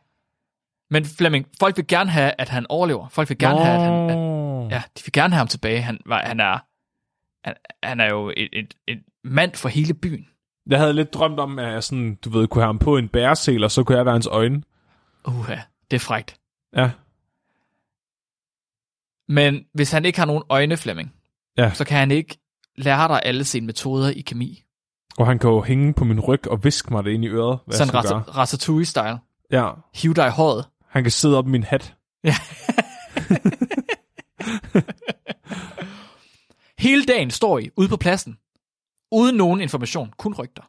Men 0.90 1.04
Flemming, 1.04 1.46
folk 1.60 1.76
vil 1.76 1.86
gerne 1.86 2.10
have, 2.10 2.32
at 2.38 2.48
han 2.48 2.66
overlever. 2.68 3.08
Folk 3.08 3.28
vil 3.28 3.38
gerne 3.38 3.64
have, 3.64 3.74
at 3.76 3.82
han... 3.82 4.10
At, 4.10 4.16
Nå. 4.16 4.68
ja, 4.70 4.82
de 4.98 5.02
vil 5.04 5.12
gerne 5.12 5.34
have 5.34 5.38
ham 5.38 5.48
tilbage. 5.48 5.82
Han, 5.82 5.98
var- 6.06 6.22
han 6.26 6.40
er... 6.40 6.58
Han, 7.44 7.54
han 7.82 8.00
er 8.00 8.06
jo 8.10 8.32
et, 8.36 8.48
et, 8.52 8.74
et 8.88 9.02
mand 9.26 9.54
for 9.54 9.68
hele 9.68 9.94
byen. 9.94 10.26
Jeg 10.66 10.78
havde 10.78 10.92
lidt 10.92 11.14
drømt 11.14 11.40
om, 11.40 11.58
at 11.58 11.72
jeg 11.72 11.82
sådan, 11.84 12.14
du 12.14 12.30
ved, 12.30 12.48
kunne 12.48 12.62
have 12.62 12.68
ham 12.68 12.78
på 12.78 12.96
en 12.96 13.08
bæresel, 13.08 13.64
og 13.64 13.70
så 13.70 13.84
kunne 13.84 13.98
jeg 13.98 14.04
være 14.04 14.14
hans 14.14 14.26
øjne. 14.26 14.62
Uha, 15.28 15.56
det 15.90 15.96
er 15.96 16.00
frægt. 16.00 16.36
Ja. 16.76 16.90
Men 19.28 19.64
hvis 19.74 19.90
han 19.92 20.04
ikke 20.04 20.18
har 20.18 20.26
nogen 20.26 20.42
øjne, 20.48 20.76
Flemming, 20.76 21.12
Ja. 21.58 21.70
så 21.74 21.84
kan 21.84 21.98
han 21.98 22.10
ikke 22.10 22.38
lære 22.76 23.08
dig 23.08 23.20
alle 23.24 23.44
sine 23.44 23.66
metoder 23.66 24.10
i 24.10 24.20
kemi. 24.20 24.62
Og 25.18 25.26
han 25.26 25.38
kan 25.38 25.50
jo 25.50 25.62
hænge 25.62 25.94
på 25.94 26.04
min 26.04 26.20
ryg 26.20 26.48
og 26.48 26.64
viske 26.64 26.92
mig 26.92 27.04
det 27.04 27.10
ind 27.10 27.24
i 27.24 27.28
øret, 27.28 27.58
hvad 27.66 27.76
Sådan 27.76 27.94
rat- 27.94 28.36
Ratatouille-style. 28.36 29.18
Ja. 29.50 29.70
Hiv 29.94 30.14
dig 30.14 30.26
i 30.26 30.30
håret. 30.30 30.64
Han 30.88 31.04
kan 31.04 31.10
sidde 31.10 31.38
op 31.38 31.46
i 31.46 31.50
min 31.50 31.62
hat. 31.64 31.94
Hele 36.78 37.04
dagen 37.04 37.30
står 37.30 37.58
I 37.58 37.70
ude 37.76 37.88
på 37.88 37.96
pladsen, 37.96 38.38
uden 39.10 39.36
nogen 39.36 39.60
information, 39.60 40.12
kun 40.18 40.34
rygter. 40.34 40.62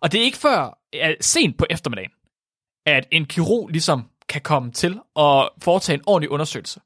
Og 0.00 0.12
det 0.12 0.20
er 0.20 0.24
ikke 0.24 0.38
før 0.38 0.78
uh, 0.96 1.10
sent 1.20 1.58
på 1.58 1.66
eftermiddagen, 1.70 2.10
at 2.86 3.08
en 3.12 3.26
kirurg 3.26 3.68
ligesom 3.68 4.10
kan 4.28 4.40
komme 4.42 4.72
til 4.72 5.00
og 5.14 5.50
foretage 5.62 5.94
en 5.94 6.04
ordentlig 6.06 6.30
undersøgelse. 6.30 6.80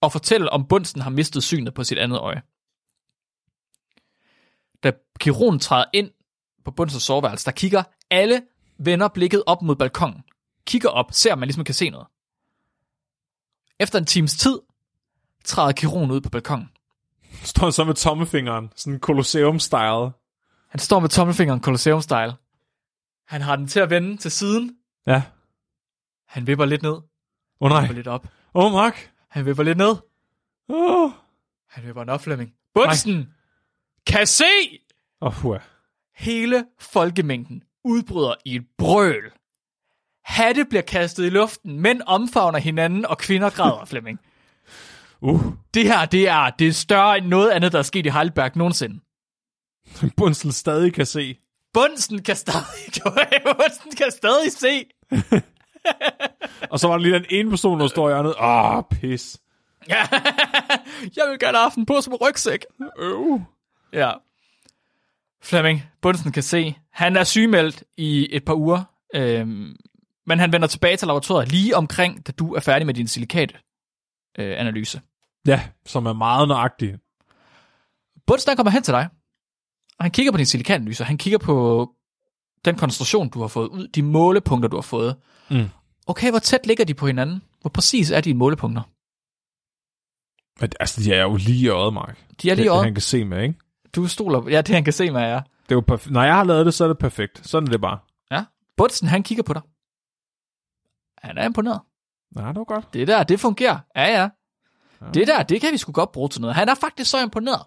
Og 0.00 0.12
fortælle, 0.12 0.50
om 0.50 0.68
Bunsen 0.68 1.00
har 1.00 1.10
mistet 1.10 1.42
synet 1.42 1.74
på 1.74 1.84
sit 1.84 1.98
andet 1.98 2.18
øje. 2.18 2.42
Da 4.82 4.92
kirurgen 5.20 5.58
træder 5.58 5.84
ind 5.92 6.10
på 6.64 6.70
Bunsens 6.70 7.02
soveværelse, 7.02 7.44
der 7.44 7.50
kigger 7.50 7.82
alle 8.10 8.42
vender 8.78 9.08
blikket 9.08 9.42
op 9.46 9.62
mod 9.62 9.76
balkongen. 9.76 10.22
Kigger 10.66 10.88
op, 10.88 11.12
ser 11.12 11.32
om 11.32 11.38
man 11.38 11.48
ligesom 11.48 11.64
kan 11.64 11.74
se 11.74 11.90
noget. 11.90 12.06
Efter 13.80 13.98
en 13.98 14.06
times 14.06 14.36
tid, 14.36 14.60
træder 15.44 15.72
kirurgen 15.72 16.10
ud 16.10 16.20
på 16.20 16.30
balkongen. 16.30 16.68
Står 17.42 17.66
han 17.66 17.72
så 17.72 17.84
med 17.84 17.94
tommefingeren, 17.94 18.70
sådan 18.76 19.00
Colosseum-style. 19.06 20.10
Han 20.68 20.78
står 20.78 21.00
med 21.00 21.08
tommelfingeren 21.08 21.60
Colosseum-style. 21.60 22.32
Han 23.26 23.40
har 23.40 23.56
den 23.56 23.68
til 23.68 23.80
at 23.80 23.90
vende 23.90 24.16
til 24.16 24.30
siden. 24.30 24.76
Ja. 25.06 25.22
Han 26.26 26.46
vipper 26.46 26.64
lidt 26.64 26.82
ned. 26.82 26.92
Åh 26.92 27.02
oh, 27.60 27.68
nej. 27.70 27.80
Vipper 27.80 27.94
lidt 27.94 28.06
op. 28.06 28.26
Åh, 28.54 28.64
oh, 28.64 28.72
Mark. 28.72 29.12
Han 29.28 29.46
vipper 29.46 29.62
lidt 29.62 29.78
ned. 29.78 29.96
Åh, 30.68 31.10
Han 31.70 31.86
vipper 31.86 32.02
den 32.02 32.08
op, 32.08 32.20
Flemming. 32.20 32.52
Bunsen 32.74 33.34
kan 34.06 34.26
se! 34.26 34.44
oh, 35.20 35.44
uh. 35.44 35.56
Hele 36.14 36.64
folkemængden 36.78 37.62
udbryder 37.84 38.34
i 38.44 38.56
et 38.56 38.66
brøl. 38.78 39.32
Hatte 40.24 40.64
bliver 40.64 40.82
kastet 40.82 41.26
i 41.26 41.28
luften, 41.28 41.80
mænd 41.80 42.02
omfavner 42.06 42.58
hinanden, 42.58 43.06
og 43.06 43.18
kvinder 43.18 43.50
græder, 43.50 43.84
Flemming. 43.90 44.20
Uh. 45.20 45.40
Det 45.74 45.84
her, 45.84 46.04
det 46.04 46.28
er, 46.28 46.50
det 46.50 46.68
er 46.68 46.72
større 46.72 47.18
end 47.18 47.26
noget 47.26 47.50
andet, 47.50 47.72
der 47.72 47.78
er 47.78 47.82
sket 47.82 48.06
i 48.06 48.08
Heidelberg 48.08 48.56
nogensinde. 48.56 49.00
Bundsel 50.16 50.52
stadig 50.52 50.92
kan 50.94 51.06
se. 51.06 51.38
Bunsen 51.74 52.22
kan 52.22 52.36
stadig, 52.36 53.02
Bunsen 53.44 53.92
kan 53.96 54.10
stadig 54.10 54.52
se. 54.52 54.84
Og 56.70 56.80
så 56.80 56.88
var 56.88 56.96
der 56.96 57.02
lige 57.02 57.14
den 57.14 57.24
ene 57.30 57.50
person, 57.50 57.80
der 57.80 57.88
står 57.88 58.08
i 58.08 58.12
hjørnet. 58.12 58.34
Åh, 58.40 58.76
oh, 58.76 58.82
pis. 58.90 59.40
Ja. 59.88 60.08
Jeg 61.16 61.24
vil 61.30 61.38
gerne 61.38 61.56
have 61.56 61.62
haft 61.62 61.74
den 61.74 61.86
på 61.86 62.00
som 62.00 62.14
rygsæk. 62.14 62.64
Øv. 62.98 63.40
Ja. 63.92 64.12
Flemming, 65.42 65.82
Bunsen 66.02 66.32
kan 66.32 66.42
se. 66.42 66.74
Han 66.92 67.16
er 67.16 67.24
sygemeldt 67.24 67.84
i 67.96 68.28
et 68.30 68.44
par 68.44 68.54
uger, 68.54 68.84
øhm, 69.14 69.76
men 70.26 70.38
han 70.38 70.52
vender 70.52 70.68
tilbage 70.68 70.96
til 70.96 71.06
laboratoriet 71.06 71.52
lige 71.52 71.76
omkring, 71.76 72.26
da 72.26 72.32
du 72.32 72.54
er 72.54 72.60
færdig 72.60 72.86
med 72.86 72.94
din 72.94 73.08
silikatanalyse. 74.38 75.00
Ja, 75.46 75.68
som 75.86 76.06
er 76.06 76.12
meget 76.12 76.48
nøjagtig. 76.48 76.98
Han 78.46 78.56
kommer 78.56 78.70
hen 78.70 78.82
til 78.82 78.92
dig, 78.94 79.08
og 79.98 80.04
han 80.04 80.10
kigger 80.10 80.32
på 80.32 80.38
din 80.38 80.46
silikatanalyse. 80.46 81.04
Han 81.04 81.18
kigger 81.18 81.38
på 81.38 81.88
den 82.64 82.76
koncentration, 82.76 83.28
du 83.28 83.40
har 83.40 83.48
fået 83.48 83.68
ud, 83.68 83.88
de 83.88 84.02
målepunkter, 84.02 84.68
du 84.68 84.76
har 84.76 84.82
fået. 84.82 85.16
Mm. 85.50 85.68
Okay, 86.06 86.30
hvor 86.30 86.38
tæt 86.38 86.66
ligger 86.66 86.84
de 86.84 86.94
på 86.94 87.06
hinanden? 87.06 87.42
Hvor 87.60 87.70
præcis 87.70 88.10
er 88.10 88.20
dine 88.20 88.38
målepunkter? 88.38 88.82
Men, 90.60 90.70
altså, 90.80 91.00
de 91.02 91.12
er 91.14 91.22
jo 91.22 91.36
lige 91.36 91.64
i 91.64 91.68
øjet, 91.68 91.94
Mark. 91.94 92.18
De 92.42 92.50
er 92.50 92.54
lige 92.54 92.64
det, 92.64 92.72
over. 92.72 92.82
han 92.82 92.94
kan 92.94 93.02
se 93.02 93.24
med, 93.24 93.42
ikke? 93.42 93.54
Du 93.94 94.06
stoler. 94.06 94.48
Ja, 94.48 94.60
det 94.60 94.74
han 94.74 94.84
kan 94.84 94.92
se 94.92 95.10
med 95.10 95.20
jer. 95.20 95.40
Det 95.40 95.74
er 95.74 95.74
jo 95.74 95.84
perf- 95.94 96.10
Når 96.10 96.22
jeg 96.22 96.34
har 96.34 96.44
lavet 96.44 96.66
det, 96.66 96.74
så 96.74 96.84
er 96.84 96.88
det 96.88 96.98
perfekt. 96.98 97.46
Sådan 97.46 97.66
er 97.66 97.70
det 97.70 97.80
bare. 97.80 97.98
Ja. 98.30 98.44
Bunsen, 98.76 99.08
han 99.08 99.22
kigger 99.22 99.42
på 99.42 99.52
dig. 99.52 99.62
Han 101.22 101.38
er 101.38 101.44
imponeret. 101.44 101.80
Nej, 102.34 102.52
det 102.52 102.58
var 102.58 102.64
godt. 102.64 102.94
Det 102.94 103.08
der, 103.08 103.22
det 103.22 103.40
fungerer. 103.40 103.78
Ja, 103.96 104.20
ja. 104.20 104.28
Det 105.14 105.26
der, 105.26 105.42
det 105.42 105.60
kan 105.60 105.72
vi 105.72 105.78
sgu 105.78 105.92
godt 105.92 106.12
bruge 106.12 106.28
til 106.28 106.40
noget. 106.40 106.56
Han 106.56 106.68
er 106.68 106.74
faktisk 106.74 107.10
så 107.10 107.22
imponeret, 107.22 107.62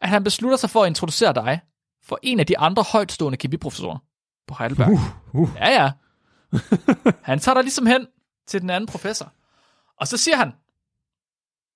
at 0.00 0.08
han 0.08 0.24
beslutter 0.24 0.56
sig 0.56 0.70
for 0.70 0.82
at 0.82 0.86
introducere 0.86 1.34
dig 1.34 1.60
for 2.02 2.18
en 2.22 2.40
af 2.40 2.46
de 2.46 2.58
andre 2.58 2.84
højtstående 2.92 3.38
kemiprofessorer 3.38 3.98
på 4.46 4.54
Heidelberg. 4.58 4.90
Uh, 4.90 5.00
uh. 5.40 5.48
Ja, 5.56 5.70
ja. 5.70 5.92
Han 7.30 7.38
tager 7.38 7.54
dig 7.54 7.62
ligesom 7.62 7.86
hen 7.86 8.06
til 8.46 8.60
den 8.60 8.70
anden 8.70 8.88
professor. 8.88 9.32
Og 10.00 10.08
så 10.08 10.16
siger 10.16 10.36
han, 10.36 10.52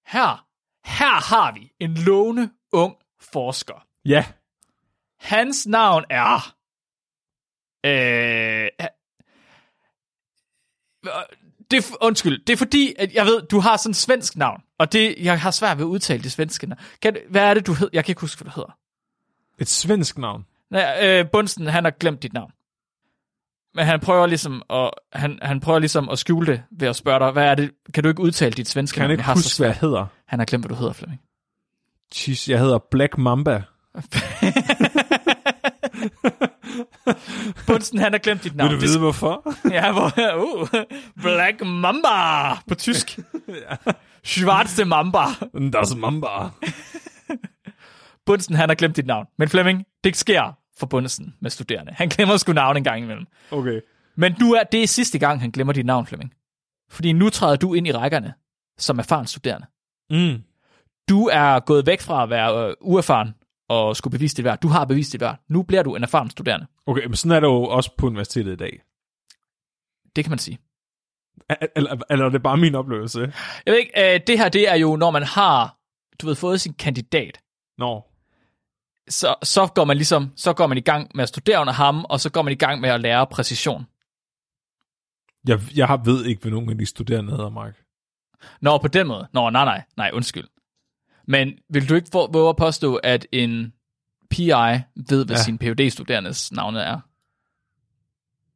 her, 0.06 0.46
her 0.84 1.34
har 1.34 1.52
vi 1.52 1.72
en 1.80 1.94
lovende 1.94 2.50
ung 2.72 2.96
forsker. 3.20 3.86
Ja. 4.04 4.26
Hans 5.20 5.66
navn 5.66 6.04
er... 6.10 6.54
Øh, 7.84 8.68
det 11.72 11.78
er, 11.90 11.96
undskyld, 12.00 12.44
det 12.46 12.52
er 12.52 12.56
fordi, 12.56 12.94
at 12.98 13.14
jeg 13.14 13.26
ved, 13.26 13.42
du 13.42 13.60
har 13.60 13.76
sådan 13.76 13.90
et 13.90 13.96
svensk 13.96 14.36
navn, 14.36 14.62
og 14.78 14.92
det, 14.92 15.14
jeg 15.18 15.40
har 15.40 15.50
svært 15.50 15.78
ved 15.78 15.84
at 15.84 15.88
udtale 15.88 16.22
det 16.22 16.32
svenske 16.32 16.66
navn. 16.66 16.80
Kan, 17.02 17.16
hvad 17.30 17.42
er 17.42 17.54
det, 17.54 17.66
du 17.66 17.72
hedder? 17.72 17.88
Jeg 17.92 18.04
kan 18.04 18.12
ikke 18.12 18.20
huske, 18.20 18.42
hvad 18.42 18.50
du 18.50 18.54
hedder. 18.54 18.76
Et 19.58 19.68
svensk 19.68 20.18
navn. 20.18 20.44
Nej, 20.70 20.98
øh, 21.02 21.30
Bunsen, 21.32 21.66
han 21.66 21.84
har 21.84 21.90
glemt 21.90 22.22
dit 22.22 22.32
navn. 22.32 22.52
Men 23.74 23.84
han 23.86 24.00
prøver 24.00 24.26
ligesom 24.26 24.62
at, 24.70 24.90
han, 25.12 25.38
han 25.42 25.60
prøver 25.60 25.78
ligesom 25.78 26.08
at 26.08 26.18
skjule 26.18 26.46
det 26.46 26.62
ved 26.70 26.88
at 26.88 26.96
spørge 26.96 27.18
dig, 27.18 27.30
hvad 27.30 27.44
er 27.44 27.54
det, 27.54 27.70
kan 27.94 28.02
du 28.02 28.08
ikke 28.08 28.22
udtale 28.22 28.52
dit 28.52 28.68
svenske 28.68 28.94
Kan 28.96 29.00
navn? 29.02 29.10
jeg 29.10 29.18
ikke 29.18 29.28
Jeg 29.28 29.34
huske, 29.34 29.58
hvad 29.58 29.68
jeg 29.68 29.76
hedder? 29.76 30.06
Han 30.26 30.38
har 30.38 30.46
glemt, 30.46 30.64
hvad 30.64 30.68
du 30.68 30.74
hedder, 30.74 30.92
Flemming. 30.92 31.20
Jeez, 32.14 32.48
jeg 32.48 32.58
hedder 32.58 32.78
Black 32.90 33.18
Mamba. 33.18 33.62
Bunsen, 37.66 37.98
han 37.98 38.12
har 38.12 38.18
glemt 38.18 38.44
dit 38.44 38.56
navn. 38.56 38.70
Vil 38.70 38.80
du 38.80 38.86
vide, 38.86 38.98
hvorfor? 38.98 39.54
Ja, 39.70 39.92
hvor, 39.92 40.12
uh, 40.36 40.68
Black 41.22 41.66
Mamba 41.66 42.54
på 42.68 42.74
tysk. 42.74 43.18
Schwarze 44.24 44.84
Mamba. 44.84 45.24
Das 45.72 45.94
Mamba. 45.94 46.50
Bunsen, 48.26 48.54
han 48.54 48.68
har 48.68 48.74
glemt 48.74 48.96
dit 48.96 49.06
navn. 49.06 49.26
Men 49.38 49.48
Flemming, 49.48 49.84
det 50.04 50.16
sker 50.16 50.58
for 50.78 50.86
Bunsen 50.86 51.34
med 51.40 51.50
studerende. 51.50 51.92
Han 51.94 52.08
glemmer 52.08 52.36
sgu 52.36 52.52
navn 52.52 52.76
en 52.76 52.84
gang 52.84 53.02
imellem. 53.02 53.26
Okay. 53.50 53.80
Men 54.16 54.36
nu 54.40 54.52
er 54.54 54.62
det 54.62 54.88
sidste 54.88 55.18
gang, 55.18 55.40
han 55.40 55.50
glemmer 55.50 55.72
dit 55.72 55.86
navn, 55.86 56.06
Flemming. 56.06 56.32
Fordi 56.90 57.12
nu 57.12 57.30
træder 57.30 57.56
du 57.56 57.74
ind 57.74 57.86
i 57.86 57.92
rækkerne 57.92 58.34
som 58.78 58.98
erfaren 58.98 59.26
studerende. 59.26 59.66
Mm. 60.10 60.42
Du 61.08 61.26
er 61.26 61.60
gået 61.60 61.86
væk 61.86 62.00
fra 62.00 62.22
at 62.22 62.30
være 62.30 62.68
øh, 62.68 62.74
uerfaren 62.80 63.34
og 63.72 63.96
skulle 63.96 64.12
bevise 64.12 64.36
dit 64.36 64.44
værd. 64.44 64.60
Du 64.60 64.68
har 64.68 64.84
bevist 64.84 65.12
dit 65.12 65.20
værd. 65.20 65.38
Nu 65.48 65.62
bliver 65.62 65.82
du 65.82 65.94
en 65.96 66.02
erfaren 66.02 66.30
studerende. 66.30 66.66
Okay, 66.86 67.04
men 67.04 67.16
sådan 67.16 67.36
er 67.36 67.40
det 67.40 67.46
jo 67.46 67.62
også 67.64 67.90
på 67.98 68.06
universitetet 68.06 68.52
i 68.52 68.56
dag. 68.56 68.82
Det 70.16 70.24
kan 70.24 70.30
man 70.30 70.38
sige. 70.38 70.58
Er- 71.48 71.66
Eller, 71.76 71.96
eller 72.10 72.24
er 72.26 72.30
det 72.30 72.42
bare 72.42 72.56
min 72.56 72.74
oplevelse? 72.74 73.20
Jeg 73.66 73.72
ved 73.72 73.78
ikke, 73.78 74.14
øh, 74.14 74.20
det 74.26 74.38
her 74.38 74.48
det 74.48 74.70
er 74.70 74.74
jo, 74.74 74.96
når 74.96 75.10
man 75.10 75.22
har, 75.22 75.76
du 76.22 76.26
ved, 76.26 76.34
fået 76.34 76.60
sin 76.60 76.74
kandidat. 76.74 77.40
Nå, 77.78 78.04
så, 79.08 79.34
så 79.42 79.66
går 79.66 79.84
man 79.84 79.96
ligesom, 79.96 80.32
så 80.36 80.52
går 80.52 80.66
man 80.66 80.78
i 80.78 80.80
gang 80.80 81.10
med 81.14 81.22
at 81.22 81.28
studere 81.28 81.60
under 81.60 81.72
ham, 81.72 82.04
og 82.04 82.20
så 82.20 82.30
går 82.30 82.42
man 82.42 82.52
i 82.52 82.56
gang 82.56 82.80
med 82.80 82.90
at 82.90 83.00
lære 83.00 83.26
præcision. 83.26 83.86
jeg, 85.48 85.60
jeg 85.76 85.86
har 85.86 85.96
ved 86.04 86.24
ikke, 86.24 86.42
hvad 86.42 86.50
nogen 86.52 86.70
af 86.70 86.78
de 86.78 86.86
studerende 86.86 87.30
hedder, 87.30 87.48
Mark. 87.50 87.74
Nå, 88.60 88.78
på 88.78 88.88
den 88.88 89.06
måde. 89.06 89.28
Nå, 89.32 89.50
nej, 89.50 89.64
nej, 89.64 89.82
nej, 89.96 90.10
undskyld. 90.14 90.44
Men 91.26 91.58
vil 91.68 91.88
du 91.88 91.94
ikke 91.94 92.08
få- 92.12 92.32
våge 92.32 92.48
at 92.48 92.56
påstå, 92.56 92.96
at 92.96 93.26
en 93.32 93.72
PI 94.30 94.50
ved, 94.50 95.26
hvad 95.26 95.36
ja. 95.36 95.42
sin 95.42 95.58
phd 95.58 95.90
studerendes 95.90 96.52
navne 96.52 96.80
er? 96.80 97.00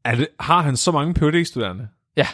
Er 0.04 0.14
det, 0.14 0.28
har 0.40 0.62
han 0.62 0.76
så 0.76 0.92
mange 0.92 1.14
phd 1.14 1.44
studerende 1.44 1.88
Ja. 2.16 2.26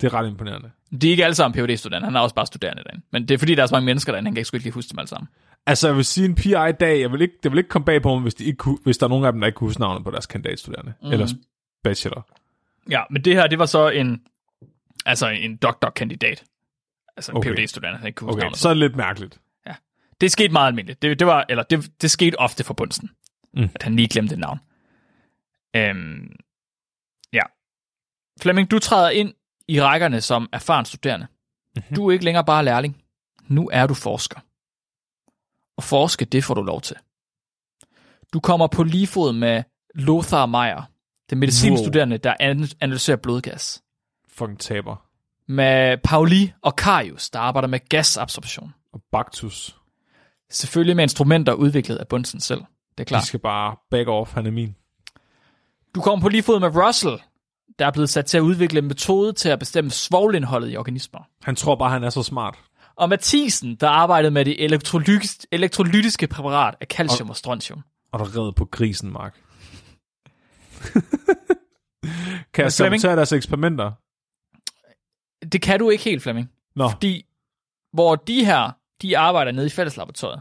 Det 0.00 0.06
er 0.06 0.14
ret 0.14 0.28
imponerende. 0.28 0.70
De 1.00 1.06
er 1.06 1.10
ikke 1.10 1.24
alle 1.24 1.34
sammen 1.34 1.62
phd 1.66 1.76
studerende 1.76 2.06
han 2.06 2.16
er 2.16 2.20
også 2.20 2.34
bare 2.34 2.46
studerende 2.46 2.82
derinde. 2.84 3.04
Men 3.12 3.28
det 3.28 3.34
er 3.34 3.38
fordi, 3.38 3.54
der 3.54 3.62
er 3.62 3.66
så 3.66 3.74
mange 3.74 3.86
mennesker 3.86 4.12
derinde, 4.12 4.28
han 4.28 4.34
kan 4.34 4.40
ikke 4.40 4.46
sgu 4.48 4.56
ikke 4.56 4.64
lige 4.66 4.72
huske 4.74 4.90
dem 4.90 4.98
alle 4.98 5.08
sammen. 5.08 5.28
Altså, 5.66 5.88
jeg 5.88 5.96
vil 5.96 6.04
sige 6.04 6.24
en 6.24 6.34
PI 6.34 6.48
i 6.48 6.72
dag, 6.80 7.00
jeg 7.00 7.12
vil 7.12 7.20
ikke, 7.20 7.34
det 7.42 7.50
vil 7.50 7.58
ikke 7.58 7.70
komme 7.70 7.84
bag 7.86 8.02
på 8.02 8.14
mig, 8.14 8.22
hvis, 8.22 8.34
de 8.34 8.44
ikke 8.44 8.56
kunne, 8.56 8.78
hvis 8.84 8.98
der 8.98 9.06
er 9.06 9.08
nogen 9.08 9.24
af 9.24 9.32
dem, 9.32 9.40
der 9.40 9.46
ikke 9.46 9.56
kunne 9.56 9.68
huske 9.68 9.80
navnet 9.80 10.04
på 10.04 10.10
deres 10.10 10.26
kandidatstuderende. 10.26 10.92
Mm. 11.02 11.12
Eller 11.12 11.28
bachelor. 11.84 12.28
Ja, 12.90 13.02
men 13.10 13.24
det 13.24 13.34
her, 13.34 13.46
det 13.46 13.58
var 13.58 13.66
så 13.66 13.88
en, 13.88 14.22
altså 15.06 15.28
en 15.28 15.56
doktorkandidat. 15.56 16.44
Altså 17.16 17.32
en 17.32 17.38
Okay. 17.38 17.54
phd 17.56 17.66
studerende 17.68 17.98
han 17.98 18.06
ikke 18.06 18.16
kunne 18.16 18.32
huske 18.32 18.46
Okay, 18.46 18.56
så 18.56 18.68
er 18.68 18.74
det 18.74 18.78
lidt 18.80 18.96
mærkeligt. 18.96 19.40
Det 20.20 20.32
skete 20.32 20.48
meget 20.52 20.66
almindeligt. 20.66 21.02
Det, 21.02 21.18
det 21.18 21.26
var, 21.26 21.46
eller 21.48 21.62
det, 21.62 22.02
det 22.02 22.10
skete 22.10 22.38
ofte 22.38 22.64
for 22.64 22.74
Bunsen, 22.74 23.10
Mm. 23.54 23.68
at 23.74 23.82
han 23.82 23.96
lige 23.96 24.08
glemte 24.08 24.32
et 24.34 24.38
navn. 24.38 24.58
Øhm, 25.76 26.36
ja. 27.32 27.42
Flemming, 28.40 28.70
du 28.70 28.78
træder 28.78 29.10
ind 29.10 29.34
i 29.68 29.82
rækkerne 29.82 30.20
som 30.20 30.48
erfaren 30.52 30.84
studerende. 30.84 31.26
Mm-hmm. 31.76 31.94
Du 31.96 32.08
er 32.08 32.12
ikke 32.12 32.24
længere 32.24 32.44
bare 32.44 32.64
lærling. 32.64 33.02
Nu 33.48 33.70
er 33.72 33.86
du 33.86 33.94
forsker. 33.94 34.40
Og 35.76 35.82
forske, 35.84 36.24
det 36.24 36.44
får 36.44 36.54
du 36.54 36.62
lov 36.62 36.80
til. 36.80 36.96
Du 38.32 38.40
kommer 38.40 38.66
på 38.66 38.82
lige 38.82 39.06
fod 39.06 39.32
med 39.32 39.62
Lothar 39.94 40.46
Meyer, 40.46 40.82
den 41.30 41.38
medicinstuderende, 41.38 42.18
der 42.18 42.34
an- 42.40 42.68
analyserer 42.80 43.16
blodgas. 43.16 43.82
Fucking 44.28 44.60
taber. 44.60 45.03
Med 45.48 45.98
Pauli 46.04 46.52
og 46.62 46.76
Karius, 46.76 47.30
der 47.30 47.38
arbejder 47.38 47.68
med 47.68 47.88
gasabsorption. 47.88 48.74
Og 48.92 49.02
Baktus. 49.12 49.76
Selvfølgelig 50.50 50.96
med 50.96 51.04
instrumenter 51.04 51.52
udviklet 51.52 51.96
af 51.96 52.08
Bunsen 52.08 52.40
selv. 52.40 52.58
Det 52.60 52.66
er 53.00 53.04
De 53.04 53.04
klart. 53.04 53.24
skal 53.24 53.40
bare 53.40 53.76
back 53.90 54.08
off, 54.08 54.32
han 54.32 54.46
er 54.46 54.50
min. 54.50 54.74
Du 55.94 56.00
kommer 56.00 56.22
på 56.22 56.28
lige 56.28 56.42
fod 56.42 56.60
med 56.60 56.68
Russell, 56.86 57.18
der 57.78 57.86
er 57.86 57.90
blevet 57.90 58.10
sat 58.10 58.26
til 58.26 58.36
at 58.36 58.40
udvikle 58.40 58.78
en 58.78 58.88
metode 58.88 59.32
til 59.32 59.48
at 59.48 59.58
bestemme 59.58 59.90
svovlindholdet 59.90 60.72
i 60.72 60.76
organismer. 60.76 61.20
Han 61.42 61.56
tror 61.56 61.74
bare, 61.76 61.90
han 61.90 62.04
er 62.04 62.10
så 62.10 62.22
smart. 62.22 62.58
Og 62.96 63.08
Mathisen, 63.08 63.74
der 63.74 63.88
arbejdede 63.88 64.30
med 64.30 64.44
det 64.44 64.64
elektrolytiske, 64.64 65.46
elektrolytiske 65.52 66.26
præparat 66.26 66.74
af 66.80 66.86
calcium 66.86 67.30
og 67.30 67.36
strontium. 67.36 67.82
Og 68.12 68.18
der 68.18 68.24
redder 68.38 68.52
på 68.52 68.64
grisen, 68.64 69.12
Mark. 69.12 69.40
kan 72.54 72.64
jeg 72.64 72.72
sabotere 72.72 73.16
deres 73.16 73.32
eksperimenter? 73.32 73.92
Det 75.52 75.62
kan 75.62 75.78
du 75.78 75.90
ikke 75.90 76.04
helt, 76.04 76.22
Flemming. 76.22 76.50
Nå, 76.76 76.88
Fordi, 76.88 77.26
hvor 77.92 78.16
de 78.16 78.44
her, 78.44 78.70
de 79.02 79.18
arbejder 79.18 79.52
nede 79.52 79.66
i 79.66 79.70
fælleslaboratoriet, 79.70 80.40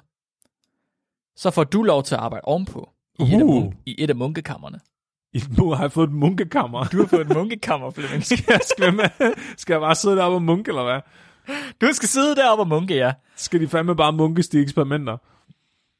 så 1.36 1.52
får 1.52 1.64
du 1.64 1.84
lov 1.84 2.04
til 2.04 2.16
at 2.16 2.22
arbejde 2.22 2.42
ovenpå 2.46 2.90
i, 3.20 3.24
et, 3.24 3.40
af, 3.40 3.44
Uh. 3.44 3.50
mun- 3.64 3.74
i 3.86 3.96
et 4.04 4.10
af 4.10 4.16
munkekammerne. 4.16 4.80
I- 5.34 5.44
nu 5.58 5.72
har 5.72 5.84
jeg 5.84 5.92
fået 5.92 6.08
et 6.08 6.14
munkekammer. 6.14 6.84
Du 6.84 6.98
har 6.98 7.06
fået 7.08 7.22
et 7.32 7.36
munkekammer, 7.36 7.92
Flemming. 7.92 8.26
skal, 8.26 8.46
jeg, 8.48 8.60
skal, 8.76 8.96
jeg 9.20 9.34
skal 9.58 9.74
jeg 9.74 9.82
bare 9.82 9.96
sidde 9.96 10.16
deroppe 10.16 10.36
og 10.36 10.42
munke, 10.44 10.70
eller 10.70 10.84
hvad? 10.84 11.02
Du 11.82 11.94
skal 11.94 12.10
sidde 12.10 12.36
deroppe 12.36 12.62
og 12.62 12.68
munke, 12.68 12.96
ja. 12.96 13.14
Skal 13.36 13.62
de 13.62 13.68
fandme 13.68 13.96
bare 13.96 14.14
munkes 14.14 14.48
de 14.50 14.60
eksperimenter? 14.60 15.18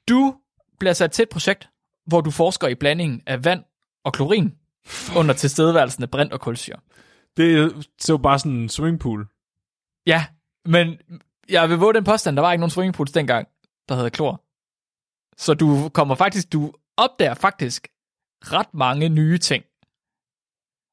Du 0.10 0.36
bliver 0.80 0.94
sat 0.94 1.12
til 1.12 1.24
et 1.24 1.30
projekt, 1.30 1.70
hvor 2.06 2.22
du 2.22 2.32
forsker 2.32 2.68
i 2.68 2.76
blandingen 2.76 3.22
af 3.26 3.46
vand 3.46 3.64
og 4.04 4.14
klorin 4.14 4.54
under 5.18 5.34
tilstedeværelsen 5.34 6.04
af 6.04 6.10
brint 6.12 6.34
og 6.34 6.40
kulsyre. 6.40 6.78
Det 7.38 7.60
er 7.60 7.84
så 8.00 8.18
bare 8.18 8.40
sådan 8.40 8.52
en 8.52 8.70
swimmingpool. 8.70 9.28
Ja, 10.08 10.26
men 10.66 10.98
jeg 11.50 11.70
vil 11.70 11.78
våge 11.78 11.94
den 11.94 12.04
påstand, 12.04 12.36
der 12.36 12.42
var 12.42 12.52
ikke 12.52 12.60
nogen 12.60 12.72
swimmingpools 12.72 13.12
dengang, 13.12 13.48
der 13.90 13.96
hedder 13.96 14.10
klor. 14.10 14.44
Så 15.38 15.54
du 15.54 15.90
kommer 15.90 16.16
faktisk, 16.16 16.54
du 16.54 16.74
opdager 16.98 17.34
faktisk 17.34 17.88
ret 18.44 18.74
mange 18.74 19.10
nye 19.10 19.38
ting. 19.38 19.64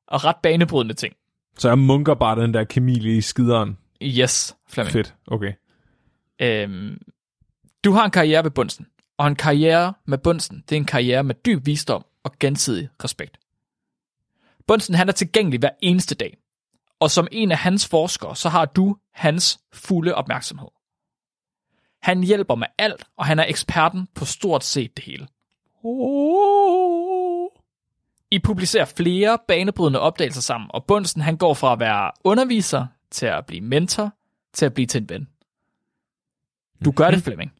Og 0.08 0.24
ret 0.24 0.36
banebrydende 0.42 0.94
ting. 0.94 1.14
Så 1.58 1.68
jeg 1.68 1.78
munker 1.78 2.14
bare 2.14 2.42
den 2.42 2.54
der 2.54 2.64
kemi 2.64 2.94
lige 2.94 3.16
i 3.16 3.20
skideren. 3.20 3.78
Yes, 4.02 4.56
Flemming. 4.68 4.92
Fedt, 4.92 5.14
okay. 5.26 5.52
Øhm, 6.40 6.98
du 7.84 7.92
har 7.92 8.04
en 8.04 8.10
karriere 8.10 8.44
ved 8.44 8.50
Bunsen, 8.50 8.86
og 9.18 9.26
en 9.26 9.36
karriere 9.36 9.94
med 10.06 10.18
Bunsen, 10.18 10.64
det 10.68 10.76
er 10.76 10.80
en 10.80 10.84
karriere 10.84 11.24
med 11.24 11.34
dyb 11.34 11.66
visdom 11.66 12.04
og 12.24 12.32
gensidig 12.40 12.88
respekt. 13.04 13.38
Bunsen, 14.70 14.94
han 14.94 15.08
er 15.08 15.12
tilgængelig 15.12 15.60
hver 15.60 15.70
eneste 15.82 16.14
dag, 16.14 16.36
og 17.00 17.10
som 17.10 17.28
en 17.32 17.52
af 17.52 17.58
hans 17.58 17.88
forskere, 17.88 18.36
så 18.36 18.48
har 18.48 18.64
du 18.64 18.96
hans 19.12 19.60
fulde 19.72 20.14
opmærksomhed. 20.14 20.68
Han 22.02 22.22
hjælper 22.22 22.54
med 22.54 22.66
alt, 22.78 23.04
og 23.16 23.26
han 23.26 23.38
er 23.38 23.44
eksperten 23.48 24.08
på 24.14 24.24
stort 24.24 24.64
set 24.64 24.96
det 24.96 25.04
hele. 25.04 25.26
I 28.30 28.38
publicerer 28.44 28.84
flere 28.84 29.38
banebrydende 29.48 30.00
opdagelser 30.00 30.42
sammen, 30.42 30.70
og 30.74 30.84
Bunsen 30.84 31.20
han 31.20 31.36
går 31.36 31.54
fra 31.54 31.72
at 31.72 31.80
være 31.80 32.10
underviser 32.24 32.86
til 33.10 33.26
at 33.26 33.46
blive 33.46 33.60
mentor, 33.60 34.12
til 34.52 34.66
at 34.66 34.74
blive 34.74 34.86
til 34.86 35.02
en 35.02 35.08
ven. 35.08 35.28
Du 36.84 36.90
gør 36.90 37.10
det, 37.10 37.22
Flemming. 37.22 37.52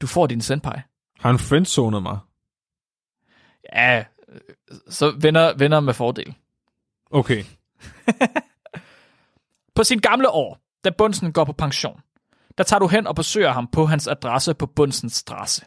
Du 0.00 0.06
får 0.06 0.26
din 0.26 0.40
senpai. 0.40 0.80
Har 1.20 1.28
han 1.28 1.38
friendzonet 1.38 2.02
mig? 2.02 2.18
Ja, 3.72 4.04
så 4.88 5.14
venner, 5.20 5.54
venner 5.56 5.80
med 5.80 5.94
fordel. 5.94 6.34
Okay. 7.10 7.44
På 9.74 9.84
sin 9.84 9.98
gamle 9.98 10.30
år, 10.30 10.60
da 10.84 10.90
Bunsen 10.90 11.32
går 11.32 11.44
på 11.44 11.52
pension, 11.52 12.00
der 12.58 12.64
tager 12.64 12.80
du 12.80 12.88
hen 12.88 13.06
og 13.06 13.14
besøger 13.14 13.52
ham 13.52 13.68
på 13.72 13.86
hans 13.86 14.08
adresse 14.08 14.54
på 14.54 14.66
Bunsens 14.66 15.12
Strasse. 15.12 15.64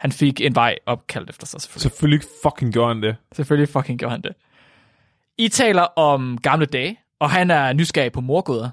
Han 0.00 0.12
fik 0.12 0.40
en 0.40 0.54
vej 0.54 0.78
opkaldt 0.86 1.30
efter 1.30 1.46
sig, 1.46 1.60
selvfølgelig. 1.60 1.82
Selvfølgelig 1.82 2.28
fucking 2.42 2.72
gjorde 2.72 2.88
han 2.88 3.02
det. 3.02 3.16
Selvfølgelig 3.32 3.68
fucking 3.68 3.98
gjorde 3.98 4.10
han 4.10 4.22
det. 4.22 4.34
I 5.38 5.48
taler 5.48 5.82
om 5.82 6.38
gamle 6.38 6.66
dage, 6.66 7.00
og 7.18 7.30
han 7.30 7.50
er 7.50 7.72
nysgerrig 7.72 8.12
på 8.12 8.20
morgåder. 8.20 8.70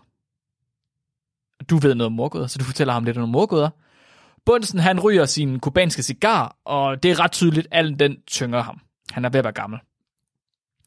Du 1.70 1.78
ved 1.78 1.96
noget 1.96 2.06
om 2.06 2.12
morgåder, 2.12 2.48
så 2.48 2.58
du 2.60 2.64
fortæller 2.64 2.94
ham 2.94 3.04
lidt 3.04 3.18
om 3.18 3.30
morgåder. 3.30 3.70
Bunsen, 4.46 4.80
han 4.80 5.00
ryger 5.00 5.26
sin 5.26 5.60
kubanske 5.60 6.04
cigar, 6.04 6.58
og 6.66 7.04
det 7.04 7.12
er 7.12 7.20
ret 7.20 7.32
tydeligt, 7.32 7.68
at 7.72 7.78
al 7.78 8.00
den 8.00 8.22
tynger 8.28 8.62
ham. 8.62 8.82
Han 9.12 9.26
er 9.26 9.30
ved 9.30 9.40
at 9.40 9.44
være 9.44 9.54
gammel. 9.54 9.80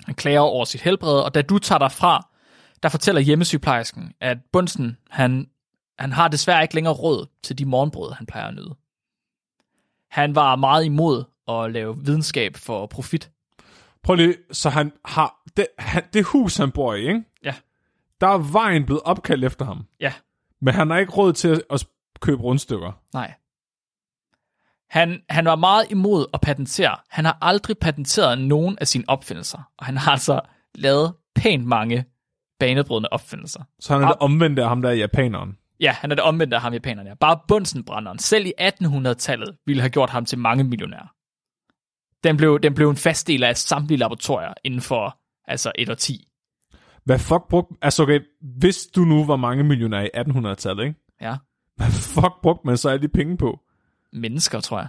Han 0.05 0.15
klager 0.15 0.41
over 0.41 0.65
sit 0.65 0.81
helbred, 0.81 1.21
og 1.21 1.35
da 1.35 1.43
du 1.43 1.59
tager 1.59 1.79
dig 1.79 1.93
fra, 1.93 2.29
der 2.83 2.89
fortæller 2.89 3.21
hjemmesygeplejersken, 3.21 4.13
at 4.21 4.39
Bunsen, 4.53 4.97
han, 5.11 5.49
han 5.99 6.13
har 6.13 6.29
desværre 6.29 6.63
ikke 6.63 6.75
længere 6.75 6.95
råd 6.95 7.27
til 7.43 7.59
de 7.59 7.65
morgenbrød, 7.65 8.13
han 8.13 8.27
plejer 8.27 8.47
at 8.49 8.55
nyde. 8.55 8.75
Han 10.11 10.35
var 10.35 10.57
meget 10.57 10.85
imod 10.85 11.25
at 11.49 11.73
lave 11.73 11.97
videnskab 12.05 12.57
for 12.57 12.87
profit. 12.87 13.31
Prøv 14.03 14.17
lige, 14.17 14.37
så 14.53 14.71
han 14.71 14.93
har... 15.05 15.43
Det, 15.57 15.67
han, 15.79 16.03
det 16.13 16.25
hus, 16.25 16.57
han 16.57 16.71
bor 16.71 16.95
i, 16.95 17.01
ikke? 17.01 17.25
Ja. 17.45 17.55
Der 18.21 18.27
er 18.27 18.39
vejen 18.53 18.87
blevet 18.87 19.03
opkaldt 19.05 19.45
efter 19.45 19.65
ham. 19.65 19.87
Ja, 20.01 20.13
Men 20.61 20.75
han 20.75 20.91
har 20.91 20.99
ikke 20.99 21.13
råd 21.13 21.33
til 21.33 21.49
at, 21.49 21.63
at 21.71 21.87
købe 22.21 22.43
rundstykker. 22.43 22.93
nej. 23.15 23.35
Han, 24.91 25.21
han 25.29 25.45
var 25.45 25.57
meget 25.57 25.87
imod 25.91 26.27
at 26.35 26.41
patentere. 26.41 26.97
Han 27.11 27.25
har 27.25 27.39
aldrig 27.41 27.79
patenteret 27.79 28.39
nogen 28.39 28.79
af 28.81 28.89
sine 28.89 29.05
opfindelser, 29.09 29.59
og 29.79 29.87
han 29.87 29.97
har 29.97 30.13
altså 30.13 30.41
lavet 30.75 31.15
pænt 31.35 31.67
mange 31.67 32.05
banebrydende 32.61 33.09
opfindelser. 33.09 33.63
Så 33.81 33.93
han 33.93 34.03
er 34.03 34.07
det 34.07 34.17
omvendte 34.21 34.63
af 34.63 34.69
ham 34.69 34.83
der 34.83 34.91
japaneren. 34.91 35.57
Ja, 35.81 35.93
han 35.93 36.11
er 36.11 36.15
det 36.15 36.25
omvendte 36.25 36.57
af 36.57 36.63
ham 36.63 36.73
japanerne. 36.73 37.11
er. 37.11 37.15
Bare 37.15 37.39
Bunsenbrænderen, 37.49 38.19
selv 38.19 38.47
i 38.47 38.53
1800-tallet, 38.61 39.57
ville 39.67 39.83
have 39.83 39.91
gjort 39.91 40.11
ham 40.11 40.25
til 40.25 40.39
mange 40.39 40.65
millionærer. 40.65 41.15
Den 42.25 42.37
blev, 42.37 42.61
den 42.61 42.75
blev 42.75 42.91
en 42.91 42.97
fast 42.97 43.27
del 43.27 43.45
af 43.45 43.57
samtlige 43.57 43.99
laboratorier 43.99 44.55
inden 44.65 44.81
for 44.81 45.19
altså 45.45 45.73
et 45.79 45.89
og 45.89 45.99
ti. 45.99 46.29
Hvad 47.05 47.19
fuck 47.19 47.49
brugte... 47.51 47.77
Altså 47.83 48.03
okay, 48.03 48.21
hvis 48.59 48.87
du 48.87 49.01
nu 49.01 49.25
var 49.25 49.37
mange 49.37 49.65
millionær 49.65 50.01
i 50.01 50.11
1800-tallet, 50.17 50.85
ikke? 50.85 51.01
Ja. 51.21 51.37
Hvad 51.77 51.91
fuck 51.91 52.33
brugte 52.43 52.67
man 52.67 52.77
så 52.77 52.89
alle 52.89 53.03
de 53.03 53.09
penge 53.09 53.37
på? 53.37 53.61
Mennesker, 54.15 54.61
tror 54.61 54.79
jeg. 54.79 54.89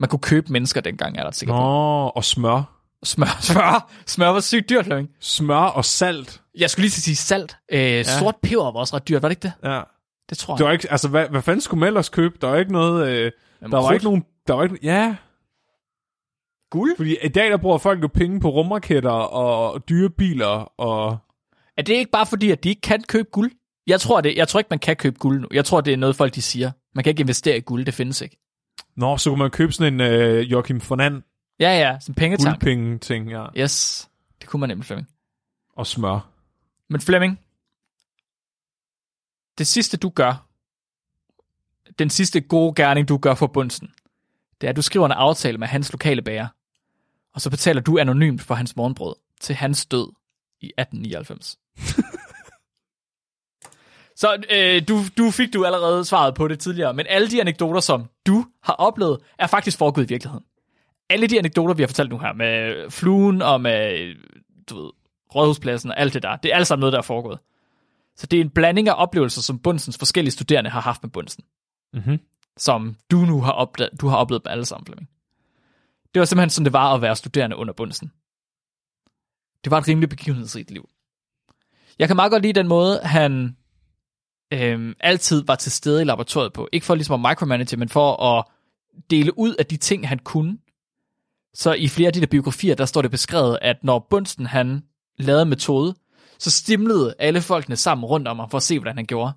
Man 0.00 0.08
kunne 0.08 0.20
købe 0.20 0.52
mennesker 0.52 0.80
dengang, 0.80 1.16
er 1.18 1.22
der 1.22 1.30
sikkert 1.30 1.54
på. 1.54 1.60
Nå, 1.60 2.06
og 2.06 2.24
smør. 2.24 2.78
Smør, 3.04 3.40
smør, 3.52 3.90
smør 4.06 4.28
var 4.28 4.40
sygt 4.40 4.68
dyrt, 4.70 4.84
Flemming. 4.84 5.10
Smør 5.20 5.56
og 5.56 5.84
salt. 5.84 6.42
Jeg 6.58 6.70
skulle 6.70 6.82
lige 6.82 6.90
til 6.90 7.00
at 7.00 7.04
sige 7.04 7.16
salt. 7.16 7.56
Øh, 7.72 7.80
ja. 7.80 8.02
Sort 8.02 8.36
peber 8.42 8.62
var 8.64 8.80
også 8.80 8.96
ret 8.96 9.08
dyrt, 9.08 9.22
var 9.22 9.28
det 9.28 9.36
ikke 9.36 9.42
det? 9.62 9.70
Ja. 9.70 9.82
Det 10.30 10.38
tror 10.38 10.54
jeg. 10.54 10.58
Det 10.58 10.66
var 10.66 10.72
ikke, 10.72 10.90
altså, 10.90 11.08
hvad, 11.08 11.28
hvad 11.28 11.42
fanden 11.42 11.60
skulle 11.60 11.80
man 11.80 11.86
ellers 11.86 12.08
købe? 12.08 12.38
Der 12.40 12.46
var 12.48 12.56
ikke 12.56 12.72
noget... 12.72 13.08
Øh, 13.08 13.32
der 13.60 13.68
var 13.68 13.80
krudt. 13.80 13.92
ikke 13.94 14.04
nogen... 14.04 14.24
Der 14.46 14.54
var 14.54 14.62
ikke, 14.62 14.78
ja, 14.82 15.16
Guld? 16.72 16.96
fordi 16.96 17.16
i 17.22 17.28
dag 17.28 17.50
der 17.50 17.56
bruger 17.56 17.78
folk 17.78 18.02
jo 18.02 18.08
penge 18.14 18.40
på 18.40 18.48
rumraketter 18.48 19.10
og 19.10 19.88
dyre 19.88 20.10
biler 20.10 20.80
og... 20.80 21.18
Er 21.76 21.82
det 21.82 21.94
ikke 21.94 22.10
bare 22.10 22.26
fordi, 22.26 22.50
at 22.50 22.64
de 22.64 22.68
ikke 22.68 22.80
kan 22.80 23.02
købe 23.02 23.28
guld? 23.32 23.50
Jeg 23.86 24.00
tror, 24.00 24.20
det, 24.20 24.36
jeg 24.36 24.48
tror 24.48 24.60
ikke, 24.60 24.68
man 24.70 24.78
kan 24.78 24.96
købe 24.96 25.18
guld 25.18 25.40
nu. 25.40 25.48
Jeg 25.52 25.64
tror, 25.64 25.80
det 25.80 25.92
er 25.92 25.96
noget, 25.96 26.16
folk 26.16 26.34
de 26.34 26.42
siger. 26.42 26.70
Man 26.94 27.04
kan 27.04 27.10
ikke 27.10 27.20
investere 27.20 27.56
i 27.56 27.60
guld, 27.60 27.86
det 27.86 27.94
findes 27.94 28.20
ikke. 28.20 28.38
Nå, 28.96 29.16
så 29.18 29.30
kunne 29.30 29.38
man 29.38 29.50
købe 29.50 29.72
sådan 29.72 29.94
en 29.94 30.00
øh, 30.00 30.52
Joachim 30.52 30.80
Fernand 30.80 31.22
Ja, 31.60 31.78
ja, 31.78 31.98
som 32.00 32.14
pengetank. 32.14 32.60
guldpenge-ting, 32.60 33.30
ja. 33.30 33.46
Yes, 33.56 34.08
det 34.40 34.48
kunne 34.48 34.60
man 34.60 34.68
nemlig, 34.68 34.86
Flemming. 34.86 35.08
Og 35.76 35.86
smør. 35.86 36.28
Men 36.88 37.00
Flemming, 37.00 37.40
det 39.58 39.66
sidste 39.66 39.96
du 39.96 40.08
gør, 40.08 40.46
den 41.98 42.10
sidste 42.10 42.40
gode 42.40 42.74
gerning 42.74 43.08
du 43.08 43.18
gør 43.18 43.34
for 43.34 43.46
Bunsen, 43.46 43.90
det 44.60 44.66
er, 44.66 44.70
at 44.70 44.76
du 44.76 44.82
skriver 44.82 45.06
en 45.06 45.12
aftale 45.12 45.58
med 45.58 45.68
hans 45.68 45.92
lokale 45.92 46.22
bager, 46.22 46.48
og 47.34 47.40
så 47.40 47.50
betaler 47.50 47.80
du 47.80 47.98
anonymt 47.98 48.42
for 48.42 48.54
hans 48.54 48.76
morgenbrød 48.76 49.14
til 49.40 49.54
hans 49.54 49.86
død 49.86 50.12
i 50.60 50.72
1899. 50.78 51.58
så 54.22 54.42
øh, 54.50 54.82
du, 54.88 55.00
du 55.18 55.30
fik 55.30 55.52
du 55.52 55.64
allerede 55.64 56.04
svaret 56.04 56.34
på 56.34 56.48
det 56.48 56.58
tidligere, 56.60 56.94
men 56.94 57.06
alle 57.08 57.30
de 57.30 57.40
anekdoter, 57.40 57.80
som 57.80 58.08
du 58.26 58.44
har 58.62 58.72
oplevet, 58.72 59.18
er 59.38 59.46
faktisk 59.46 59.78
foregået 59.78 60.04
i 60.04 60.08
virkeligheden. 60.08 60.44
Alle 61.10 61.26
de 61.26 61.38
anekdoter, 61.38 61.74
vi 61.74 61.82
har 61.82 61.86
fortalt 61.86 62.10
nu 62.10 62.18
her, 62.18 62.32
med 62.32 62.90
fluen 62.90 63.42
og 63.42 63.60
med 63.60 64.14
du 64.70 64.82
ved, 64.82 64.90
rådhuspladsen 65.34 65.90
og 65.90 66.00
alt 66.00 66.14
det 66.14 66.22
der, 66.22 66.36
det 66.36 66.52
er 66.52 66.56
alt 66.56 66.66
sammen 66.66 66.80
noget, 66.80 66.92
der 66.92 66.98
er 66.98 67.02
foregået. 67.02 67.38
Så 68.16 68.26
det 68.26 68.36
er 68.36 68.40
en 68.40 68.50
blanding 68.50 68.88
af 68.88 68.94
oplevelser, 68.96 69.42
som 69.42 69.58
Bundsens 69.58 69.98
forskellige 69.98 70.32
studerende 70.32 70.70
har 70.70 70.80
haft 70.80 71.02
med 71.02 71.10
Bundsen, 71.10 71.44
Mhm. 71.92 72.18
som 72.56 72.96
du 73.10 73.16
nu 73.16 73.40
har, 73.40 73.52
opdaget, 73.52 74.00
du 74.00 74.08
har 74.08 74.16
oplevet 74.16 74.44
med 74.44 74.52
alle 74.52 74.64
sammen, 74.64 74.86
Flemming. 74.86 75.08
Det 76.14 76.20
var 76.20 76.26
simpelthen 76.26 76.50
sådan, 76.50 76.64
det 76.64 76.72
var 76.72 76.94
at 76.94 77.02
være 77.02 77.16
studerende 77.16 77.56
under 77.56 77.74
Bundsen. 77.74 78.12
Det 79.64 79.70
var 79.70 79.78
et 79.78 79.88
rimelig 79.88 80.08
begivenhedsrigt 80.08 80.70
liv. 80.70 80.88
Jeg 81.98 82.08
kan 82.08 82.16
meget 82.16 82.30
godt 82.30 82.42
lide 82.42 82.52
den 82.52 82.68
måde, 82.68 83.00
han 83.02 83.56
øhm, 84.52 84.94
altid 85.00 85.44
var 85.46 85.54
til 85.54 85.72
stede 85.72 86.02
i 86.02 86.04
laboratoriet 86.04 86.52
på. 86.52 86.68
Ikke 86.72 86.86
for 86.86 86.94
ligesom 86.94 87.24
at 87.24 87.30
micromanage, 87.30 87.76
men 87.76 87.88
for 87.88 88.22
at 88.22 88.44
dele 89.10 89.38
ud 89.38 89.54
af 89.54 89.66
de 89.66 89.76
ting, 89.76 90.08
han 90.08 90.18
kunne. 90.18 90.58
Så 91.54 91.72
i 91.72 91.88
flere 91.88 92.06
af 92.06 92.12
de 92.12 92.20
der 92.20 92.26
biografier, 92.26 92.74
der 92.74 92.84
står 92.84 93.02
det 93.02 93.10
beskrevet, 93.10 93.58
at 93.62 93.76
når 93.84 94.06
Bunsen 94.10 94.46
han 94.46 94.82
lavede 95.18 95.46
metode, 95.46 95.94
så 96.38 96.50
stimlede 96.50 97.14
alle 97.18 97.40
folkene 97.40 97.76
sammen 97.76 98.04
rundt 98.04 98.28
om 98.28 98.38
ham 98.38 98.50
for 98.50 98.56
at 98.56 98.62
se, 98.62 98.78
hvordan 98.78 98.96
han 98.96 99.06
gjorde. 99.06 99.32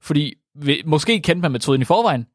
Fordi 0.00 0.34
måske 0.86 1.20
kendte 1.20 1.42
man 1.42 1.52
metoden 1.52 1.82
i 1.82 1.84
forvejen, 1.84 2.26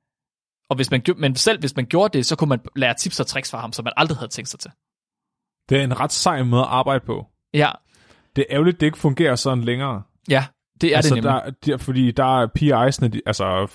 og 0.70 0.76
hvis 0.76 0.92
man, 0.92 1.04
men 1.18 1.36
selv 1.36 1.60
hvis 1.60 1.76
man 1.76 1.86
gjorde 1.86 2.18
det, 2.18 2.26
så 2.26 2.36
kunne 2.36 2.50
man 2.50 2.60
lære 2.76 2.94
tips 2.94 3.20
og 3.20 3.28
tricks 3.28 3.52
fra 3.52 3.60
ham, 3.60 3.74
som 3.74 3.84
man 3.84 3.94
aldrig 3.98 4.18
havde 4.18 4.32
tænkt 4.32 4.50
sig 4.50 4.60
til. 4.60 4.72
Det 5.70 5.78
er 5.80 5.84
en 5.84 6.00
ret 6.00 6.12
sej 6.12 6.44
måde 6.44 6.62
at 6.62 6.68
arbejde 6.68 7.06
på. 7.06 7.28
Ja, 7.54 7.72
Det 8.36 8.42
er 8.42 8.46
ærgerligt, 8.56 8.80
det 8.80 8.86
ikke 8.86 8.98
fungerer 8.98 9.36
sådan 9.36 9.64
længere. 9.64 10.04
ja 10.30 10.46
det 10.82 10.92
er 10.92 10.96
altså, 10.96 11.16
det 11.16 11.24
nemlig. 11.24 11.42
der, 11.46 11.72
der, 11.72 11.78
fordi 11.78 12.12
der 12.12 12.42
er 12.42 12.48
PI's'ne, 12.60 13.08
de, 13.08 13.22
altså 13.26 13.68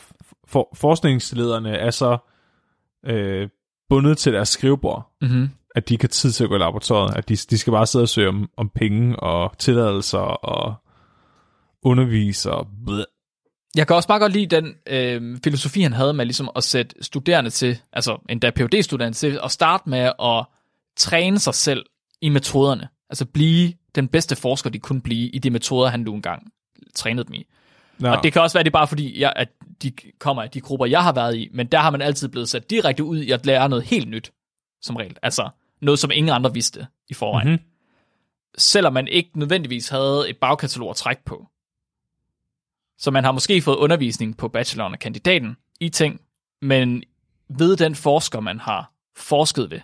for, 0.48 0.68
forskningslederne 0.74 1.70
er 1.76 1.90
så 1.90 2.18
øh, 3.06 3.48
bundet 3.88 4.18
til 4.18 4.32
deres 4.32 4.48
skrivebord, 4.48 5.14
Mm-hmm. 5.20 5.50
at 5.74 5.88
de 5.88 5.94
ikke 5.94 6.02
har 6.02 6.08
tid 6.08 6.32
til 6.32 6.44
at 6.44 6.50
gå 6.50 6.56
i 6.56 6.58
laboratoriet. 6.58 7.16
At 7.16 7.28
de, 7.28 7.36
de 7.36 7.58
skal 7.58 7.70
bare 7.70 7.86
sidde 7.86 8.02
og 8.02 8.08
søge 8.08 8.28
om, 8.28 8.50
om 8.56 8.70
penge 8.74 9.16
og 9.16 9.58
tilladelser 9.58 10.18
og 10.18 10.74
undervise 11.82 12.52
og 12.52 12.66
bleh. 12.86 13.04
Jeg 13.76 13.86
kan 13.86 13.96
også 13.96 14.08
bare 14.08 14.18
godt 14.18 14.32
lide 14.32 14.56
den 14.56 14.74
øh, 14.86 15.38
filosofi, 15.44 15.80
han 15.80 15.92
havde 15.92 16.14
med 16.14 16.24
ligesom 16.24 16.50
at 16.56 16.64
sætte 16.64 16.94
studerende 17.00 17.50
til, 17.50 17.78
altså 17.92 18.18
endda 18.28 18.50
phd 18.50 18.82
studerende 18.82 19.16
til, 19.16 19.40
at 19.44 19.50
starte 19.50 19.90
med 19.90 20.12
at 20.22 20.44
træne 20.96 21.38
sig 21.38 21.54
selv 21.54 21.86
i 22.20 22.28
metoderne. 22.28 22.88
Altså 23.10 23.24
blive 23.24 23.72
den 23.94 24.08
bedste 24.08 24.36
forsker, 24.36 24.70
de 24.70 24.78
kunne 24.78 25.00
blive 25.00 25.28
i 25.28 25.38
de 25.38 25.50
metoder, 25.50 25.88
han 25.88 26.00
nu 26.00 26.14
engang 26.14 26.42
trænede 26.94 27.26
dem 27.26 27.34
i. 27.34 27.46
Ja. 28.02 28.16
Og 28.16 28.22
det 28.22 28.32
kan 28.32 28.42
også 28.42 28.54
være, 28.54 28.64
det 28.64 28.70
er 28.70 28.78
bare 28.78 28.88
fordi, 28.88 29.20
jeg, 29.20 29.32
at 29.36 29.48
de 29.82 29.92
kommer 30.18 30.42
af 30.42 30.50
de 30.50 30.60
grupper, 30.60 30.86
jeg 30.86 31.02
har 31.02 31.12
været 31.12 31.36
i, 31.36 31.48
men 31.52 31.66
der 31.66 31.78
har 31.78 31.90
man 31.90 32.02
altid 32.02 32.28
blevet 32.28 32.48
sat 32.48 32.70
direkte 32.70 33.04
ud 33.04 33.18
i 33.18 33.30
at 33.30 33.46
lære 33.46 33.68
noget 33.68 33.84
helt 33.84 34.08
nyt, 34.08 34.32
som 34.82 34.96
regel. 34.96 35.16
Altså 35.22 35.50
noget, 35.80 35.98
som 35.98 36.10
ingen 36.14 36.32
andre 36.32 36.54
vidste 36.54 36.86
i 37.08 37.14
forvejen. 37.14 37.50
Mhm. 37.50 37.60
Selvom 38.58 38.92
man 38.92 39.08
ikke 39.08 39.38
nødvendigvis 39.38 39.88
havde 39.88 40.26
et 40.28 40.36
bagkatalog 40.36 40.90
at 40.90 40.96
trække 40.96 41.24
på. 41.24 41.46
Så 42.98 43.10
man 43.10 43.24
har 43.24 43.32
måske 43.32 43.62
fået 43.62 43.76
undervisning 43.76 44.36
på 44.36 44.48
bacheloren 44.48 44.92
og 44.92 44.98
kandidaten 44.98 45.56
i 45.80 45.88
ting, 45.88 46.20
men 46.62 47.02
ved 47.48 47.76
den 47.76 47.94
forsker, 47.94 48.40
man 48.40 48.60
har 48.60 48.92
forsket 49.16 49.70
ved, 49.70 49.80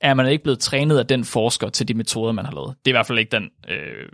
er 0.00 0.14
man 0.14 0.28
ikke 0.28 0.42
blevet 0.42 0.58
trænet 0.58 0.98
af 0.98 1.06
den 1.06 1.24
forsker 1.24 1.68
til 1.68 1.88
de 1.88 1.94
metoder, 1.94 2.32
man 2.32 2.44
har 2.44 2.52
lavet. 2.52 2.76
Det 2.84 2.90
er 2.90 2.94
i 2.94 2.98
hvert 2.98 3.06
fald 3.06 3.18
ikke 3.18 3.30
den 3.30 3.50
øh, 3.68 4.08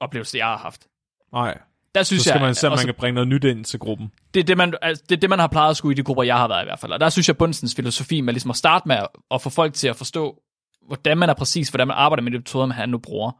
oplevelse, 0.00 0.38
jeg 0.38 0.46
har 0.46 0.56
haft. 0.58 0.86
Nej, 1.32 1.58
Der 1.94 2.02
synes 2.02 2.22
så 2.22 2.28
skal 2.28 2.38
jeg, 2.38 2.46
man 2.46 2.54
se, 2.54 2.66
om 2.66 2.70
man 2.70 2.72
også- 2.74 2.86
kan 2.86 2.94
bringe 2.94 3.14
noget 3.14 3.28
nyt 3.28 3.44
ind 3.44 3.64
til 3.64 3.78
gruppen. 3.78 4.12
det 4.34 4.40
er 4.40 4.44
det, 4.44 4.56
man, 4.56 4.74
altså, 4.82 5.04
det 5.08 5.16
er 5.16 5.20
det, 5.20 5.30
man 5.30 5.38
har 5.38 5.46
plejet 5.46 5.70
at 5.70 5.76
skulle 5.76 5.92
i 5.92 5.96
de 5.96 6.02
grupper, 6.02 6.22
jeg 6.22 6.36
har 6.36 6.48
været 6.48 6.62
i 6.62 6.64
hvert 6.64 6.78
fald. 6.78 6.92
Og 6.92 7.00
der 7.00 7.08
synes 7.08 7.28
jeg, 7.28 7.36
Bundsens 7.38 7.74
filosofi 7.74 8.20
med 8.20 8.32
ligesom 8.32 8.50
at 8.50 8.56
starte 8.56 8.88
med 8.88 8.96
at, 8.96 9.08
at 9.30 9.42
få 9.42 9.50
folk 9.50 9.74
til 9.74 9.88
at 9.88 9.96
forstå, 9.96 10.42
hvordan 10.86 11.18
man 11.18 11.28
er 11.30 11.34
præcis, 11.34 11.68
hvordan 11.68 11.86
man 11.88 11.96
arbejder 11.96 12.22
med 12.22 12.32
de 12.32 12.38
metoder, 12.38 12.66
man 12.66 12.88
nu 12.88 12.98
bruger, 12.98 13.30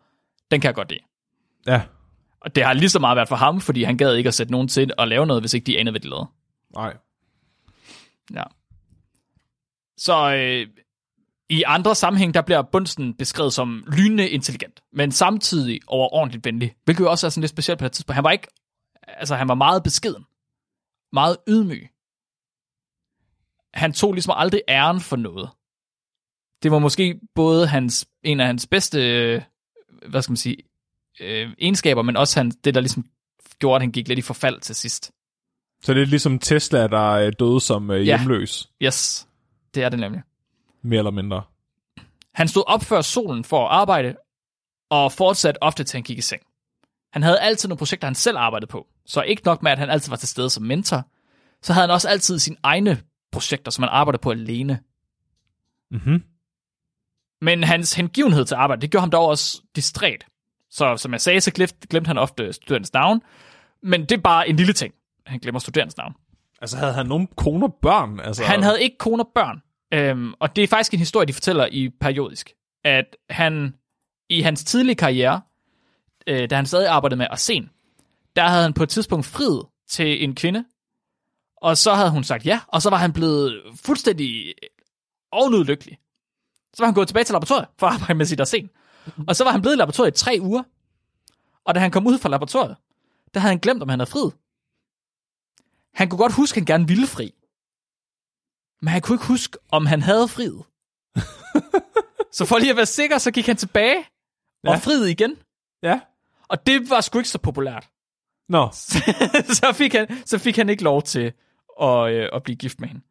den 0.50 0.60
kan 0.60 0.68
jeg 0.68 0.74
godt 0.74 0.90
lide. 0.90 1.00
Ja, 1.66 1.82
Og 2.40 2.54
det 2.54 2.64
har 2.64 2.72
lige 2.72 2.88
så 2.88 2.98
meget 2.98 3.16
været 3.16 3.28
for 3.28 3.36
ham, 3.36 3.60
fordi 3.60 3.82
han 3.82 3.96
gad 3.96 4.14
ikke 4.14 4.28
at 4.28 4.34
sætte 4.34 4.52
nogen 4.52 4.68
til 4.68 4.90
at 4.98 5.08
lave 5.08 5.26
noget, 5.26 5.42
hvis 5.42 5.54
ikke 5.54 5.64
de 5.66 5.78
anede, 5.78 5.92
hvad 5.92 6.00
de 6.00 6.08
lavede. 6.08 6.26
nej. 6.76 6.96
Ja. 8.34 8.42
Så 9.96 10.34
øh, 10.34 10.66
i 11.50 11.62
andre 11.66 11.94
sammenhæng, 11.94 12.34
der 12.34 12.42
bliver 12.42 12.62
Bundsen 12.62 13.14
beskrevet 13.14 13.52
som 13.52 13.84
lynende 13.96 14.30
intelligent, 14.30 14.80
men 14.92 15.12
samtidig 15.12 15.80
overordentligt 15.86 16.44
venlig, 16.44 16.74
hvilket 16.84 17.04
jo 17.04 17.10
også 17.10 17.26
er 17.26 17.30
sådan 17.30 17.40
lidt 17.40 17.50
specielt 17.50 17.78
på 17.78 17.84
det 17.84 17.92
tidspunkt. 17.92 18.14
Han 18.14 18.24
var 18.24 18.30
ikke, 18.30 18.46
altså 19.02 19.34
han 19.36 19.48
var 19.48 19.54
meget 19.54 19.82
beskeden, 19.82 20.24
meget 21.12 21.36
ydmyg. 21.48 21.88
Han 23.74 23.92
tog 23.92 24.12
ligesom 24.12 24.34
aldrig 24.36 24.62
æren 24.68 25.00
for 25.00 25.16
noget. 25.16 25.50
Det 26.62 26.70
var 26.70 26.78
måske 26.78 27.20
både 27.34 27.66
hans, 27.66 28.08
en 28.22 28.40
af 28.40 28.46
hans 28.46 28.66
bedste, 28.66 28.98
øh, 29.12 29.42
hvad 30.08 30.22
skal 30.22 30.30
man 30.30 30.36
sige, 30.36 30.56
øh, 31.20 31.50
egenskaber, 31.58 32.02
men 32.02 32.16
også 32.16 32.40
han, 32.40 32.50
det, 32.50 32.74
der 32.74 32.80
ligesom 32.80 33.04
gjorde, 33.58 33.76
at 33.76 33.82
han 33.82 33.92
gik 33.92 34.08
lidt 34.08 34.18
i 34.18 34.22
forfald 34.22 34.60
til 34.60 34.74
sidst. 34.74 35.10
Så 35.82 35.94
det 35.94 36.02
er 36.02 36.06
ligesom 36.06 36.38
Tesla, 36.38 36.86
der 36.86 37.16
er 37.16 37.30
døde 37.30 37.60
som 37.60 37.90
øh, 37.90 38.06
Ja. 38.06 38.18
hjemløs, 38.18 38.70
Yes, 38.82 39.28
det 39.74 39.82
er 39.82 39.88
det 39.88 39.98
nemlig. 39.98 40.22
Mere 40.82 40.98
eller 40.98 41.10
mindre. 41.10 41.42
Han 42.34 42.48
stod 42.48 42.62
op 42.66 42.82
før 42.82 43.00
solen 43.00 43.44
for 43.44 43.68
at 43.68 43.72
arbejde, 43.72 44.16
og 44.90 45.12
fortsatte 45.12 45.62
ofte 45.62 45.84
til 45.84 45.96
han 45.96 46.02
gik 46.02 46.18
i 46.18 46.20
seng. 46.20 46.42
Han 47.12 47.22
havde 47.22 47.40
altid 47.40 47.68
nogle 47.68 47.78
projekter, 47.78 48.06
han 48.08 48.14
selv 48.14 48.36
arbejdede 48.38 48.70
på, 48.70 48.86
så 49.06 49.22
ikke 49.22 49.42
nok 49.44 49.62
med, 49.62 49.72
at 49.72 49.78
han 49.78 49.90
altid 49.90 50.10
var 50.10 50.16
til 50.16 50.28
stede 50.28 50.50
som 50.50 50.62
mentor, 50.64 51.04
så 51.62 51.72
havde 51.72 51.86
han 51.86 51.94
også 51.94 52.08
altid 52.08 52.38
sine 52.38 52.56
egne 52.62 53.02
projekter, 53.32 53.70
som 53.70 53.82
han 53.82 53.88
arbejdede 53.92 54.20
på 54.20 54.30
alene. 54.30 54.80
Mhm. 55.90 56.22
Men 57.40 57.64
hans 57.64 57.94
hengivenhed 57.94 58.44
til 58.44 58.54
arbejde, 58.54 58.82
det 58.82 58.90
gjorde 58.90 59.02
ham 59.02 59.10
dog 59.10 59.26
også 59.26 59.62
distræt. 59.76 60.26
Så 60.70 60.96
som 60.96 61.12
jeg 61.12 61.20
sagde, 61.20 61.40
så 61.40 61.50
glemte, 61.50 61.88
glemte 61.90 62.08
han 62.08 62.18
ofte 62.18 62.52
studerendens 62.52 62.92
navn, 62.92 63.22
men 63.82 64.00
det 64.00 64.12
er 64.12 64.20
bare 64.20 64.48
en 64.48 64.56
lille 64.56 64.72
ting. 64.72 64.94
Han 65.26 65.38
glemmer 65.38 65.58
studerendens 65.58 65.96
navn. 65.96 66.14
Altså, 66.60 66.76
havde 66.76 66.92
han 66.92 67.06
nogle 67.06 67.26
koner 67.36 67.66
og 67.66 67.74
børn? 67.82 68.20
Altså, 68.20 68.44
Han 68.44 68.62
havde 68.62 68.82
ikke 68.82 68.98
kone 68.98 69.22
og 69.22 69.30
børn. 69.34 69.62
Øhm, 69.94 70.34
og 70.40 70.56
det 70.56 70.64
er 70.64 70.68
faktisk 70.68 70.92
en 70.92 70.98
historie, 70.98 71.26
de 71.26 71.32
fortæller 71.32 71.66
i 71.66 71.88
periodisk. 71.88 72.52
At 72.84 73.16
han 73.30 73.74
i 74.28 74.40
hans 74.40 74.64
tidlige 74.64 74.96
karriere, 74.96 75.40
øh, 76.26 76.50
da 76.50 76.56
han 76.56 76.66
stadig 76.66 76.88
arbejdede 76.88 77.18
med 77.18 77.26
arsen, 77.30 77.70
der 78.36 78.42
havde 78.42 78.62
han 78.62 78.72
på 78.72 78.82
et 78.82 78.88
tidspunkt 78.88 79.26
friet 79.26 79.66
til 79.88 80.24
en 80.24 80.34
kvinde, 80.34 80.64
og 81.56 81.76
så 81.76 81.94
havde 81.94 82.10
hun 82.10 82.24
sagt 82.24 82.46
ja, 82.46 82.60
og 82.68 82.82
så 82.82 82.90
var 82.90 82.96
han 82.96 83.12
blevet 83.12 83.62
fuldstændig 83.74 84.46
øh, 84.46 84.68
ovenud 85.32 85.64
lykkelig. 85.64 85.98
Så 86.74 86.82
var 86.82 86.86
han 86.86 86.94
gået 86.94 87.08
tilbage 87.08 87.24
til 87.24 87.32
laboratoriet 87.32 87.68
for 87.78 87.86
at 87.86 87.92
arbejde 87.92 88.14
med 88.14 88.26
sit 88.26 88.40
arsen. 88.40 88.70
Og 89.28 89.36
så 89.36 89.44
var 89.44 89.50
han 89.50 89.60
blevet 89.60 89.76
i 89.76 89.78
laboratoriet 89.78 90.20
i 90.20 90.24
tre 90.24 90.38
uger. 90.40 90.62
Og 91.64 91.74
da 91.74 91.80
han 91.80 91.90
kom 91.90 92.06
ud 92.06 92.18
fra 92.18 92.28
laboratoriet, 92.28 92.76
der 93.34 93.40
havde 93.40 93.52
han 93.52 93.58
glemt, 93.58 93.82
om 93.82 93.88
han 93.88 93.98
havde 93.98 94.10
frid. 94.10 94.30
Han 95.94 96.08
kunne 96.08 96.18
godt 96.18 96.32
huske, 96.32 96.56
at 96.56 96.60
han 96.60 96.66
gerne 96.66 96.88
ville 96.88 97.06
fri. 97.06 97.34
Men 98.82 98.88
han 98.88 99.00
kunne 99.00 99.14
ikke 99.14 99.26
huske, 99.26 99.58
om 99.70 99.86
han 99.86 100.02
havde 100.02 100.28
friet. 100.28 100.62
så 102.36 102.44
for 102.46 102.58
lige 102.58 102.70
at 102.70 102.76
være 102.76 102.86
sikker, 102.86 103.18
så 103.18 103.30
gik 103.30 103.46
han 103.46 103.56
tilbage 103.56 103.96
og 104.66 104.72
Ja. 104.72 104.76
friede 104.76 105.10
igen. 105.10 105.36
Ja. 105.82 106.00
Og 106.48 106.66
det 106.66 106.90
var 106.90 107.00
sgu 107.00 107.18
ikke 107.18 107.28
så 107.28 107.38
populært. 107.38 107.88
Nå, 108.48 108.68
så, 109.60 109.72
fik 109.74 109.92
han, 109.94 110.06
så 110.26 110.38
fik 110.38 110.56
han 110.56 110.68
ikke 110.68 110.82
lov 110.82 111.02
til 111.02 111.32
at, 111.82 112.12
øh, 112.12 112.28
at 112.32 112.42
blive 112.42 112.56
gift 112.56 112.80
med 112.80 112.88
hende. 112.88 113.02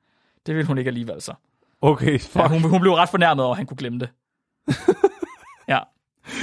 Det 0.46 0.56
ville 0.56 0.68
hun 0.68 0.78
ikke 0.78 0.88
alligevel 0.90 1.22
så. 1.22 1.34
okay, 1.82 2.20
fuck. 2.20 2.36
Ja, 2.36 2.48
hun, 2.48 2.62
hun 2.70 2.82
blev 2.82 2.94
ret 2.94 3.10
fornærmet 3.10 3.46
over, 3.46 3.54
at 3.54 3.58
han 3.58 3.66
kunne 3.66 3.78
glemme 3.78 4.00
det. 4.00 4.10
ja. 5.68 5.80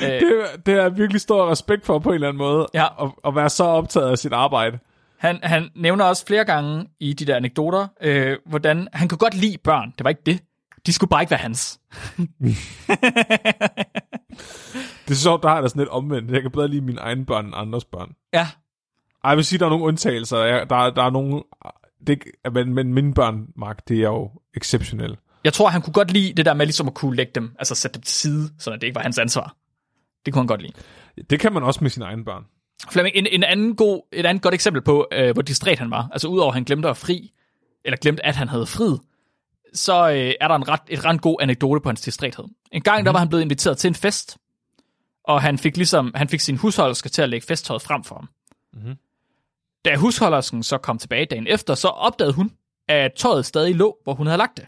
Det, 0.01 0.67
det 0.67 0.75
er 0.75 0.89
virkelig 0.89 1.21
stor 1.21 1.51
respekt 1.51 1.87
for 1.87 1.99
på 1.99 2.09
en 2.09 2.15
eller 2.15 2.29
anden 2.29 2.39
måde, 2.39 2.67
Ja. 2.75 3.05
at, 3.05 3.11
at 3.27 3.35
være 3.35 3.51
så 3.51 3.65
optaget 3.65 4.11
af 4.11 4.19
sit 4.19 4.33
arbejde. 4.33 4.79
Han, 5.27 5.39
han 5.43 5.71
nævner 5.77 6.05
også 6.05 6.27
flere 6.27 6.45
gange 6.45 6.87
i 7.01 7.13
de 7.13 7.25
der 7.25 7.37
anekdoter, 7.37 7.89
øh, 8.01 8.37
hvordan 8.47 8.89
han 8.93 9.09
kunne 9.09 9.19
godt 9.19 9.35
lide 9.35 9.59
børn. 9.59 9.91
Det 9.99 10.05
var 10.05 10.11
ikke 10.11 10.23
det. 10.27 10.41
De 10.87 10.93
skulle 10.93 11.09
bare 11.11 11.23
ikke 11.23 11.31
være 11.31 11.41
hans. 11.41 11.81
Det 15.09 15.11
er 15.11 15.15
sjovt, 15.15 15.43
der 15.43 15.49
har 15.49 15.61
da 15.61 15.69
sådan 15.69 15.81
lidt 15.81 15.89
omvendt. 15.89 16.31
Jeg 16.31 16.43
kan 16.43 16.51
bedre 16.51 16.69
lide 16.69 16.81
mine 16.81 17.01
egne 17.01 17.27
børn 17.27 17.47
end 17.47 17.55
andres 17.57 17.85
børn. 17.85 18.13
Ja, 18.33 18.47
Ej, 19.25 19.31
jeg 19.31 19.37
vil 19.37 19.45
sige, 19.45 19.59
der 19.59 19.65
er 19.67 19.71
nogle 19.71 19.85
undtagelser. 19.85 20.39
Jeg- 20.39 20.71
Der, 20.71 20.91
der 20.91 21.03
er 21.03 21.11
nogle... 21.11 21.43
Det, 22.07 22.23
men, 22.55 22.75
men 22.75 22.95
mine 22.95 23.15
børn, 23.15 23.47
Mark, 23.57 23.89
det 23.89 23.97
er 23.99 24.09
jo 24.09 24.31
exceptionelle. 24.57 25.17
Jeg 25.45 25.53
tror, 25.53 25.69
han 25.69 25.83
kunne 25.83 25.93
godt 25.93 26.11
lide 26.11 26.33
det 26.33 26.47
der 26.47 26.55
med 26.55 26.67
ligesom 26.67 26.87
at 26.89 26.95
kunne 26.95 27.17
lægge 27.17 27.33
dem, 27.35 27.55
altså 27.59 27.75
sætte 27.75 27.95
dem 27.95 28.03
til 28.03 28.15
side, 28.15 28.51
så 28.59 28.71
det 28.73 28.83
ikke 28.83 28.95
var 28.95 29.03
hans 29.03 29.19
ansvar. 29.19 29.57
Det 30.27 30.33
kunne 30.35 30.41
han 30.41 30.47
godt 30.47 30.63
lide. 30.63 30.73
Det 31.31 31.41
kan 31.41 31.53
man 31.53 31.63
også 31.63 31.85
med 31.85 31.91
sine 31.91 32.05
egne 32.05 32.25
børn. 32.25 32.45
Flemming, 32.91 33.17
en, 33.17 33.27
en 33.27 33.45
anden 33.45 33.77
god, 33.77 34.03
et 34.13 34.27
andet 34.27 34.43
godt 34.43 34.55
eksempel 34.55 34.83
på, 34.83 35.09
øh, 35.13 35.33
hvor 35.33 35.43
distræt 35.43 35.79
han 35.79 35.91
var, 35.91 36.09
altså 36.13 36.29
udover 36.29 36.51
at 36.51 36.55
han 36.55 36.65
glemte 36.65 36.89
at 36.89 36.97
fri, 36.97 37.33
eller 37.85 37.97
glemte, 37.97 38.27
at 38.27 38.37
han 38.37 38.49
havde 38.49 38.67
frid, 38.67 38.99
så 39.75 40.11
øh, 40.11 40.35
er 40.41 40.49
der 40.49 40.55
en 40.55 40.69
ret, 40.69 40.81
et 40.89 41.05
ret 41.05 41.21
god 41.21 41.37
anekdote 41.41 41.81
på 41.81 41.89
hans 41.89 42.01
distræthed. 42.01 42.45
En 42.73 42.83
gang, 42.83 43.01
mm. 43.01 43.05
der 43.05 43.13
var 43.13 43.19
han 43.19 43.29
blevet 43.29 43.43
inviteret 43.43 43.79
til 43.79 43.89
en 43.89 43.95
fest, 43.95 44.39
og 45.25 45.43
han 45.43 45.59
fik 45.59 45.77
ligesom, 45.77 46.13
han 46.15 46.29
fik 46.29 46.41
sin 46.41 46.57
husholderske 46.57 47.09
til 47.09 47.23
at 47.23 47.29
lægge 47.29 47.47
festtøjet 47.47 47.83
frem 47.83 48.05
for 48.05 48.15
ham. 48.15 48.29
Mhm. 48.73 48.97
Da 49.85 49.97
husholdersken 49.97 50.63
så 50.63 50.79
kom 50.79 50.99
tilbage 50.99 51.27
dagen 51.27 51.47
efter, 51.47 51.75
så 51.75 51.89
opdagede 51.89 52.33
hun, 52.33 52.53
at 52.89 53.13
tøjet 53.17 53.47
stadig 53.47 53.75
lå, 53.75 53.99
hvor 54.05 54.15
hun 54.15 54.27
havde 54.27 54.39
lagt 54.39 54.57
det. 54.57 54.67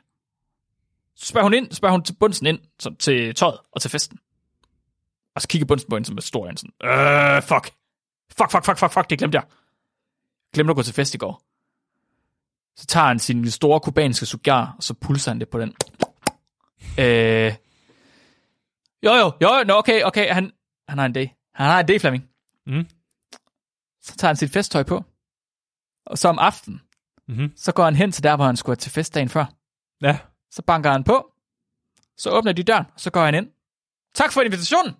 Så 1.16 1.26
spørger 1.26 1.44
hun 1.44 1.54
ind, 1.54 1.72
spørger 1.72 1.92
hun 1.92 2.02
til 2.02 2.12
bundsen 2.20 2.46
ind, 2.46 2.58
så, 2.78 2.94
til 2.98 3.34
tøjet 3.34 3.58
og 3.72 3.80
til 3.80 3.90
festen. 3.90 4.18
Og 5.34 5.42
så 5.42 5.48
kigger 5.48 5.66
bundsen 5.66 5.90
på 5.90 5.96
hende 5.96 6.06
som 6.06 6.16
er 6.16 6.20
stor, 6.20 6.46
og 6.48 6.52
sådan, 6.56 6.90
øh, 6.90 7.42
fuck. 7.42 7.74
Fuck, 8.38 8.50
fuck, 8.50 8.64
fuck, 8.64 8.78
fuck, 8.78 8.92
fuck, 8.92 9.10
det 9.10 9.18
glemte 9.18 9.36
jeg. 9.38 9.44
Glemte 10.54 10.70
at 10.70 10.76
gå 10.76 10.82
til 10.82 10.94
fest 10.94 11.14
i 11.14 11.18
går. 11.18 11.42
Så 12.76 12.86
tager 12.86 13.06
han 13.06 13.18
sin 13.18 13.50
store 13.50 13.80
kubanske 13.80 14.26
cigar, 14.26 14.74
og 14.76 14.82
så 14.82 14.94
pulser 14.94 15.30
han 15.30 15.40
det 15.40 15.48
på 15.48 15.58
den. 15.60 15.74
Øh, 16.98 17.54
jo, 19.02 19.12
jo, 19.14 19.32
jo, 19.42 19.64
no, 19.66 19.74
okay, 19.78 20.02
okay, 20.02 20.32
han, 20.32 20.52
han 20.88 20.98
har 20.98 21.06
en 21.06 21.16
idé. 21.16 21.50
Han 21.54 21.66
har 21.66 21.80
en 21.80 21.90
idé, 21.90 21.98
Flemming. 21.98 22.24
Mm. 22.66 22.86
Så 24.02 24.16
tager 24.16 24.28
han 24.28 24.36
sit 24.36 24.52
festtøj 24.52 24.82
på. 24.82 25.04
Og 26.06 26.18
så 26.18 26.28
om 26.28 26.38
aftenen, 26.38 26.80
Mhm. 27.28 27.52
så 27.56 27.72
går 27.72 27.84
han 27.84 27.96
hen 27.96 28.12
til 28.12 28.22
der, 28.22 28.36
hvor 28.36 28.44
han 28.44 28.56
skulle 28.56 28.76
til 28.76 28.92
festdagen 28.92 29.28
før. 29.28 29.44
Ja. 30.02 30.18
Så 30.50 30.62
banker 30.62 30.90
han 30.90 31.04
på. 31.04 31.32
Så 32.16 32.30
åbner 32.30 32.52
de 32.52 32.62
døren, 32.62 32.84
og 32.94 33.00
så 33.00 33.10
går 33.10 33.24
han 33.24 33.34
ind. 33.34 33.48
Tak 34.14 34.32
for 34.32 34.40
invitationen! 34.42 34.94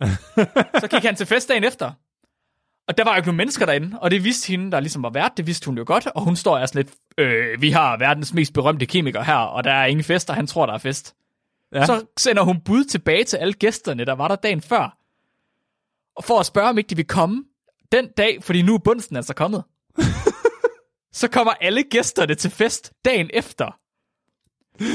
så 0.82 0.88
gik 0.90 1.02
han 1.04 1.16
til 1.16 1.26
festdagen 1.26 1.64
efter. 1.64 1.92
Og 2.88 2.98
der 2.98 3.04
var 3.04 3.12
jo 3.12 3.16
ikke 3.16 3.26
nogen 3.26 3.36
mennesker 3.36 3.66
derinde, 3.66 3.98
og 4.00 4.10
det 4.10 4.24
vidste 4.24 4.48
hende, 4.48 4.72
der 4.72 4.80
ligesom 4.80 5.02
var 5.02 5.10
vært, 5.10 5.32
det 5.36 5.46
vidste 5.46 5.66
hun 5.66 5.78
jo 5.78 5.84
godt, 5.86 6.06
og 6.06 6.22
hun 6.22 6.36
står 6.36 6.58
og 6.58 6.68
sådan 6.68 6.82
lidt, 6.82 6.94
øh, 7.18 7.62
vi 7.62 7.70
har 7.70 7.96
verdens 7.96 8.34
mest 8.34 8.52
berømte 8.52 8.86
kemiker 8.86 9.22
her, 9.22 9.36
og 9.36 9.64
der 9.64 9.72
er 9.72 9.86
ingen 9.86 10.04
fest, 10.04 10.30
og 10.30 10.36
han 10.36 10.46
tror, 10.46 10.66
der 10.66 10.72
er 10.72 10.78
fest. 10.78 11.14
Ja. 11.74 11.86
Så 11.86 12.06
sender 12.16 12.42
hun 12.42 12.60
bud 12.60 12.84
tilbage 12.84 13.24
til 13.24 13.36
alle 13.36 13.52
gæsterne, 13.52 14.04
der 14.04 14.12
var 14.12 14.28
der 14.28 14.36
dagen 14.36 14.60
før, 14.60 14.98
og 16.16 16.24
for 16.24 16.40
at 16.40 16.46
spørge, 16.46 16.68
om 16.68 16.78
ikke 16.78 16.88
de 16.88 16.96
vil 16.96 17.06
komme 17.06 17.44
den 17.92 18.08
dag, 18.16 18.42
fordi 18.42 18.62
nu 18.62 18.74
er 18.74 18.78
bunsen 18.78 19.16
altså 19.16 19.34
kommet. 19.34 19.64
så 21.20 21.28
kommer 21.28 21.52
alle 21.52 21.82
gæsterne 21.82 22.34
til 22.34 22.50
fest 22.50 22.92
dagen 23.04 23.30
efter. 23.34 23.78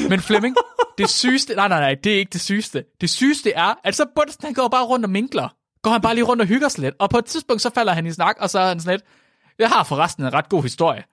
Men 0.09 0.19
Flemming, 0.19 0.55
det 0.97 1.09
sygeste, 1.09 1.55
nej, 1.55 1.67
nej, 1.67 1.79
nej, 1.79 1.95
det 2.03 2.13
er 2.13 2.17
ikke 2.17 2.29
det 2.29 2.41
sygeste. 2.41 2.85
Det 3.01 3.09
sygeste 3.09 3.51
er, 3.51 3.73
at 3.83 3.95
så 3.95 4.05
Bunsen, 4.15 4.45
han 4.45 4.53
går 4.53 4.67
bare 4.67 4.85
rundt 4.85 5.05
og 5.05 5.11
minkler. 5.11 5.55
Går 5.82 5.91
han 5.91 6.01
bare 6.01 6.15
lige 6.15 6.23
rundt 6.23 6.41
og 6.41 6.47
hygger 6.47 6.69
sig 6.69 6.82
lidt. 6.82 6.95
Og 6.99 7.09
på 7.09 7.17
et 7.17 7.25
tidspunkt, 7.25 7.61
så 7.61 7.69
falder 7.69 7.93
han 7.93 8.05
i 8.05 8.11
snak, 8.11 8.36
og 8.39 8.49
så 8.49 8.59
er 8.59 8.67
han 8.67 8.79
sådan 8.79 8.93
lidt, 8.93 9.03
jeg 9.59 9.69
har 9.69 9.84
forresten 9.84 10.23
en 10.25 10.34
ret 10.34 10.49
god 10.49 10.63
historie. 10.63 11.03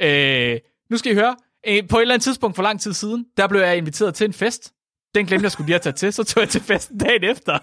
Øh, 0.00 0.58
nu 0.90 0.96
skal 0.96 1.12
I 1.12 1.14
høre, 1.14 1.36
øh, 1.66 1.88
på 1.88 1.96
et 1.96 2.02
eller 2.02 2.14
andet 2.14 2.24
tidspunkt 2.24 2.56
for 2.56 2.62
lang 2.62 2.80
tid 2.80 2.92
siden, 2.92 3.26
der 3.36 3.48
blev 3.48 3.60
jeg 3.60 3.76
inviteret 3.76 4.14
til 4.14 4.24
en 4.24 4.32
fest. 4.32 4.72
Den 5.14 5.26
glemte 5.26 5.44
jeg 5.44 5.52
skulle 5.52 5.66
lige 5.66 5.76
at 5.76 5.82
tage 5.82 5.92
til, 5.92 6.12
så 6.12 6.24
tog 6.24 6.40
jeg 6.40 6.48
til 6.48 6.60
festen 6.60 6.98
dagen 6.98 7.24
efter. 7.24 7.58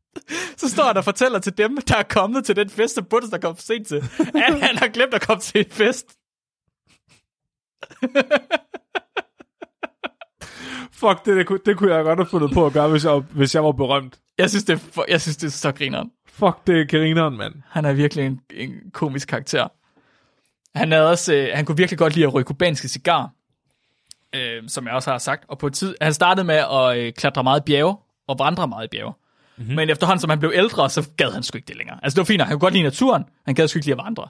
så 0.60 0.68
står 0.68 0.84
han 0.84 0.96
og 0.96 1.04
fortæller 1.04 1.38
til 1.38 1.58
dem, 1.58 1.76
der 1.76 1.96
er 1.96 2.02
kommet 2.02 2.44
til 2.44 2.56
den 2.56 2.70
fest, 2.70 2.94
som 2.94 3.04
Bunsen 3.04 3.34
er 3.34 3.38
kommet 3.38 3.58
for 3.58 3.64
sent 3.64 3.86
til, 3.88 3.96
at 4.18 4.60
han 4.60 4.76
har 4.76 4.88
glemt 4.88 5.14
at 5.14 5.26
komme 5.26 5.40
til 5.40 5.60
en 5.60 5.70
fest. 5.70 6.06
Fuck, 11.00 11.26
det, 11.26 11.36
det, 11.36 11.46
kunne, 11.46 11.58
det 11.66 11.76
kunne 11.76 11.94
jeg 11.94 12.04
godt 12.04 12.18
have 12.18 12.26
fundet 12.26 12.50
på 12.52 12.66
at 12.66 12.72
gøre, 12.72 12.88
hvis 12.88 13.04
jeg, 13.04 13.22
hvis 13.30 13.54
jeg 13.54 13.64
var 13.64 13.72
berømt. 13.72 14.18
Jeg 14.38 14.50
synes, 14.50 14.64
det 14.64 14.72
er, 14.72 14.78
for, 14.78 15.04
jeg 15.08 15.20
synes, 15.20 15.36
det 15.36 15.46
er 15.46 15.50
så 15.50 15.72
grineren. 15.72 16.10
Fuck, 16.26 16.66
det 16.66 16.80
er 16.80 16.86
grineren, 16.86 17.36
mand. 17.36 17.54
Han 17.68 17.84
er 17.84 17.92
virkelig 17.92 18.26
en, 18.26 18.40
en 18.50 18.74
komisk 18.92 19.28
karakter. 19.28 19.68
Han, 20.78 20.92
havde 20.92 21.10
også, 21.10 21.34
øh, 21.34 21.48
han 21.54 21.64
kunne 21.64 21.76
virkelig 21.76 21.98
godt 21.98 22.14
lide 22.14 22.26
at 22.26 22.34
ryge 22.34 22.44
kubanske 22.44 22.88
cigar, 22.88 23.30
øh, 24.34 24.62
som 24.68 24.86
jeg 24.86 24.94
også 24.94 25.10
har 25.10 25.18
sagt. 25.18 25.44
Og 25.48 25.58
på 25.58 25.66
et 25.66 25.72
tid, 25.72 25.94
han 26.00 26.12
startede 26.12 26.46
med 26.46 26.54
at 26.54 26.98
øh, 26.98 27.12
klatre 27.12 27.42
meget 27.42 27.60
i 27.60 27.64
bjerge, 27.66 27.96
og 28.28 28.38
vandre 28.38 28.68
meget 28.68 28.84
i 28.84 28.88
bjerge. 28.88 29.12
Mm-hmm. 29.56 29.74
Men 29.74 29.90
efterhånden, 29.90 30.20
som 30.20 30.30
han 30.30 30.38
blev 30.38 30.52
ældre, 30.54 30.90
så 30.90 31.08
gad 31.16 31.32
han 31.32 31.42
sgu 31.42 31.56
ikke 31.56 31.68
det 31.68 31.76
længere. 31.76 31.98
Altså 32.02 32.14
det 32.14 32.20
var 32.20 32.24
fint, 32.24 32.42
han 32.42 32.52
kunne 32.52 32.60
godt 32.60 32.74
lide 32.74 32.84
naturen, 32.84 33.24
han 33.46 33.54
gad 33.54 33.68
sgu 33.68 33.78
ikke 33.78 33.86
lide 33.86 34.00
at 34.00 34.04
vandre. 34.04 34.28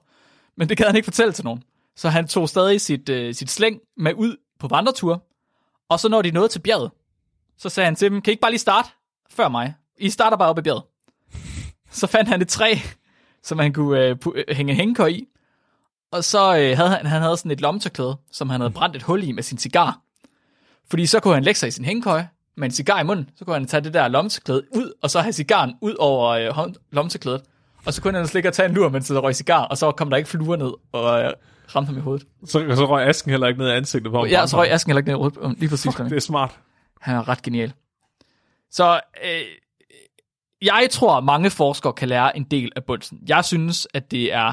Men 0.56 0.68
det 0.68 0.78
gad 0.78 0.86
han 0.86 0.96
ikke 0.96 1.06
fortælle 1.06 1.32
til 1.32 1.44
nogen. 1.44 1.62
Så 1.96 2.08
han 2.08 2.28
tog 2.28 2.48
stadig 2.48 2.80
sit, 2.80 3.08
øh, 3.08 3.34
sit 3.34 3.50
slæng 3.50 3.80
med 3.96 4.12
ud 4.14 4.36
på 4.58 4.68
vandretur, 4.68 5.24
og 5.90 6.00
så 6.00 6.08
når 6.08 6.22
de 6.22 6.30
nåede 6.30 6.48
til 6.48 6.58
bjerget, 6.58 6.90
så 7.58 7.68
sagde 7.68 7.84
han 7.84 7.96
til 7.96 8.10
dem, 8.10 8.22
kan 8.22 8.30
I 8.30 8.32
ikke 8.32 8.40
bare 8.40 8.50
lige 8.50 8.58
starte 8.58 8.88
før 9.30 9.48
mig? 9.48 9.74
I 9.98 10.10
starter 10.10 10.36
bare 10.36 10.48
op 10.48 10.58
i 10.58 10.62
bjerget. 10.62 10.82
Så 11.90 12.06
fandt 12.06 12.28
han 12.28 12.42
et 12.42 12.48
træ, 12.48 12.74
som 13.42 13.58
han 13.58 13.72
kunne 13.72 14.00
øh, 14.00 14.16
pu- 14.26 14.32
øh, 14.34 14.56
hænge 14.56 14.72
en 14.72 14.76
hængekøj 14.76 15.08
i. 15.08 15.26
Og 16.12 16.24
så 16.24 16.56
øh, 16.58 16.76
havde 16.76 16.90
han, 16.90 17.06
han 17.06 17.22
havde 17.22 17.36
sådan 17.36 17.50
et 17.50 17.60
lommetørklæde, 17.60 18.16
som 18.32 18.50
han 18.50 18.60
havde 18.60 18.72
brændt 18.72 18.96
et 18.96 19.02
hul 19.02 19.24
i 19.24 19.32
med 19.32 19.42
sin 19.42 19.58
cigar. 19.58 20.00
Fordi 20.90 21.06
så 21.06 21.20
kunne 21.20 21.34
han 21.34 21.44
lægge 21.44 21.58
sig 21.58 21.66
i 21.66 21.70
sin 21.70 21.84
hængekøj 21.84 22.24
med 22.56 22.64
en 22.68 22.72
cigar 22.72 23.00
i 23.00 23.04
munden. 23.04 23.30
Så 23.36 23.44
kunne 23.44 23.54
han 23.54 23.66
tage 23.66 23.80
det 23.80 23.94
der 23.94 24.08
lommetørklæde 24.08 24.64
ud, 24.76 24.92
og 25.02 25.10
så 25.10 25.20
have 25.20 25.32
cigaren 25.32 25.74
ud 25.80 25.94
over 25.98 26.28
øh, 26.28 26.74
lommetørklædet. 26.90 27.42
Og 27.86 27.94
så 27.94 28.02
kunne 28.02 28.12
han 28.12 28.20
ellers 28.20 28.34
ligge 28.34 28.48
og 28.48 28.52
tage 28.52 28.68
en 28.68 28.74
lur, 28.74 28.88
mens 28.88 29.08
der 29.08 29.20
røg 29.20 29.36
cigar, 29.36 29.64
og 29.64 29.78
så 29.78 29.92
kom 29.92 30.10
der 30.10 30.16
ikke 30.16 30.28
fluer 30.28 30.56
ned 30.56 30.72
og 30.92 31.22
øh, 31.22 31.32
ramte 31.76 31.88
ham 31.88 31.98
i 31.98 32.00
hovedet. 32.00 32.26
Så, 32.44 32.74
så 32.76 32.86
røg 32.86 33.08
asken 33.08 33.30
heller 33.30 33.46
ikke 33.46 33.60
ned 33.60 33.68
i 33.68 33.72
ansigtet 33.72 34.12
på 34.12 34.18
ham. 34.18 34.26
Ja, 34.26 34.46
så 34.46 34.56
røg 34.56 34.70
asken 34.72 34.90
heller 34.90 34.98
ikke 34.98 35.10
ned 35.10 35.16
i 35.16 35.20
hovedet. 35.20 35.58
Lige 35.58 35.70
præcis. 35.70 35.96
Fuck, 35.96 36.10
det 36.10 36.16
er 36.16 36.20
smart. 36.20 36.58
Han 37.00 37.16
er 37.16 37.28
ret 37.28 37.42
genial. 37.42 37.72
Så 38.70 39.00
øh, 39.24 39.40
jeg 40.62 40.88
tror, 40.90 41.16
at 41.16 41.24
mange 41.24 41.50
forskere 41.50 41.92
kan 41.92 42.08
lære 42.08 42.36
en 42.36 42.44
del 42.44 42.72
af 42.76 42.84
Bunsen. 42.84 43.18
Jeg 43.28 43.44
synes, 43.44 43.88
at 43.94 44.10
det 44.10 44.32
er 44.32 44.52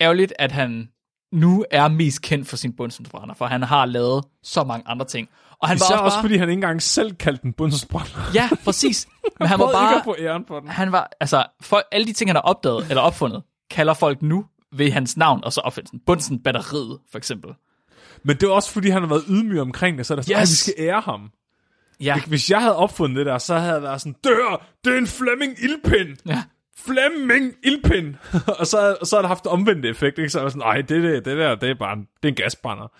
ærgerligt, 0.00 0.32
at 0.38 0.52
han 0.52 0.88
nu 1.32 1.64
er 1.70 1.88
mest 1.88 2.22
kendt 2.22 2.48
for 2.48 2.56
sin 2.56 2.72
bundsensbrænder, 2.72 3.34
for 3.34 3.46
han 3.46 3.62
har 3.62 3.86
lavet 3.86 4.24
så 4.42 4.64
mange 4.64 4.88
andre 4.88 5.06
ting. 5.06 5.28
Og 5.60 5.68
han 5.68 5.76
Især 5.76 5.86
var 5.86 5.92
også, 5.92 6.04
også, 6.04 6.16
bare, 6.16 6.22
fordi 6.22 6.36
han 6.36 6.48
ikke 6.48 6.58
engang 6.58 6.82
selv 6.82 7.14
kaldte 7.14 7.42
den 7.42 7.52
bundsbrænder. 7.52 8.30
Ja, 8.34 8.48
præcis. 8.64 9.08
Men 9.38 9.48
han 9.48 9.58
var 9.58 9.64
Prøvede 9.64 9.84
ikke 9.84 10.04
bare... 10.04 10.04
få 10.04 10.16
æren 10.18 10.44
for 10.48 10.60
den. 10.60 10.68
Han 10.68 10.92
var, 10.92 11.10
altså, 11.20 11.46
for 11.60 11.82
alle 11.92 12.06
de 12.06 12.12
ting, 12.12 12.30
han 12.30 12.36
har 12.36 12.42
opdaget 12.42 12.86
eller 12.88 13.02
opfundet, 13.02 13.42
kalder 13.70 13.94
folk 13.94 14.22
nu 14.22 14.44
ved 14.72 14.90
hans 14.90 15.16
navn, 15.16 15.44
og 15.44 15.52
så 15.52 15.60
opfindelsen. 15.60 16.00
Bunsen 16.06 16.38
batteriet, 16.42 16.98
for 17.10 17.18
eksempel. 17.18 17.50
Men 18.24 18.36
det 18.36 18.42
er 18.42 18.50
også, 18.50 18.70
fordi 18.70 18.88
han 18.88 19.02
har 19.02 19.08
været 19.08 19.24
ydmyg 19.28 19.60
omkring 19.60 19.98
det, 19.98 20.06
så 20.06 20.14
er 20.14 20.20
der 20.20 20.40
Yes. 20.40 20.50
vi 20.50 20.56
skal 20.56 20.74
ære 20.78 21.00
ham. 21.00 21.30
Ja, 22.00 22.20
Hvis 22.26 22.50
jeg 22.50 22.60
havde 22.60 22.76
opfundet 22.76 23.16
det 23.16 23.26
der, 23.26 23.38
så 23.38 23.54
havde 23.58 23.72
jeg 23.72 23.82
været 23.82 24.00
sådan, 24.00 24.14
dør, 24.24 24.66
det 24.84 24.94
er 24.94 24.98
en 24.98 25.06
Flemming 25.06 25.56
ildpind. 25.62 26.16
ja. 26.26 26.42
Flemming 26.76 27.52
ildpind. 27.64 28.14
og 28.58 28.66
så, 28.66 28.96
og 29.00 29.06
så 29.06 29.16
har 29.16 29.22
det 29.22 29.28
haft 29.28 29.46
omvendt 29.46 29.86
effekt, 29.86 30.18
ikke? 30.18 30.30
Så 30.30 30.38
er 30.38 30.42
jeg 30.42 30.50
sådan, 30.50 30.66
nej, 30.66 30.76
det, 30.76 31.02
det, 31.02 31.24
det 31.24 31.38
der, 31.38 31.54
det 31.54 31.70
er 31.70 31.74
bare 31.74 31.92
en, 31.92 31.98
det 32.00 32.28
er 32.28 32.28
en 32.28 32.34
gasbrænder. 32.34 32.92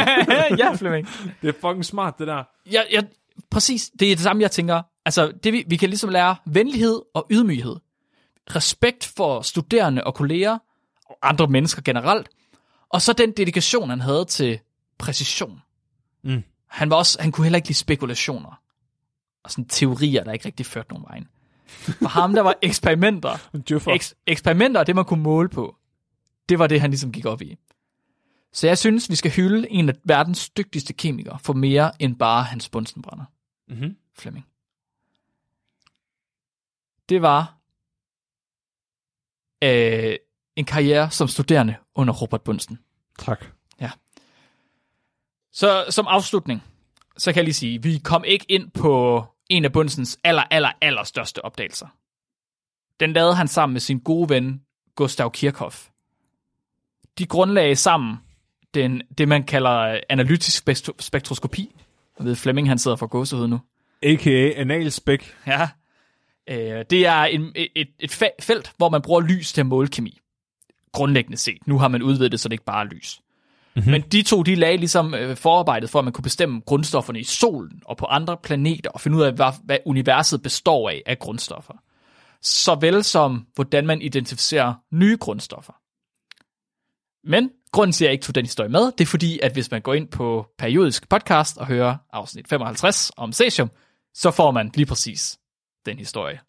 ja, 0.58 0.72
Flemming. 0.74 1.08
det 1.42 1.48
er 1.48 1.52
fucking 1.60 1.84
smart, 1.84 2.18
det 2.18 2.26
der. 2.26 2.42
Ja, 2.72 2.80
ja, 2.92 3.00
præcis. 3.50 3.90
Det 4.00 4.10
er 4.12 4.16
det 4.16 4.22
samme, 4.22 4.42
jeg 4.42 4.50
tænker. 4.50 4.82
Altså, 5.04 5.32
det, 5.44 5.52
vi, 5.52 5.64
vi 5.68 5.76
kan 5.76 5.88
ligesom 5.88 6.10
lære 6.10 6.36
venlighed 6.46 7.00
og 7.14 7.26
ydmyghed. 7.30 7.76
Respekt 8.56 9.12
for 9.16 9.40
studerende 9.40 10.04
og 10.04 10.14
kolleger, 10.14 10.58
andre 11.22 11.46
mennesker 11.46 11.82
generelt. 11.82 12.28
Og 12.88 13.02
så 13.02 13.12
den 13.12 13.32
dedikation, 13.32 13.90
han 13.90 14.00
havde 14.00 14.24
til 14.24 14.60
præcision. 14.98 15.62
Mm. 16.24 16.42
Han, 16.66 16.90
var 16.90 16.96
også, 16.96 17.22
han 17.22 17.32
kunne 17.32 17.44
heller 17.44 17.56
ikke 17.56 17.68
lide 17.68 17.78
spekulationer. 17.78 18.62
Og 19.42 19.50
sådan 19.50 19.68
teorier, 19.68 20.24
der 20.24 20.32
ikke 20.32 20.46
rigtig 20.46 20.66
førte 20.66 20.88
nogen 20.88 21.04
vejen. 21.08 21.28
For 21.76 22.08
ham, 22.08 22.32
der 22.32 22.42
var 22.42 22.54
eksperimenter. 22.62 23.34
Eks- 23.94 24.22
eksperimenter 24.26 24.80
og 24.80 24.86
det, 24.86 24.94
man 24.94 25.04
kunne 25.04 25.22
måle 25.22 25.48
på. 25.48 25.76
Det 26.48 26.58
var 26.58 26.66
det, 26.66 26.80
han 26.80 26.90
ligesom 26.90 27.12
gik 27.12 27.24
op 27.24 27.42
i. 27.42 27.56
Så 28.52 28.66
jeg 28.66 28.78
synes, 28.78 29.10
vi 29.10 29.14
skal 29.14 29.30
hylde 29.30 29.70
en 29.70 29.88
af 29.88 29.94
verdens 30.04 30.50
dygtigste 30.50 30.92
kemikere 30.92 31.38
for 31.38 31.52
mere 31.52 32.02
end 32.02 32.16
bare 32.16 32.42
hans 32.42 32.68
bunsenbrænder. 32.68 33.24
Mhm. 33.68 33.96
Flemming. 34.18 34.46
Det 37.08 37.22
var 37.22 37.56
øh, 39.64 40.16
en 40.56 40.64
karriere 40.64 41.10
som 41.10 41.28
studerende 41.28 41.74
under 41.94 42.14
Robert 42.14 42.42
Bunsen. 42.42 42.78
Tak. 43.18 43.44
Så 45.56 45.84
som 45.90 46.06
afslutning, 46.08 46.62
så 47.16 47.32
kan 47.32 47.36
jeg 47.36 47.44
lige 47.44 47.54
sige, 47.54 47.82
vi 47.82 47.98
kom 47.98 48.24
ikke 48.24 48.46
ind 48.48 48.70
på 48.70 49.24
en 49.48 49.64
af 49.64 49.72
Bunsens 49.72 50.18
aller, 50.24 50.42
aller, 50.50 50.70
aller 50.80 51.04
største 51.04 51.44
opdagelser. 51.44 51.86
Den 53.00 53.12
lavede 53.12 53.34
han 53.34 53.48
sammen 53.48 53.72
med 53.72 53.80
sin 53.80 53.98
gode 53.98 54.28
ven, 54.28 54.62
Gustav 54.94 55.32
Kirchhoff. 55.32 55.88
De 57.18 57.26
grundlagde 57.26 57.76
sammen 57.76 58.16
den, 58.74 59.02
det, 59.18 59.28
man 59.28 59.44
kalder 59.44 60.00
analytisk 60.08 60.68
spektro- 60.68 60.96
spektroskopi. 60.98 61.74
Jeg 62.18 62.26
ved, 62.26 62.36
Flemming 62.36 62.68
han 62.68 62.78
sidder 62.78 62.96
for 62.96 63.06
gåsehud 63.06 63.48
nu. 63.48 63.60
A.k.a. 64.02 64.50
analspæk. 64.56 65.34
Ja. 65.46 65.68
Øh, 66.48 66.84
det 66.90 67.06
er 67.06 67.24
en, 67.24 67.52
et, 67.54 67.88
et 67.98 68.32
felt, 68.40 68.72
hvor 68.76 68.88
man 68.88 69.02
bruger 69.02 69.20
lys 69.20 69.52
til 69.52 69.60
at 69.60 69.66
måle 69.66 69.88
kemi. 69.88 70.20
Grundlæggende 70.96 71.36
set. 71.36 71.66
Nu 71.66 71.78
har 71.78 71.88
man 71.88 72.02
udvidet 72.02 72.32
det, 72.32 72.40
så 72.40 72.48
det 72.48 72.52
ikke 72.52 72.64
bare 72.64 72.84
er 72.84 72.88
lys. 72.88 73.20
Mm-hmm. 73.76 73.90
Men 73.90 74.00
de 74.00 74.22
to, 74.22 74.42
de 74.42 74.54
lagde 74.54 74.76
ligesom 74.76 75.14
øh, 75.14 75.36
forarbejdet 75.36 75.90
for, 75.90 75.98
at 75.98 76.04
man 76.04 76.12
kunne 76.12 76.22
bestemme 76.22 76.60
grundstofferne 76.66 77.20
i 77.20 77.24
solen 77.24 77.82
og 77.84 77.96
på 77.96 78.06
andre 78.06 78.36
planeter, 78.36 78.90
og 78.90 79.00
finde 79.00 79.16
ud 79.16 79.22
af, 79.22 79.32
hvad, 79.32 79.52
hvad 79.64 79.78
universet 79.86 80.42
består 80.42 80.90
af 80.90 81.02
af 81.06 81.18
grundstoffer. 81.18 81.74
Såvel 82.42 83.04
som, 83.04 83.46
hvordan 83.54 83.86
man 83.86 84.02
identificerer 84.02 84.74
nye 84.92 85.16
grundstoffer. 85.16 85.72
Men 87.28 87.50
grunden 87.72 87.92
til, 87.92 88.04
at 88.04 88.06
jeg 88.06 88.12
ikke 88.12 88.24
tog 88.24 88.34
den 88.34 88.44
historie 88.44 88.70
med, 88.70 88.92
det 88.98 89.00
er 89.00 89.06
fordi, 89.06 89.38
at 89.42 89.52
hvis 89.52 89.70
man 89.70 89.82
går 89.82 89.94
ind 89.94 90.08
på 90.08 90.46
periodisk 90.58 91.08
podcast 91.08 91.58
og 91.58 91.66
hører 91.66 91.96
afsnit 92.12 92.48
55 92.48 93.12
om 93.16 93.32
cesium, 93.32 93.70
så 94.14 94.30
får 94.30 94.50
man 94.50 94.70
lige 94.74 94.86
præcis 94.86 95.38
den 95.86 95.98
historie. 95.98 96.40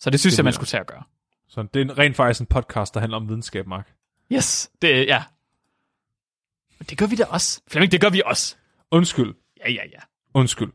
Så 0.00 0.10
det 0.10 0.20
synes 0.20 0.34
det 0.34 0.38
jeg, 0.38 0.44
man 0.44 0.52
skulle 0.52 0.68
tage 0.68 0.80
at 0.80 0.86
gøre. 0.86 1.02
Så 1.52 1.62
det 1.62 1.90
er 1.90 1.98
rent 1.98 2.16
faktisk 2.16 2.40
en 2.40 2.46
podcast, 2.46 2.94
der 2.94 3.00
handler 3.00 3.16
om 3.16 3.28
videnskab, 3.28 3.66
Mark. 3.66 3.94
Yes, 4.32 4.70
det 4.82 5.06
ja. 5.06 5.22
Men 6.78 6.86
det 6.86 6.98
gør 6.98 7.06
vi 7.06 7.16
da 7.16 7.24
også. 7.24 7.62
Flemming, 7.68 7.92
det 7.92 8.00
gør 8.00 8.10
vi 8.10 8.22
også. 8.26 8.56
Undskyld. 8.90 9.34
Ja, 9.56 9.70
ja, 9.70 9.82
ja. 9.92 9.98
Undskyld. 10.34 10.72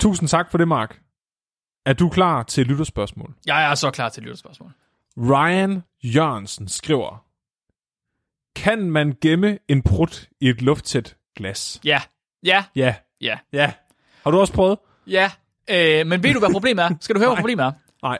Tusind 0.00 0.28
tak 0.28 0.50
for 0.50 0.58
det, 0.58 0.68
Mark. 0.68 1.00
Er 1.86 1.92
du 1.92 2.08
klar 2.08 2.42
til 2.42 2.66
lytterspørgsmål? 2.66 3.34
Jeg 3.46 3.70
er 3.70 3.74
så 3.74 3.90
klar 3.90 4.08
til 4.08 4.22
lytterspørgsmål. 4.22 4.72
Ryan 5.16 5.82
Jørgensen 6.02 6.68
skriver, 6.68 7.24
Kan 8.56 8.90
man 8.90 9.16
gemme 9.20 9.58
en 9.68 9.82
prut 9.82 10.28
i 10.40 10.48
et 10.48 10.62
lufttæt 10.62 11.16
glas? 11.36 11.80
Ja, 11.84 12.00
ja, 12.42 12.64
Ja. 12.76 12.94
ja, 13.20 13.38
Ja. 13.52 13.72
Har 14.24 14.30
du 14.30 14.40
også 14.40 14.52
prøvet? 14.52 14.78
ja. 15.06 15.30
Øh, 15.70 16.06
men 16.06 16.22
ved 16.22 16.32
du, 16.34 16.38
hvad 16.38 16.50
problemet 16.52 16.84
er? 16.84 16.90
Skal 17.00 17.14
du 17.14 17.20
høre, 17.20 17.28
hvad 17.28 17.36
problemet 17.42 17.64
er? 17.64 17.72
Nej. 18.02 18.18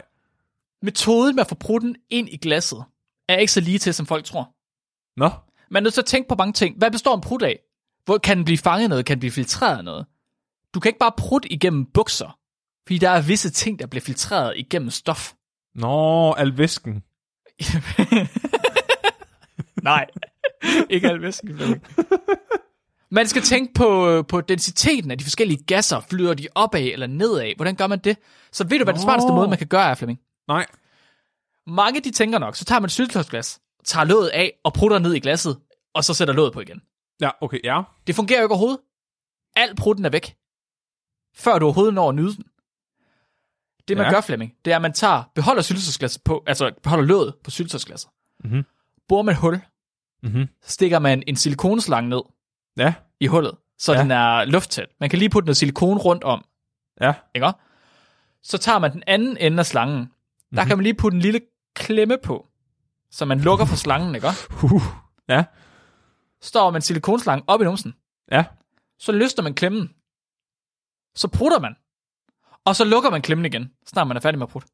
Metoden 0.82 1.34
med 1.36 1.40
at 1.40 1.49
få 1.49 1.55
prutten 1.55 1.96
ind 2.11 2.28
i 2.28 2.36
glasset 2.36 2.84
er 3.28 3.36
ikke 3.36 3.53
så 3.53 3.61
lige 3.61 3.78
til, 3.78 3.94
som 3.94 4.07
folk 4.07 4.24
tror. 4.24 4.55
Nå? 5.16 5.30
Man 5.70 5.82
er 5.82 5.84
nødt 5.84 5.94
til 5.94 6.01
at 6.01 6.07
tænke 6.07 6.28
på 6.28 6.34
mange 6.34 6.53
ting. 6.53 6.78
Hvad 6.78 6.90
består 6.90 7.14
en 7.14 7.20
prut 7.20 7.42
af? 7.42 7.59
Hvor 8.05 8.18
kan 8.18 8.36
den 8.36 8.44
blive 8.44 8.59
fanget 8.59 8.88
noget? 8.88 9.07
Kan 9.07 9.16
den 9.16 9.20
blive 9.20 9.32
filtreret 9.32 9.84
noget? 9.84 10.07
Du 10.74 10.80
kan 10.80 10.88
ikke 10.88 10.99
bare 10.99 11.12
prutte 11.16 11.53
igennem 11.53 11.86
bukser, 11.86 12.38
fordi 12.86 12.99
der 12.99 13.11
er 13.11 13.22
visse 13.22 13.51
ting, 13.51 13.78
der 13.78 13.86
bliver 13.86 14.01
filtreret 14.01 14.53
igennem 14.57 14.90
stof. 14.90 15.32
Nå, 15.74 16.32
al 16.32 16.59
væsken. 16.59 17.03
Nej, 19.82 20.07
ikke 20.90 21.09
al 21.09 21.22
væsken. 21.22 21.57
Flemming. 21.57 21.82
Man 23.11 23.26
skal 23.28 23.42
tænke 23.42 23.74
på, 23.74 24.22
på 24.28 24.40
densiteten 24.40 25.11
af 25.11 25.18
de 25.18 25.24
forskellige 25.24 25.64
gasser. 25.64 26.00
Flyder 26.00 26.34
de 26.34 26.48
opad 26.54 26.82
eller 26.82 27.06
nedad? 27.06 27.52
Hvordan 27.56 27.76
gør 27.76 27.86
man 27.86 27.98
det? 27.98 28.16
Så 28.52 28.64
ved 28.66 28.78
du, 28.78 28.84
hvad 28.84 28.94
den 28.94 29.02
smarteste 29.02 29.28
Nå. 29.28 29.34
måde, 29.34 29.48
man 29.48 29.59
kan 29.59 29.66
gøre 29.66 29.90
er, 29.90 29.94
Flemming? 29.94 30.20
Nej. 30.48 30.66
Mange 31.66 32.00
de 32.00 32.11
tænker 32.11 32.38
nok, 32.38 32.56
så 32.56 32.64
tager 32.64 32.80
man 32.80 32.84
et 32.84 32.90
syltetøjsglas, 32.92 33.61
tager 33.84 34.04
låget 34.04 34.28
af 34.28 34.52
og 34.64 34.72
prutter 34.72 34.98
ned 34.98 35.14
i 35.14 35.18
glasset, 35.20 35.59
og 35.94 36.04
så 36.04 36.14
sætter 36.14 36.34
låget 36.34 36.52
på 36.52 36.61
igen. 36.61 36.82
Ja, 37.20 37.30
okay, 37.40 37.59
ja. 37.64 37.82
Det 38.06 38.14
fungerer 38.14 38.38
jo 38.40 38.44
ikke 38.44 38.52
overhovedet. 38.52 38.78
Al 39.56 39.76
prutten 39.76 40.04
er 40.04 40.11
væk, 40.11 40.36
før 41.34 41.59
du 41.59 41.64
overhovedet 41.64 41.94
når 41.94 42.09
at 42.09 42.14
nyde 42.14 42.36
den. 42.36 42.44
Det 43.88 43.96
man 43.96 44.06
Ja. 44.06 44.12
gør, 44.12 44.20
Flemming, 44.20 44.52
det 44.64 44.70
er, 44.72 44.76
at 44.76 44.82
man 44.82 44.92
tager, 44.92 45.22
beholder 45.34 45.62
syltetøjsglasset 45.62 46.22
på, 46.24 46.44
altså 46.46 46.72
beholder 46.82 47.04
låget 47.04 47.34
på 47.44 47.50
syltetøjsglasset, 47.50 48.11
Mhm. 48.44 48.64
borer 49.09 49.22
med 49.22 49.32
et 49.32 49.38
hul, 49.38 49.61
Mhm. 50.22 50.46
så 50.62 50.72
stikker 50.72 50.98
man 50.98 51.22
en 51.26 51.36
silikonslange 51.36 52.09
ned 52.11 52.20
Ja, 52.78 52.94
i 53.20 53.26
hullet, 53.26 53.54
så 53.78 53.92
Ja. 53.92 54.02
den 54.02 54.10
er 54.10 54.44
lufttæt. 54.44 54.86
Man 55.00 55.10
kan 55.10 55.18
lige 55.18 55.28
putte 55.30 55.46
noget 55.46 55.56
silikon 55.56 55.98
rundt 55.98 56.24
om, 56.24 56.44
ja. 57.00 57.14
ikke? 57.34 57.52
Så 58.42 58.58
tager 58.58 58.78
man 58.78 58.92
den 58.92 59.02
anden 59.06 59.36
ende 59.36 59.58
af 59.58 59.66
slangen. 59.66 59.96
Der 59.96 60.02
Mhm. 60.04 60.10
mm-hmm. 60.50 60.68
kan 60.68 60.78
man 60.78 60.82
lige 60.82 60.94
putte 60.94 61.16
en 61.16 61.20
lille 61.22 61.40
klemme 61.74 62.18
på, 62.24 62.46
så 63.10 63.24
man 63.24 63.40
lukker 63.40 63.64
for 63.64 63.76
slangen, 63.76 64.14
ikke? 64.14 64.28
Uh. 64.64 64.82
Ja, 65.28 65.44
Står 66.40 66.70
man 66.70 66.82
silikonslangen 66.82 67.44
op 67.46 67.60
i 67.60 67.64
numsen, 67.64 67.94
ja. 68.32 68.44
så 68.98 69.12
løsner 69.12 69.42
man 69.42 69.54
klemmen. 69.54 69.90
Så 71.14 71.28
prutter 71.28 71.58
man. 71.60 71.74
Og 72.64 72.76
så 72.76 72.84
lukker 72.84 73.10
man 73.10 73.22
klemmen 73.22 73.44
igen, 73.46 73.72
snart 73.86 74.06
man 74.08 74.16
er 74.16 74.20
færdig 74.20 74.38
med 74.38 74.46
at 74.46 74.50
prutte. 74.50 74.68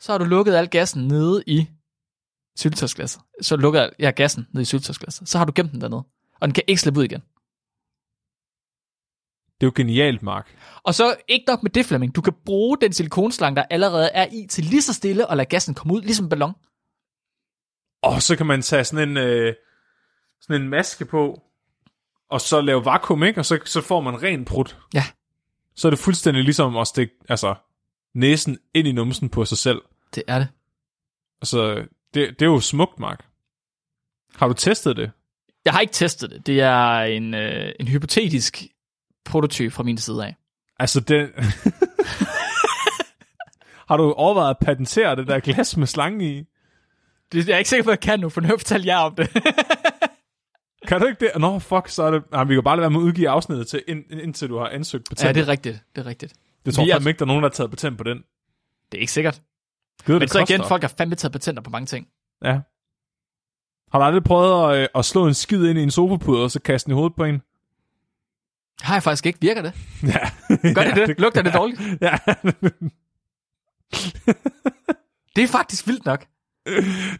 Så 0.00 0.12
har 0.12 0.18
du 0.18 0.24
lukket 0.24 0.54
al 0.54 0.68
gassen 0.68 1.08
nede 1.08 1.44
i 1.46 1.66
syltetøjsglasset. 2.56 3.22
Så 3.40 3.56
lukker 3.56 3.90
jeg 3.98 4.14
gassen 4.14 4.46
nede 4.52 4.62
i 4.62 4.64
syltetøjsglasset. 4.64 5.28
Så 5.28 5.38
har 5.38 5.44
du 5.44 5.52
gemt 5.54 5.72
den 5.72 5.80
dernede. 5.80 6.02
Og 6.42 6.48
den 6.48 6.54
kan 6.54 6.64
ikke 6.66 6.80
slippe 6.80 7.00
ud 7.00 7.04
igen. 7.04 7.20
Det 9.60 9.66
er 9.66 9.70
jo 9.70 9.72
genialt, 9.76 10.22
Mark. 10.22 10.56
Og 10.82 10.94
så 10.94 11.16
ikke 11.28 11.44
nok 11.46 11.62
med 11.62 11.70
det, 11.70 11.86
Flemming. 11.86 12.16
Du 12.16 12.20
kan 12.20 12.32
bruge 12.44 12.78
den 12.80 12.92
silikonslange, 12.92 13.56
der 13.56 13.64
allerede 13.70 14.08
er 14.08 14.26
i, 14.32 14.46
til 14.46 14.64
lige 14.64 14.82
så 14.82 14.92
stille 14.92 15.26
og 15.26 15.36
lade 15.36 15.48
gassen 15.48 15.74
komme 15.74 15.94
ud, 15.94 16.02
ligesom 16.02 16.26
en 16.26 16.28
ballon. 16.28 16.54
Og 18.02 18.22
så 18.22 18.36
kan 18.36 18.46
man 18.46 18.62
tage 18.62 18.84
sådan 18.84 19.08
en, 19.08 19.16
øh, 19.16 19.54
sådan 20.40 20.62
en 20.62 20.68
maske 20.68 21.04
på, 21.04 21.42
og 22.28 22.40
så 22.40 22.60
lave 22.60 22.84
vakuum, 22.84 23.22
ikke? 23.22 23.40
Og 23.40 23.44
så, 23.44 23.58
så 23.64 23.80
får 23.80 24.00
man 24.00 24.22
ren 24.22 24.44
prut. 24.44 24.78
Ja. 24.94 25.04
Så 25.74 25.88
er 25.88 25.90
det 25.90 25.98
fuldstændig 25.98 26.44
ligesom 26.44 26.76
at 26.76 26.86
stikke 26.86 27.14
altså, 27.28 27.54
næsen 28.14 28.58
ind 28.74 28.88
i 28.88 28.92
numsen 28.92 29.28
på 29.28 29.44
sig 29.44 29.58
selv. 29.58 29.82
Det 30.14 30.22
er 30.26 30.38
det. 30.38 30.48
Altså, 31.40 31.74
det, 32.14 32.30
det 32.38 32.42
er 32.42 32.50
jo 32.50 32.60
smukt, 32.60 32.98
Mark. 32.98 33.26
Har 34.34 34.48
du 34.48 34.54
testet 34.54 34.96
det? 34.96 35.12
Jeg 35.64 35.72
har 35.72 35.80
ikke 35.80 35.92
testet 35.92 36.30
det. 36.30 36.46
Det 36.46 36.60
er 36.60 36.98
en, 36.98 37.34
øh, 37.34 37.72
en 37.80 37.88
hypotetisk 37.88 38.62
prototype 39.24 39.70
fra 39.74 39.82
min 39.82 39.98
side 39.98 40.24
af. 40.26 40.36
Altså, 40.78 41.00
det... 41.00 41.30
har 43.88 43.96
du 43.96 44.12
overvejet 44.12 44.50
at 44.50 44.56
patentere 44.66 45.16
det 45.16 45.26
der 45.26 45.40
glas 45.40 45.76
med 45.76 45.86
slange 45.86 46.38
i? 46.38 46.44
Det 47.32 47.48
jeg 47.48 47.54
er 47.54 47.58
ikke 47.58 47.70
sikker 47.70 47.84
på, 47.84 47.90
at 47.90 47.96
jeg 47.96 48.00
kan 48.00 48.20
nu, 48.20 48.28
for 48.28 48.40
nu 48.40 48.46
har 48.46 48.52
jeg 48.54 48.60
fortalt 48.60 48.86
jer 48.86 48.96
om 48.98 49.14
det. 49.14 49.28
Kan 50.88 51.00
du 51.00 51.06
ikke 51.06 51.20
det? 51.20 51.30
Nå, 51.40 51.58
fuck, 51.58 51.88
så 51.88 52.02
er 52.02 52.10
det... 52.10 52.22
Nej, 52.32 52.44
vi 52.44 52.54
kan 52.54 52.62
bare 52.64 52.76
lade 52.76 52.80
være 52.80 52.90
med 52.90 53.00
at 53.00 53.04
udgive 53.04 53.28
afsnittet 53.28 53.66
til, 53.66 53.82
ind, 53.88 54.04
indtil 54.10 54.48
du 54.48 54.58
har 54.58 54.68
ansøgt 54.68 55.08
patent. 55.08 55.26
ja, 55.28 55.32
det 55.32 55.40
er 55.40 55.48
rigtigt. 55.48 55.82
Det 55.96 56.00
er 56.02 56.06
rigtigt. 56.06 56.32
det 56.66 56.74
tror 56.74 56.86
jeg 56.86 56.96
er- 56.96 57.08
ikke, 57.08 57.18
der 57.18 57.24
er 57.24 57.26
nogen, 57.26 57.42
der 57.42 57.48
har 57.48 57.52
taget 57.54 57.70
patent 57.70 57.98
på 57.98 58.04
den. 58.04 58.18
Det 58.92 58.98
er 58.98 59.00
ikke 59.00 59.12
sikkert. 59.12 59.42
Gud, 60.06 60.14
Men 60.14 60.20
det 60.20 60.30
så 60.30 60.38
igen, 60.38 60.58
koster. 60.58 60.68
folk 60.68 60.82
har 60.82 60.92
fandme 60.98 61.14
taget 61.16 61.32
patenter 61.32 61.62
på 61.62 61.70
mange 61.70 61.86
ting. 61.86 62.06
Ja. 62.44 62.58
Har 63.92 63.98
du 63.98 64.04
aldrig 64.04 64.24
prøvet 64.24 64.74
at, 64.74 64.82
øh, 64.82 64.88
at 64.94 65.04
slå 65.04 65.26
en 65.26 65.34
skid 65.34 65.64
ind 65.64 65.78
i 65.78 65.82
en 65.82 65.90
sofapude, 65.90 66.44
og 66.44 66.50
så 66.50 66.60
kaste 66.60 66.86
den 66.86 66.92
i 66.92 66.94
hovedet 66.94 67.14
på 67.16 67.24
en? 67.24 67.42
Har 68.80 68.94
jeg 68.94 69.02
faktisk 69.02 69.26
ikke. 69.26 69.38
Virker 69.40 69.62
det? 69.62 69.72
Ja. 70.12 70.30
Gør 70.74 70.82
det 70.94 71.08
det? 71.08 71.18
Lugter 71.22 71.42
det 71.42 71.54
dårligt? 71.54 71.80
ja. 72.00 72.18
Det 75.36 75.44
er 75.44 75.48
faktisk 75.48 75.86
vildt 75.86 76.04
nok. 76.04 76.26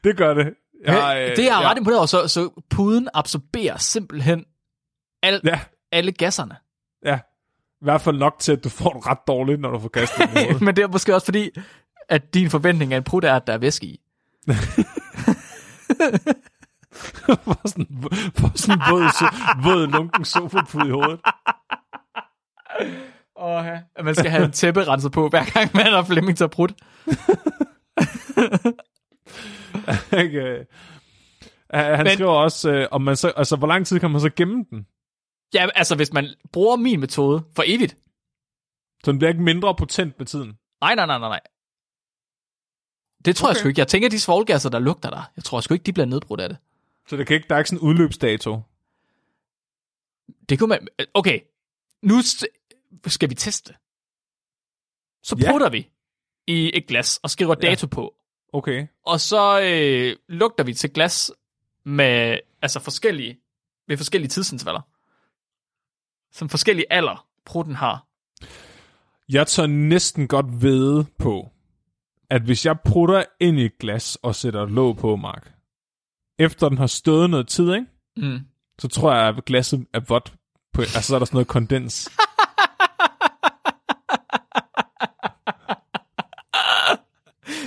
det 0.04 0.16
gør 0.16 0.34
det. 0.34 0.54
Ja, 0.86 1.22
øh, 1.24 1.36
det 1.36 1.38
er 1.38 1.42
jeg 1.42 1.58
ja. 1.62 1.70
ret 1.70 1.76
imponeret 1.78 1.98
over. 1.98 2.06
Så, 2.06 2.28
så 2.28 2.62
puden 2.70 3.08
absorberer 3.14 3.76
simpelthen 3.76 4.44
al, 5.22 5.40
Ja, 5.44 5.60
alle 5.92 6.12
gasserne. 6.12 6.56
ja. 7.04 7.18
I 7.80 7.84
hvert 7.84 8.00
fald 8.00 8.18
nok 8.18 8.36
til, 8.38 8.52
at 8.52 8.64
du 8.64 8.68
får 8.68 8.90
det 8.92 9.06
ret 9.06 9.18
dårligt, 9.26 9.60
når 9.60 9.70
du 9.70 9.78
får 9.78 9.88
kastet 9.88 10.30
den. 10.34 10.64
Men 10.64 10.76
det 10.76 10.82
er 10.82 10.88
måske 10.88 11.14
også 11.14 11.24
fordi, 11.24 11.50
at 12.08 12.34
din 12.34 12.50
forventning 12.50 12.92
af 12.92 12.96
en 12.96 13.02
prut 13.02 13.24
er, 13.24 13.34
at 13.36 13.46
der 13.46 13.52
er 13.52 13.58
væske 13.58 13.86
i. 13.86 14.00
for 17.44 17.68
sådan, 17.68 18.03
for 18.38 18.59
sådan 18.59 18.78
en 18.78 18.82
våd, 18.90 19.07
so- 19.09 19.68
våd 19.68 19.86
lunken 19.86 20.24
sofapude 20.24 20.88
i 20.88 20.90
hovedet. 20.90 21.20
Åh, 23.36 23.64
ja. 23.66 23.80
At 23.96 24.05
man 24.05 24.14
skal 24.14 24.30
have 24.30 24.44
en 24.44 24.53
tæppe 24.53 24.84
renset 24.86 25.12
på, 25.12 25.28
hver 25.28 25.44
gang 25.55 25.70
man 25.74 25.86
har 25.86 26.03
Flemming 26.05 26.38
til 26.38 26.48
prut. 26.48 26.72
Ikke? 30.22 30.40
Øh, 30.40 30.64
Han 31.74 32.05
Men- 32.07 32.12
skriver 32.14 32.30
også, 32.32 32.70
øh, 32.70 32.88
om 32.90 33.03
man 33.03 33.16
så, 33.16 33.32
altså, 33.36 33.57
hvor 33.57 33.66
lang 33.66 33.86
tid 33.86 34.00
kan 34.00 34.11
man 34.11 34.20
så 34.20 34.30
gemme 34.36 34.64
den? 34.70 34.86
Ja, 35.55 35.66
altså 35.74 35.96
hvis 35.96 36.12
man 36.12 36.28
bruger 36.53 36.76
min 36.76 37.00
metode 37.00 37.44
for 37.57 37.62
evigt. 37.66 37.96
Så 39.05 39.11
den 39.12 39.18
bliver 39.18 39.30
ikke 39.30 39.42
mindre 39.42 39.74
potent 39.74 40.18
med 40.18 40.26
tiden. 40.26 40.59
Nej, 40.80 40.94
nej, 40.94 41.07
nej, 41.07 41.18
nej, 41.18 41.28
nej. 41.28 41.40
Det 43.24 43.36
tror 43.36 43.46
okay. 43.46 43.50
jeg 43.50 43.57
Okay. 43.57 43.61
sgu 43.61 43.68
ikke. 43.68 43.78
Jeg 43.80 43.88
tænker, 43.88 44.09
at 44.09 44.12
de 44.12 44.20
svovlgasser, 44.20 44.70
der 44.70 44.78
lugter 44.78 45.11
der, 45.11 45.30
jeg 45.36 45.44
tror 45.44 45.61
sgu 45.61 45.74
ikke, 45.74 45.84
de 45.84 45.92
bliver 45.92 46.07
nedbrudt 46.07 46.40
af 46.40 46.48
det. 46.48 46.59
Så 47.09 47.16
det 47.16 47.26
kan 47.26 47.34
ikke, 47.36 47.48
der 47.48 47.55
er 47.55 47.59
ikke 47.59 47.68
sådan 47.70 47.84
en 47.84 47.88
udløbsdato. 47.88 48.61
Det 50.48 50.59
kunne 50.59 50.68
man... 50.68 50.88
Okay, 51.14 51.40
nu 52.03 52.14
skal 53.07 53.30
vi 53.30 53.34
teste. 53.34 53.74
Så 55.22 55.36
Ja. 55.40 55.50
putter 55.53 55.70
vi 55.70 55.90
i 56.46 56.70
et 56.74 56.86
glas 56.86 57.16
og 57.22 57.30
skriver 57.30 57.55
Ja. 57.62 57.68
dato 57.68 57.86
på. 57.86 58.14
Okay. 58.53 58.86
Og 59.07 59.20
så 59.20 59.61
øh, 59.62 60.16
lugter 60.28 60.64
vi 60.64 60.74
til 60.74 60.92
glas 60.92 61.32
med 61.84 62.38
altså 62.62 62.80
forskellige, 62.80 63.38
ved 63.88 63.96
forskellige 63.96 64.28
tidsintervaller. 64.28 64.80
Som 66.32 66.48
forskellige 66.48 66.92
alder, 66.92 67.26
prutten 67.44 67.74
har. 67.74 68.07
Jeg 69.28 69.46
tør 69.46 69.66
næsten 69.66 70.28
godt 70.28 70.62
vede 70.62 71.07
på, 71.18 71.50
at 72.30 72.42
hvis 72.42 72.66
jeg 72.66 72.76
prutter 72.80 73.24
ind 73.40 73.59
i 73.59 73.64
et 73.64 73.78
glas 73.78 74.16
og 74.22 74.34
sætter 74.34 74.66
låg 74.66 74.96
på, 74.96 75.16
Mark, 75.16 75.53
efter 76.38 76.68
den 76.68 76.78
har 76.78 76.86
stået 76.86 77.30
noget 77.30 77.48
tid, 77.48 77.72
ikke? 77.74 77.86
Mm. 78.16 78.38
så 78.78 78.88
tror 78.88 79.14
jeg, 79.14 79.28
at 79.28 79.44
glasset 79.44 79.86
er 79.94 80.00
vådt. 80.08 80.32
På, 80.74 80.80
altså, 80.82 81.02
så 81.02 81.14
er 81.14 81.18
der 81.18 81.26
sådan 81.26 81.36
noget 81.36 81.48
kondens. 81.48 82.10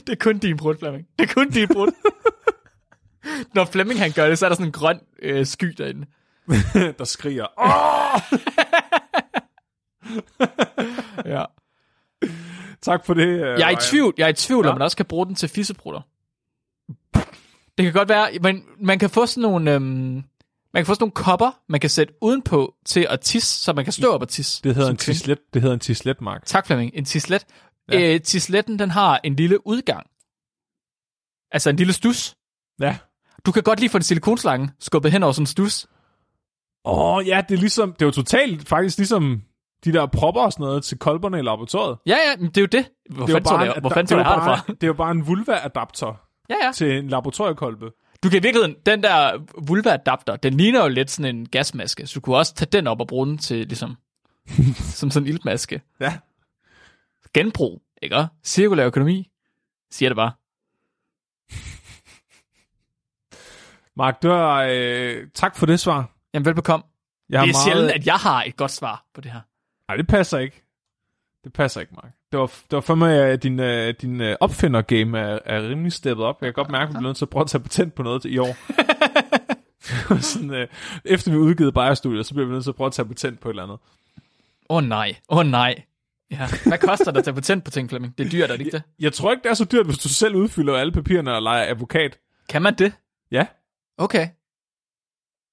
det 0.07 0.09
er 0.09 0.15
kun 0.19 0.37
din 0.37 0.57
brud, 0.57 0.75
Flemming. 0.79 1.07
Det 1.19 1.29
er 1.29 1.33
kun 1.33 1.49
din 1.49 1.67
brud. 1.67 1.91
Når 3.53 3.65
Flemming 3.65 3.99
han 3.99 4.11
gør 4.11 4.27
det, 4.27 4.37
så 4.39 4.45
er 4.45 4.49
der 4.49 4.55
sådan 4.55 4.65
en 4.65 4.71
grøn 4.71 4.99
øh, 5.21 5.45
sky 5.45 5.65
derinde. 5.77 6.07
der 6.99 7.03
skriger. 7.03 7.47
Åh! 7.57 8.21
Ja. 11.25 11.45
Tak 12.81 13.05
for 13.05 13.13
det. 13.13 13.27
øh, 13.27 13.59
Jeg 13.59 13.67
er 13.67 13.69
i 13.69 13.75
tvivl, 13.81 14.13
jeg 14.17 14.25
er 14.25 14.29
i 14.29 14.33
tvivl 14.33 14.65
Ja. 14.65 14.71
om 14.71 14.75
man 14.77 14.81
også 14.81 14.97
kan 14.97 15.05
bruge 15.05 15.25
den 15.25 15.35
til 15.35 15.49
fissebrutter. 15.49 16.01
Det 17.77 17.83
kan 17.85 17.93
godt 17.93 18.09
være, 18.09 18.29
men 18.41 18.63
man 18.79 18.99
kan 18.99 19.09
få 19.09 19.25
sådan 19.25 19.41
nogle, 19.41 19.73
øhm, 19.73 19.83
man 19.83 20.23
kan 20.75 20.85
få 20.85 20.93
sådan 20.93 21.03
nogle 21.03 21.11
kopper, 21.11 21.59
man 21.69 21.79
kan 21.79 21.89
sætte 21.89 22.13
udenpå 22.21 22.75
til 22.85 23.07
at 23.09 23.19
tisse, 23.21 23.63
så 23.63 23.73
man 23.73 23.83
kan 23.83 23.93
stå 23.93 24.11
op 24.13 24.21
og 24.21 24.29
tisse. 24.29 24.63
Det 24.63 24.75
hedder 24.75 24.89
en 24.89 24.97
tislet. 24.97 25.39
Det 25.53 25.61
hedder 25.61 25.73
en 25.73 25.79
tislet, 25.79 26.21
Mark. 26.21 26.45
Tak 26.45 26.67
Flemming, 26.67 26.91
en 26.93 27.05
tislet. 27.05 27.45
Ja. 27.91 28.13
Øh, 28.13 28.21
tisletten, 28.21 28.79
den 28.79 28.91
har 28.91 29.19
en 29.23 29.35
lille 29.35 29.67
udgang. 29.67 30.07
Altså 31.51 31.69
en 31.69 31.75
lille 31.75 31.93
stus. 31.93 32.35
Ja. 32.81 32.97
Du 33.45 33.51
kan 33.51 33.63
godt 33.63 33.79
lige 33.79 33.89
få 33.89 33.97
en 33.97 34.03
silikonslange 34.03 34.69
skubbet 34.79 35.11
hen 35.11 35.23
over 35.23 35.31
sådan 35.33 35.41
en 35.43 35.47
stus. 35.47 35.87
Åh, 36.85 37.15
oh, 37.15 37.27
ja, 37.27 37.41
det 37.49 37.55
er 37.55 37.59
ligesom, 37.59 37.93
det 37.93 38.01
er 38.01 38.05
jo 38.05 38.11
totalt 38.11 38.67
faktisk 38.67 38.97
ligesom 38.97 39.41
de 39.85 39.93
der 39.93 40.05
propper 40.05 40.41
og 40.41 40.51
sådan 40.51 40.63
noget 40.63 40.83
til 40.83 40.97
kolberne 40.97 41.39
i 41.39 41.41
laboratoriet. 41.41 41.97
Ja, 42.05 42.15
ja, 42.29 42.35
men 42.37 42.47
det 42.47 42.57
er 42.57 42.61
jo 42.61 42.67
det. 42.67 42.91
Hvor 43.09 43.25
Det 43.25 43.33
fanden 43.33 43.45
tror 43.49 43.63
jeg, 43.63 43.73
hvor 43.81 43.89
adap- 43.89 43.93
fanden 43.93 44.07
tror 44.07 44.17
det 44.17 44.23
jeg, 44.23 44.31
er 44.31 44.35
jeg 44.35 44.37
jo 44.37 44.43
har 44.43 44.55
det 44.55 44.59
fra? 44.59 44.65
bare, 44.67 44.75
det 44.75 44.83
er 44.83 44.87
jo 44.87 44.93
bare 44.93 45.11
en 45.11 45.27
vulva-adapter 45.27 46.24
Ja, 46.49 46.55
ja. 46.65 46.71
til 46.71 46.97
en 46.97 47.07
laboratoriekolbe. 47.07 47.91
Du 48.23 48.29
kan 48.29 48.39
i 48.39 48.41
virkeligheden, 48.41 48.75
den 48.85 49.03
der 49.03 49.45
vulva-adapter, 49.67 50.35
den 50.35 50.53
ligner 50.53 50.81
jo 50.83 50.87
lidt 50.87 51.11
sådan 51.11 51.35
en 51.35 51.49
gasmaske, 51.49 52.07
så 52.07 52.13
du 52.13 52.21
kunne 52.21 52.37
også 52.37 52.53
tage 52.53 52.69
den 52.71 52.87
op 52.87 52.99
og 52.99 53.07
bruge 53.07 53.27
den 53.27 53.37
til, 53.37 53.67
ligesom, 53.67 53.97
som 54.99 55.11
sådan 55.11 55.27
en 55.27 55.33
iltmaske. 55.33 55.81
Ja. 55.99 56.17
Genbrug, 57.33 57.81
ikke? 58.01 58.27
Cirkulær 58.43 58.85
økonomi, 58.85 59.31
siger 59.91 60.09
det 60.09 60.15
bare. 60.15 60.31
Mark, 63.97 64.17
var, 64.23 64.67
øh, 64.69 65.27
tak 65.33 65.55
for 65.55 65.65
det 65.65 65.79
svar. 65.79 66.09
Jamen, 66.33 66.45
velbekomme. 66.45 66.83
Jeg 67.29 67.41
Det 67.41 67.49
er 67.49 67.53
meget... 67.53 67.63
sjældent, 67.65 67.91
at 67.91 68.05
jeg 68.05 68.15
har 68.15 68.43
et 68.43 68.57
godt 68.57 68.71
svar 68.71 69.05
på 69.13 69.21
det 69.21 69.31
her. 69.31 69.41
Nej, 69.87 69.97
det 69.97 70.07
passer 70.07 70.39
ikke. 70.39 70.63
Det 71.43 71.53
passer 71.53 71.81
ikke, 71.81 71.93
Mark. 71.95 72.11
Det 72.35 72.41
var, 72.41 72.47
det 72.47 72.71
var 72.71 72.81
for 72.81 72.95
mig, 72.95 73.15
at 73.15 73.43
din, 73.43 73.59
uh, 73.59 73.89
din 74.01 74.21
uh, 74.21 74.27
opfinder-game 74.39 75.19
er, 75.19 75.39
er 75.45 75.69
rimelig 75.69 75.93
steppet 75.93 76.25
op. 76.25 76.41
Jeg 76.41 76.47
kan 76.47 76.53
godt 76.53 76.71
mærke, 76.71 76.83
at 76.83 76.89
vi 76.89 76.93
bliver 76.93 77.01
nødt 77.01 77.17
til 77.17 77.25
at 77.25 77.29
prøve 77.29 77.41
at 77.41 77.47
tage 77.47 77.61
patent 77.61 77.95
på 77.95 78.03
noget 78.03 78.21
til 78.21 78.33
i 78.33 78.37
år. 78.37 78.55
Sådan, 80.33 80.49
uh, 80.49 80.67
efter 81.05 81.31
vi 81.31 81.37
udgivet 81.37 81.73
Bayer-studiet, 81.73 82.25
så 82.25 82.33
bliver 82.33 82.47
vi 82.47 82.53
nødt 82.53 82.63
til 82.63 82.71
at 82.71 82.75
prøve 82.75 82.85
at 82.85 82.93
tage 82.93 83.07
patent 83.07 83.39
på 83.39 83.49
et 83.49 83.51
eller 83.51 83.63
andet. 83.63 83.77
Åh 84.69 84.77
oh, 84.77 84.83
nej, 84.83 85.15
åh 85.29 85.37
oh, 85.37 85.45
nej. 85.45 85.83
Ja. 86.31 86.47
Hvad 86.65 86.77
koster 86.77 87.11
det 87.11 87.17
at 87.17 87.23
tage 87.23 87.35
patent 87.35 87.63
på 87.63 87.71
ting, 87.71 87.89
Flemming? 87.89 88.17
Det 88.17 88.25
er 88.25 88.29
dyrt, 88.29 88.51
er 88.51 88.57
det 88.57 88.65
ikke 88.65 88.77
det? 88.77 88.83
Jeg 88.99 89.13
tror 89.13 89.31
ikke, 89.31 89.43
det 89.43 89.49
er 89.49 89.53
så 89.53 89.65
dyrt, 89.65 89.85
hvis 89.85 89.97
du 89.97 90.09
selv 90.09 90.35
udfylder 90.35 90.75
alle 90.75 90.91
papirerne 90.91 91.35
og 91.35 91.41
leger 91.41 91.69
advokat. 91.69 92.19
Kan 92.49 92.61
man 92.61 92.75
det? 92.75 92.93
Ja. 93.31 93.45
Okay. 93.97 94.27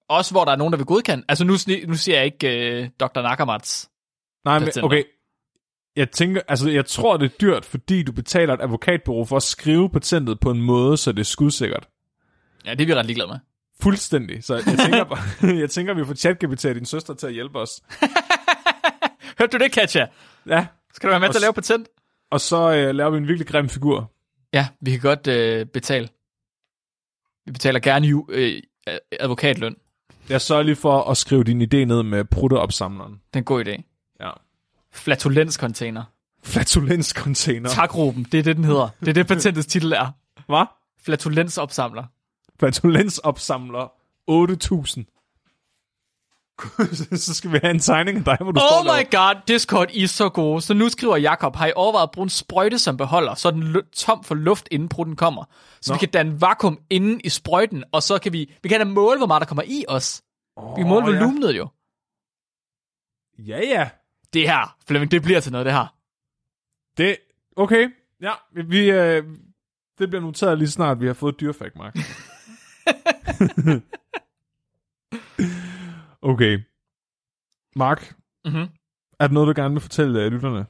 Også 0.09 0.35
hvor 0.35 0.45
der 0.45 0.53
er 0.53 0.57
nogen, 0.57 0.73
der 0.73 0.77
vil 0.77 0.87
godkende. 0.87 1.25
Altså 1.29 1.45
nu, 1.45 1.53
nu 1.87 1.95
siger 1.95 2.17
jeg 2.17 2.25
ikke 2.25 2.81
uh, 2.83 2.89
Dr. 3.01 3.23
Nakamats. 3.23 3.91
Nej, 4.45 4.59
men 4.59 4.65
Patenter. 4.65 4.85
okay. 4.85 5.03
Jeg 5.97 6.11
tænker, 6.11 6.41
altså 6.49 6.71
jeg 6.71 6.87
tror, 6.87 7.17
det 7.17 7.25
er 7.25 7.37
dyrt, 7.41 7.65
fordi 7.65 8.03
du 8.03 8.13
betaler 8.13 8.55
et 8.55 8.61
advokatbureau 8.63 9.25
for 9.25 9.37
at 9.37 9.43
skrive 9.43 9.91
patentet 9.91 10.41
på 10.41 10.51
en 10.51 10.63
måde, 10.63 10.97
så 10.97 11.13
det 11.13 11.21
er 11.21 11.25
skudsikkert. 11.25 11.89
Ja, 12.65 12.71
det 12.75 12.81
er 12.81 12.87
vi 12.87 12.95
ret 12.95 13.07
ligeglade 13.07 13.29
med. 13.29 13.39
Fuldstændig. 13.81 14.45
Så 14.45 14.55
jeg 14.55 14.65
tænker, 14.65 15.05
bare, 15.05 15.55
jeg 15.63 15.71
tænker, 15.71 15.95
vi 15.95 16.05
får 16.05 16.15
ChatGPT 16.15 16.65
og 16.65 16.75
din 16.75 16.85
søster 16.85 17.15
til 17.15 17.27
at 17.27 17.33
hjælpe 17.33 17.59
os. 17.59 17.71
Hørte 19.39 19.59
du 19.59 19.65
det, 19.65 19.73
Katja? 19.73 20.07
Ja, 20.47 20.67
Skal 20.95 21.07
du 21.09 21.13
være 21.13 21.21
med 21.21 21.29
Og 21.29 21.35
til 21.35 21.39
at 21.39 21.43
lave 21.43 21.53
patent? 21.53 21.89
og 22.31 22.41
så 22.41 22.73
øh, 22.75 22.95
laver 22.95 23.11
vi 23.11 23.17
en 23.17 23.29
virkelig 23.29 23.47
grim 23.47 23.69
figur. 23.69 24.13
Ja, 24.53 24.69
vi 24.81 24.91
kan 24.91 25.01
godt 25.01 25.27
øh, 25.27 25.67
betale. 25.67 26.09
Vi 27.47 27.53
betaler 27.53 27.81
gerne 27.81 28.07
ju, 28.07 28.27
øh, 28.31 28.63
advokatløn. 29.21 29.77
Jeg 30.29 30.41
sørger 30.41 30.63
lige 30.63 30.77
for 30.77 31.03
at 31.03 31.17
skrive 31.17 31.45
din 31.45 31.63
idé 31.63 31.77
ned 31.77 32.03
med 32.03 32.25
prutteopsamleren. 32.25 33.13
Det 33.13 33.21
er 33.35 33.39
en 33.39 33.45
god 33.45 33.65
idé. 33.67 33.92
Flatulenscontainer. 34.93 36.05
Flatulenscontainer. 36.45 37.69
Tak, 37.71 37.97
Ruben. 37.97 38.25
Det 38.33 38.39
er 38.39 38.43
det, 38.43 38.57
den 38.57 38.65
hedder. 38.65 38.89
Det 39.01 39.09
er 39.09 39.13
det, 39.13 39.27
patentets 39.27 39.67
titel 39.67 39.93
er. 39.93 40.11
Hvad? 40.47 40.65
Flatulensopsamler. 41.03 42.05
Flatulensopsamler 42.59 43.93
8000. 44.27 45.05
så 47.27 47.35
skal 47.35 47.53
vi 47.53 47.59
have 47.63 47.71
en 47.71 47.79
tegning 47.81 48.19
af 48.19 48.25
dig, 48.25 48.37
hvor 48.41 48.53
du 48.53 48.61
står 48.61 48.69
Oh 48.73 48.79
og 48.79 48.85
laver- 48.85 48.99
my 49.01 49.11
god, 49.37 49.43
Discord 49.49 49.89
I 49.93 50.03
er 50.03 50.09
så 50.09 50.29
gode. 50.29 50.61
Så 50.63 50.75
nu 50.75 50.89
skriver 50.89 51.17
Jakob, 51.17 51.57
har 51.57 51.67
I 51.67 51.73
overvejet 51.77 52.03
at 52.07 52.11
bruge 52.11 52.25
en 52.25 52.29
sprøjte 52.31 52.79
som 52.79 52.97
beholder, 52.97 53.35
så 53.35 53.51
den 53.51 53.63
lu- 53.77 53.91
tom 53.97 54.25
for 54.25 54.35
luft, 54.35 54.69
inden 54.71 54.89
prutten 54.89 55.17
kommer. 55.17 55.45
Så 55.81 55.93
Nå. 55.93 55.95
vi 55.95 55.99
kan 55.99 56.09
danne 56.09 56.41
vakuum 56.41 56.79
inden 56.91 57.21
i 57.25 57.29
sprøjten, 57.29 57.85
og 57.93 58.03
så 58.03 58.19
kan 58.19 58.33
vi, 58.33 58.53
vi 58.63 58.69
kan 58.69 58.79
da 58.81 58.85
måle, 58.85 59.19
hvor 59.19 59.27
meget 59.27 59.41
der 59.41 59.47
kommer 59.47 59.63
i 59.67 59.85
os. 59.89 60.23
Vi 60.57 60.63
kan 60.83 60.89
måle 60.89 61.07
Åh, 61.07 61.15
ja. 61.15 61.19
volumenet 61.21 61.57
jo. 61.57 61.69
Ja, 63.39 63.59
ja. 63.59 63.91
Det 64.33 64.49
her, 64.49 64.77
Flemming, 64.87 65.11
det 65.11 65.23
bliver 65.23 65.41
til 65.41 65.53
noget, 65.53 65.65
det 65.67 65.75
her. 65.75 65.97
Det, 66.97 67.17
okay. 67.57 67.91
Ja, 68.21 68.33
vi, 68.53 68.91
øh, 68.91 69.25
det 69.99 70.09
bliver 70.09 70.21
noteret 70.21 70.59
lige 70.59 70.69
snart, 70.69 71.01
vi 71.01 71.07
har 71.07 71.15
fået 71.15 71.41
dyrfakt, 71.41 71.77
Mark. 71.77 71.97
okay. 76.23 76.61
Mark, 77.77 78.15
Mm-hmm. 78.45 78.69
er 79.21 79.27
der 79.27 79.35
noget, 79.35 79.57
du 79.57 79.63
gerne 79.63 79.75
vil 79.75 79.81
fortælle 79.81 80.27
uh, 80.27 80.33
lytterne? 80.33 80.67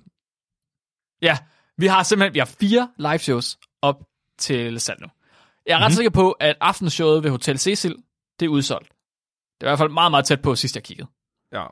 Ja, 1.22 1.38
vi 1.76 1.86
har 1.86 2.02
simpelthen 2.02 2.34
vi 2.34 2.38
har 2.38 2.46
fire 2.46 2.90
live 2.98 3.18
shows 3.18 3.58
op 3.82 4.08
til 4.38 4.80
salg 4.80 5.00
nu. 5.00 5.06
Jeg 5.66 5.74
er 5.74 5.78
ret 5.78 5.90
Mhm. 5.90 5.94
sikker 5.94 6.10
på, 6.10 6.32
at 6.32 6.56
aftenshowet 6.60 7.24
ved 7.24 7.30
Hotel 7.30 7.58
Cecil, 7.58 8.02
det 8.40 8.46
er 8.46 8.50
udsolgt. 8.50 8.88
Det 9.60 9.66
er 9.66 9.66
i 9.66 9.70
hvert 9.70 9.78
fald 9.78 9.90
meget, 9.90 10.10
meget 10.10 10.24
tæt 10.24 10.42
på, 10.42 10.54
sidst 10.54 10.76
jeg 10.76 10.84
kiggede. 10.84 11.08
Ja. 11.52 11.66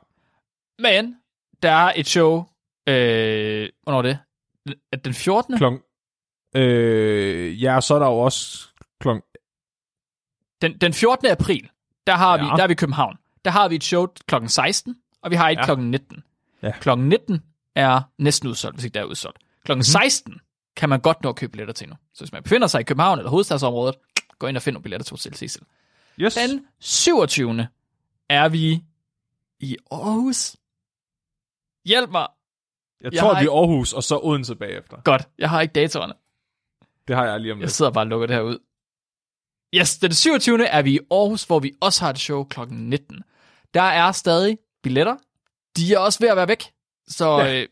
Men 0.79 1.20
der 1.63 1.71
er 1.71 1.93
et 1.95 2.07
show, 2.07 2.37
øh, 2.87 3.69
hvornår 3.83 3.97
er 3.97 4.01
det? 4.01 4.19
Det 4.91 5.05
Den 5.05 5.13
14. 5.13 5.57
Klong, 5.57 5.81
øh, 6.55 7.63
ja, 7.63 7.81
så 7.81 7.95
er 7.95 7.99
der 7.99 8.05
jo 8.07 8.19
også 8.19 8.67
klong, 8.99 9.23
Den, 10.61 10.77
den 10.77 10.93
14. 10.93 11.27
april, 11.27 11.69
der 12.07 12.15
har 12.15 12.37
Ja. 12.37 12.43
vi, 12.43 12.49
der 12.57 12.63
er 12.63 12.67
vi 12.67 12.71
i 12.71 12.75
København. 12.75 13.17
Der 13.45 13.51
har 13.51 13.67
vi 13.67 13.75
et 13.75 13.83
show 13.83 14.07
klokken 14.27 14.49
16, 14.49 14.95
og 15.21 15.31
vi 15.31 15.35
har 15.35 15.49
et 15.49 15.55
Ja. 15.57 15.65
klokken 15.65 15.91
19. 15.91 16.23
Ja. 16.61 16.71
Klokken 16.81 17.09
19 17.09 17.43
er 17.75 18.01
næsten 18.17 18.49
udsolgt, 18.49 18.75
hvis 18.75 18.85
ikke 18.85 18.93
der 18.93 18.99
er 19.01 19.05
udsolgt. 19.05 19.37
Klokken 19.65 19.79
Mhm. 19.79 19.83
16 19.83 20.39
kan 20.75 20.89
man 20.89 20.99
godt 20.99 21.23
nå 21.23 21.29
at 21.29 21.35
købe 21.35 21.51
billetter 21.51 21.73
til 21.73 21.89
nu. 21.89 21.95
Så 22.13 22.23
hvis 22.23 22.31
man 22.31 22.43
befinder 22.43 22.67
sig 22.67 22.79
i 22.81 22.83
København 22.83 23.19
eller 23.19 23.29
hovedstadsområdet, 23.29 23.95
gå 24.39 24.47
ind 24.47 24.57
og 24.57 24.63
find 24.63 24.73
nogle 24.73 24.83
billetter 24.83 25.05
til 25.05 25.11
Hotel 25.13 25.35
Cecil. 25.35 25.61
yes. 26.19 26.33
Den 26.33 26.65
27. 26.79 27.67
er 28.29 28.49
vi 28.49 28.83
i 29.59 29.77
Aarhus. 29.91 30.55
Hjælp 31.85 32.09
mig. 32.09 32.27
jeg 33.01 33.13
jeg 33.13 33.19
tror, 33.19 33.39
vi 33.39 33.45
er 33.45 33.51
Aarhus, 33.51 33.93
og 33.93 34.03
så 34.03 34.19
Odense 34.23 34.55
bagefter. 34.55 35.01
Godt, 35.01 35.29
jeg 35.37 35.49
har 35.49 35.61
ikke 35.61 35.71
datoerne. 35.73 36.13
Det 37.07 37.15
har 37.15 37.25
jeg 37.25 37.39
lige 37.39 37.51
om 37.53 37.57
Jeg 37.59 37.63
lidt. 37.65 37.71
sidder 37.71 37.91
bare 37.91 38.03
og 38.03 38.07
lukker 38.07 38.27
det 38.27 38.35
her 38.35 38.43
ud. 38.43 38.57
Yes, 39.75 39.97
den 39.97 40.13
27. 40.13 40.65
er 40.67 40.81
vi 40.81 40.93
i 40.95 40.99
Aarhus, 41.11 41.43
hvor 41.43 41.59
vi 41.59 41.71
også 41.81 42.01
har 42.03 42.09
et 42.09 42.19
show 42.19 42.43
kl. 42.43 42.59
19. 42.69 43.23
Der 43.73 43.81
er 43.81 44.11
stadig 44.11 44.57
billetter. 44.83 45.15
De 45.77 45.93
er 45.93 45.99
også 45.99 46.19
ved 46.19 46.29
at 46.29 46.37
være 46.37 46.47
væk. 46.47 46.63
Så, 47.07 47.37
Ja. 47.39 47.61
øh, 47.61 47.67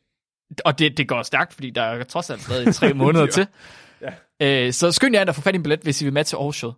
og 0.66 0.80
det, 0.80 0.97
det 0.97 1.07
går 1.07 1.24
stærkt, 1.24 1.53
fordi 1.53 1.70
der 1.70 1.82
er 1.82 2.03
trods 2.03 2.30
alt 2.30 2.41
stadig 2.41 2.76
tre 2.76 2.93
måneder 3.03 3.26
til. 3.26 3.47
Ja. 4.01 4.14
Øh, 4.68 4.74
så 4.74 4.91
skynd 4.91 5.16
jer 5.16 5.22
ind 5.22 5.30
og 5.30 5.36
få 5.36 5.41
fat 5.41 5.55
i 5.55 5.57
en 5.57 5.64
billet, 5.64 5.80
hvis 5.84 6.01
I 6.01 6.05
vil 6.05 6.14
med 6.14 6.24
til 6.24 6.36
Aarhus 6.36 6.55
show. 6.57 6.74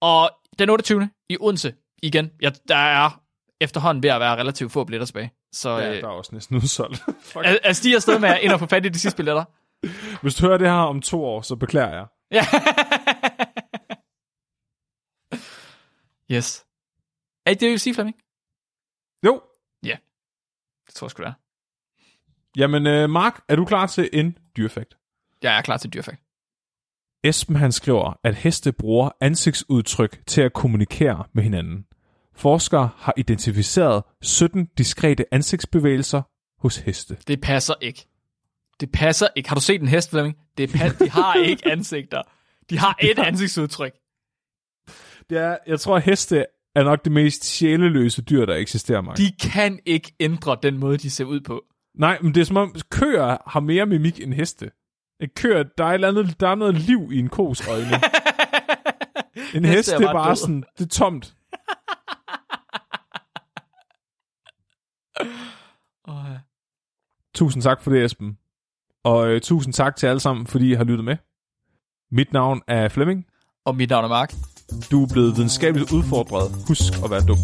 Og 0.00 0.30
den 0.58 0.70
28. 0.70 1.10
i 1.28 1.36
Odense, 1.40 1.74
igen, 2.02 2.30
ja, 2.42 2.50
der 2.68 2.76
er 2.76 3.22
efterhånden 3.60 4.02
ved 4.02 4.10
at 4.10 4.20
være 4.20 4.36
relativt 4.36 4.72
få 4.72 4.84
billetter 4.84 5.06
tilbage. 5.06 5.30
Så 5.52 5.70
Ja, 5.70 5.94
øh, 5.94 6.02
der 6.02 6.08
er 6.08 6.12
også 6.12 6.34
næsten 6.34 6.56
udsolgt. 6.56 6.98
Fuck. 7.32 7.44
er, 7.44 7.58
er 7.64 7.72
stiger 7.72 7.96
afsted 7.96 8.18
med 8.18 8.38
ind 8.42 8.52
og 8.52 8.60
få 8.60 8.66
fat 8.66 8.86
i 8.86 8.88
de 8.88 8.98
sidste 8.98 9.16
billetter. 9.16 9.44
Hvis 10.22 10.34
du 10.34 10.46
hører 10.46 10.58
det 10.58 10.68
her 10.68 10.74
om 10.74 11.00
to 11.00 11.24
år, 11.24 11.42
så 11.42 11.56
beklager 11.56 11.94
jeg. 11.94 12.06
Ja. 12.30 12.44
yes. 16.36 16.66
Er 17.46 17.50
det 17.50 17.60
det, 17.60 17.66
du 17.66 17.70
vil 17.70 17.80
sige, 17.80 17.94
Flemming? 17.94 18.16
Jo. 19.26 19.42
Det 20.86 20.94
tror 20.94 21.06
jeg 21.06 21.10
sgu 21.10 21.22
det 21.22 21.28
er. 21.28 21.32
Jamen, 22.56 22.86
øh, 22.86 23.10
Mark, 23.10 23.44
er 23.48 23.56
du 23.56 23.64
klar 23.64 23.86
til 23.86 24.10
en 24.12 24.38
dyrfakt? 24.56 24.96
Jeg 25.42 25.58
er 25.58 25.62
klar 25.62 25.76
til 25.76 25.92
dyrfakt. 25.92 26.22
Esben 27.24 27.56
han 27.56 27.72
skriver, 27.72 28.20
at 28.24 28.34
heste 28.34 28.72
bruger 28.72 29.10
ansigtsudtryk 29.20 30.26
til 30.26 30.40
at 30.40 30.52
kommunikere 30.52 31.24
med 31.32 31.42
hinanden. 31.42 31.86
Forskere 32.36 32.88
har 32.96 33.14
identificeret 33.16 34.02
17 34.22 34.68
diskrete 34.78 35.24
ansigtsbevægelser 35.34 36.22
hos 36.58 36.76
heste. 36.76 37.16
Det 37.26 37.40
passer 37.40 37.74
ikke. 37.80 38.06
Det 38.80 38.92
passer 38.92 39.26
ikke. 39.36 39.48
Har 39.48 39.54
du 39.56 39.60
set 39.60 39.80
en 39.80 39.88
hest, 39.88 40.10
Flemming? 40.10 40.36
Det 40.58 40.70
pas- 40.74 41.04
de 41.04 41.10
har 41.10 41.34
ikke 41.50 41.70
ansigter. 41.70 42.22
De 42.70 42.78
har 42.78 42.96
et 43.02 43.18
ansigtsudtryk. 43.18 43.92
Det 45.30 45.38
er, 45.38 45.56
jeg 45.66 45.80
tror, 45.80 45.96
at 45.96 46.02
heste 46.02 46.44
er 46.74 46.84
nok 46.84 47.04
det 47.04 47.12
mest 47.12 47.44
sjæleløse 47.44 48.22
dyr, 48.22 48.46
der 48.46 48.54
eksisterer, 48.54 49.00
Mark. 49.00 49.16
De 49.16 49.32
kan 49.40 49.78
ikke 49.86 50.12
ændre 50.20 50.56
den 50.62 50.78
måde, 50.78 50.98
de 50.98 51.10
ser 51.10 51.24
ud 51.24 51.40
på. 51.40 51.64
Nej, 51.94 52.18
men 52.22 52.34
det 52.34 52.40
er 52.40 52.44
som 52.44 52.56
om 52.56 52.74
køer 52.90 53.36
har 53.46 53.60
mere 53.60 53.86
mimik 53.86 54.20
end 54.20 54.34
heste. 54.34 54.70
En 55.20 55.28
køer, 55.36 55.62
der 55.62 55.84
er, 55.84 56.08
andet, 56.08 56.40
der 56.40 56.48
er 56.48 56.54
noget 56.54 56.74
liv 56.74 57.08
i 57.12 57.18
en 57.18 57.28
kos 57.28 57.68
øjne. 57.68 57.86
en 59.54 59.64
hest, 59.64 59.88
det 59.90 59.94
er 59.96 60.00
bare 60.00 60.12
bare 60.14 60.28
død. 60.30 60.36
sådan, 60.36 60.64
det 60.78 60.84
er 60.84 60.88
tomt. 60.88 61.35
Oh, 66.08 66.24
ja. 66.26 66.38
Tusind 67.34 67.62
tak 67.62 67.82
for 67.82 67.90
det, 67.90 68.04
Esben. 68.04 68.38
Og 69.04 69.28
øh, 69.28 69.40
tusind 69.40 69.74
tak 69.74 69.96
til 69.96 70.06
alle 70.06 70.20
sammen, 70.20 70.46
fordi 70.46 70.70
I 70.70 70.74
har 70.74 70.84
lyttet 70.84 71.04
med. 71.04 71.16
Mit 72.10 72.32
navn 72.32 72.62
er 72.66 72.88
Flemming. 72.88 73.26
Og 73.64 73.76
mit 73.76 73.90
navn 73.90 74.04
er 74.04 74.08
Mark. 74.08 74.34
Du 74.90 75.02
er 75.02 75.08
blevet 75.12 75.36
videnskabeligt 75.36 75.92
udfordret. 75.92 76.50
Husk 76.68 76.92
at 77.04 77.10
være 77.10 77.26
dum. 77.26 77.38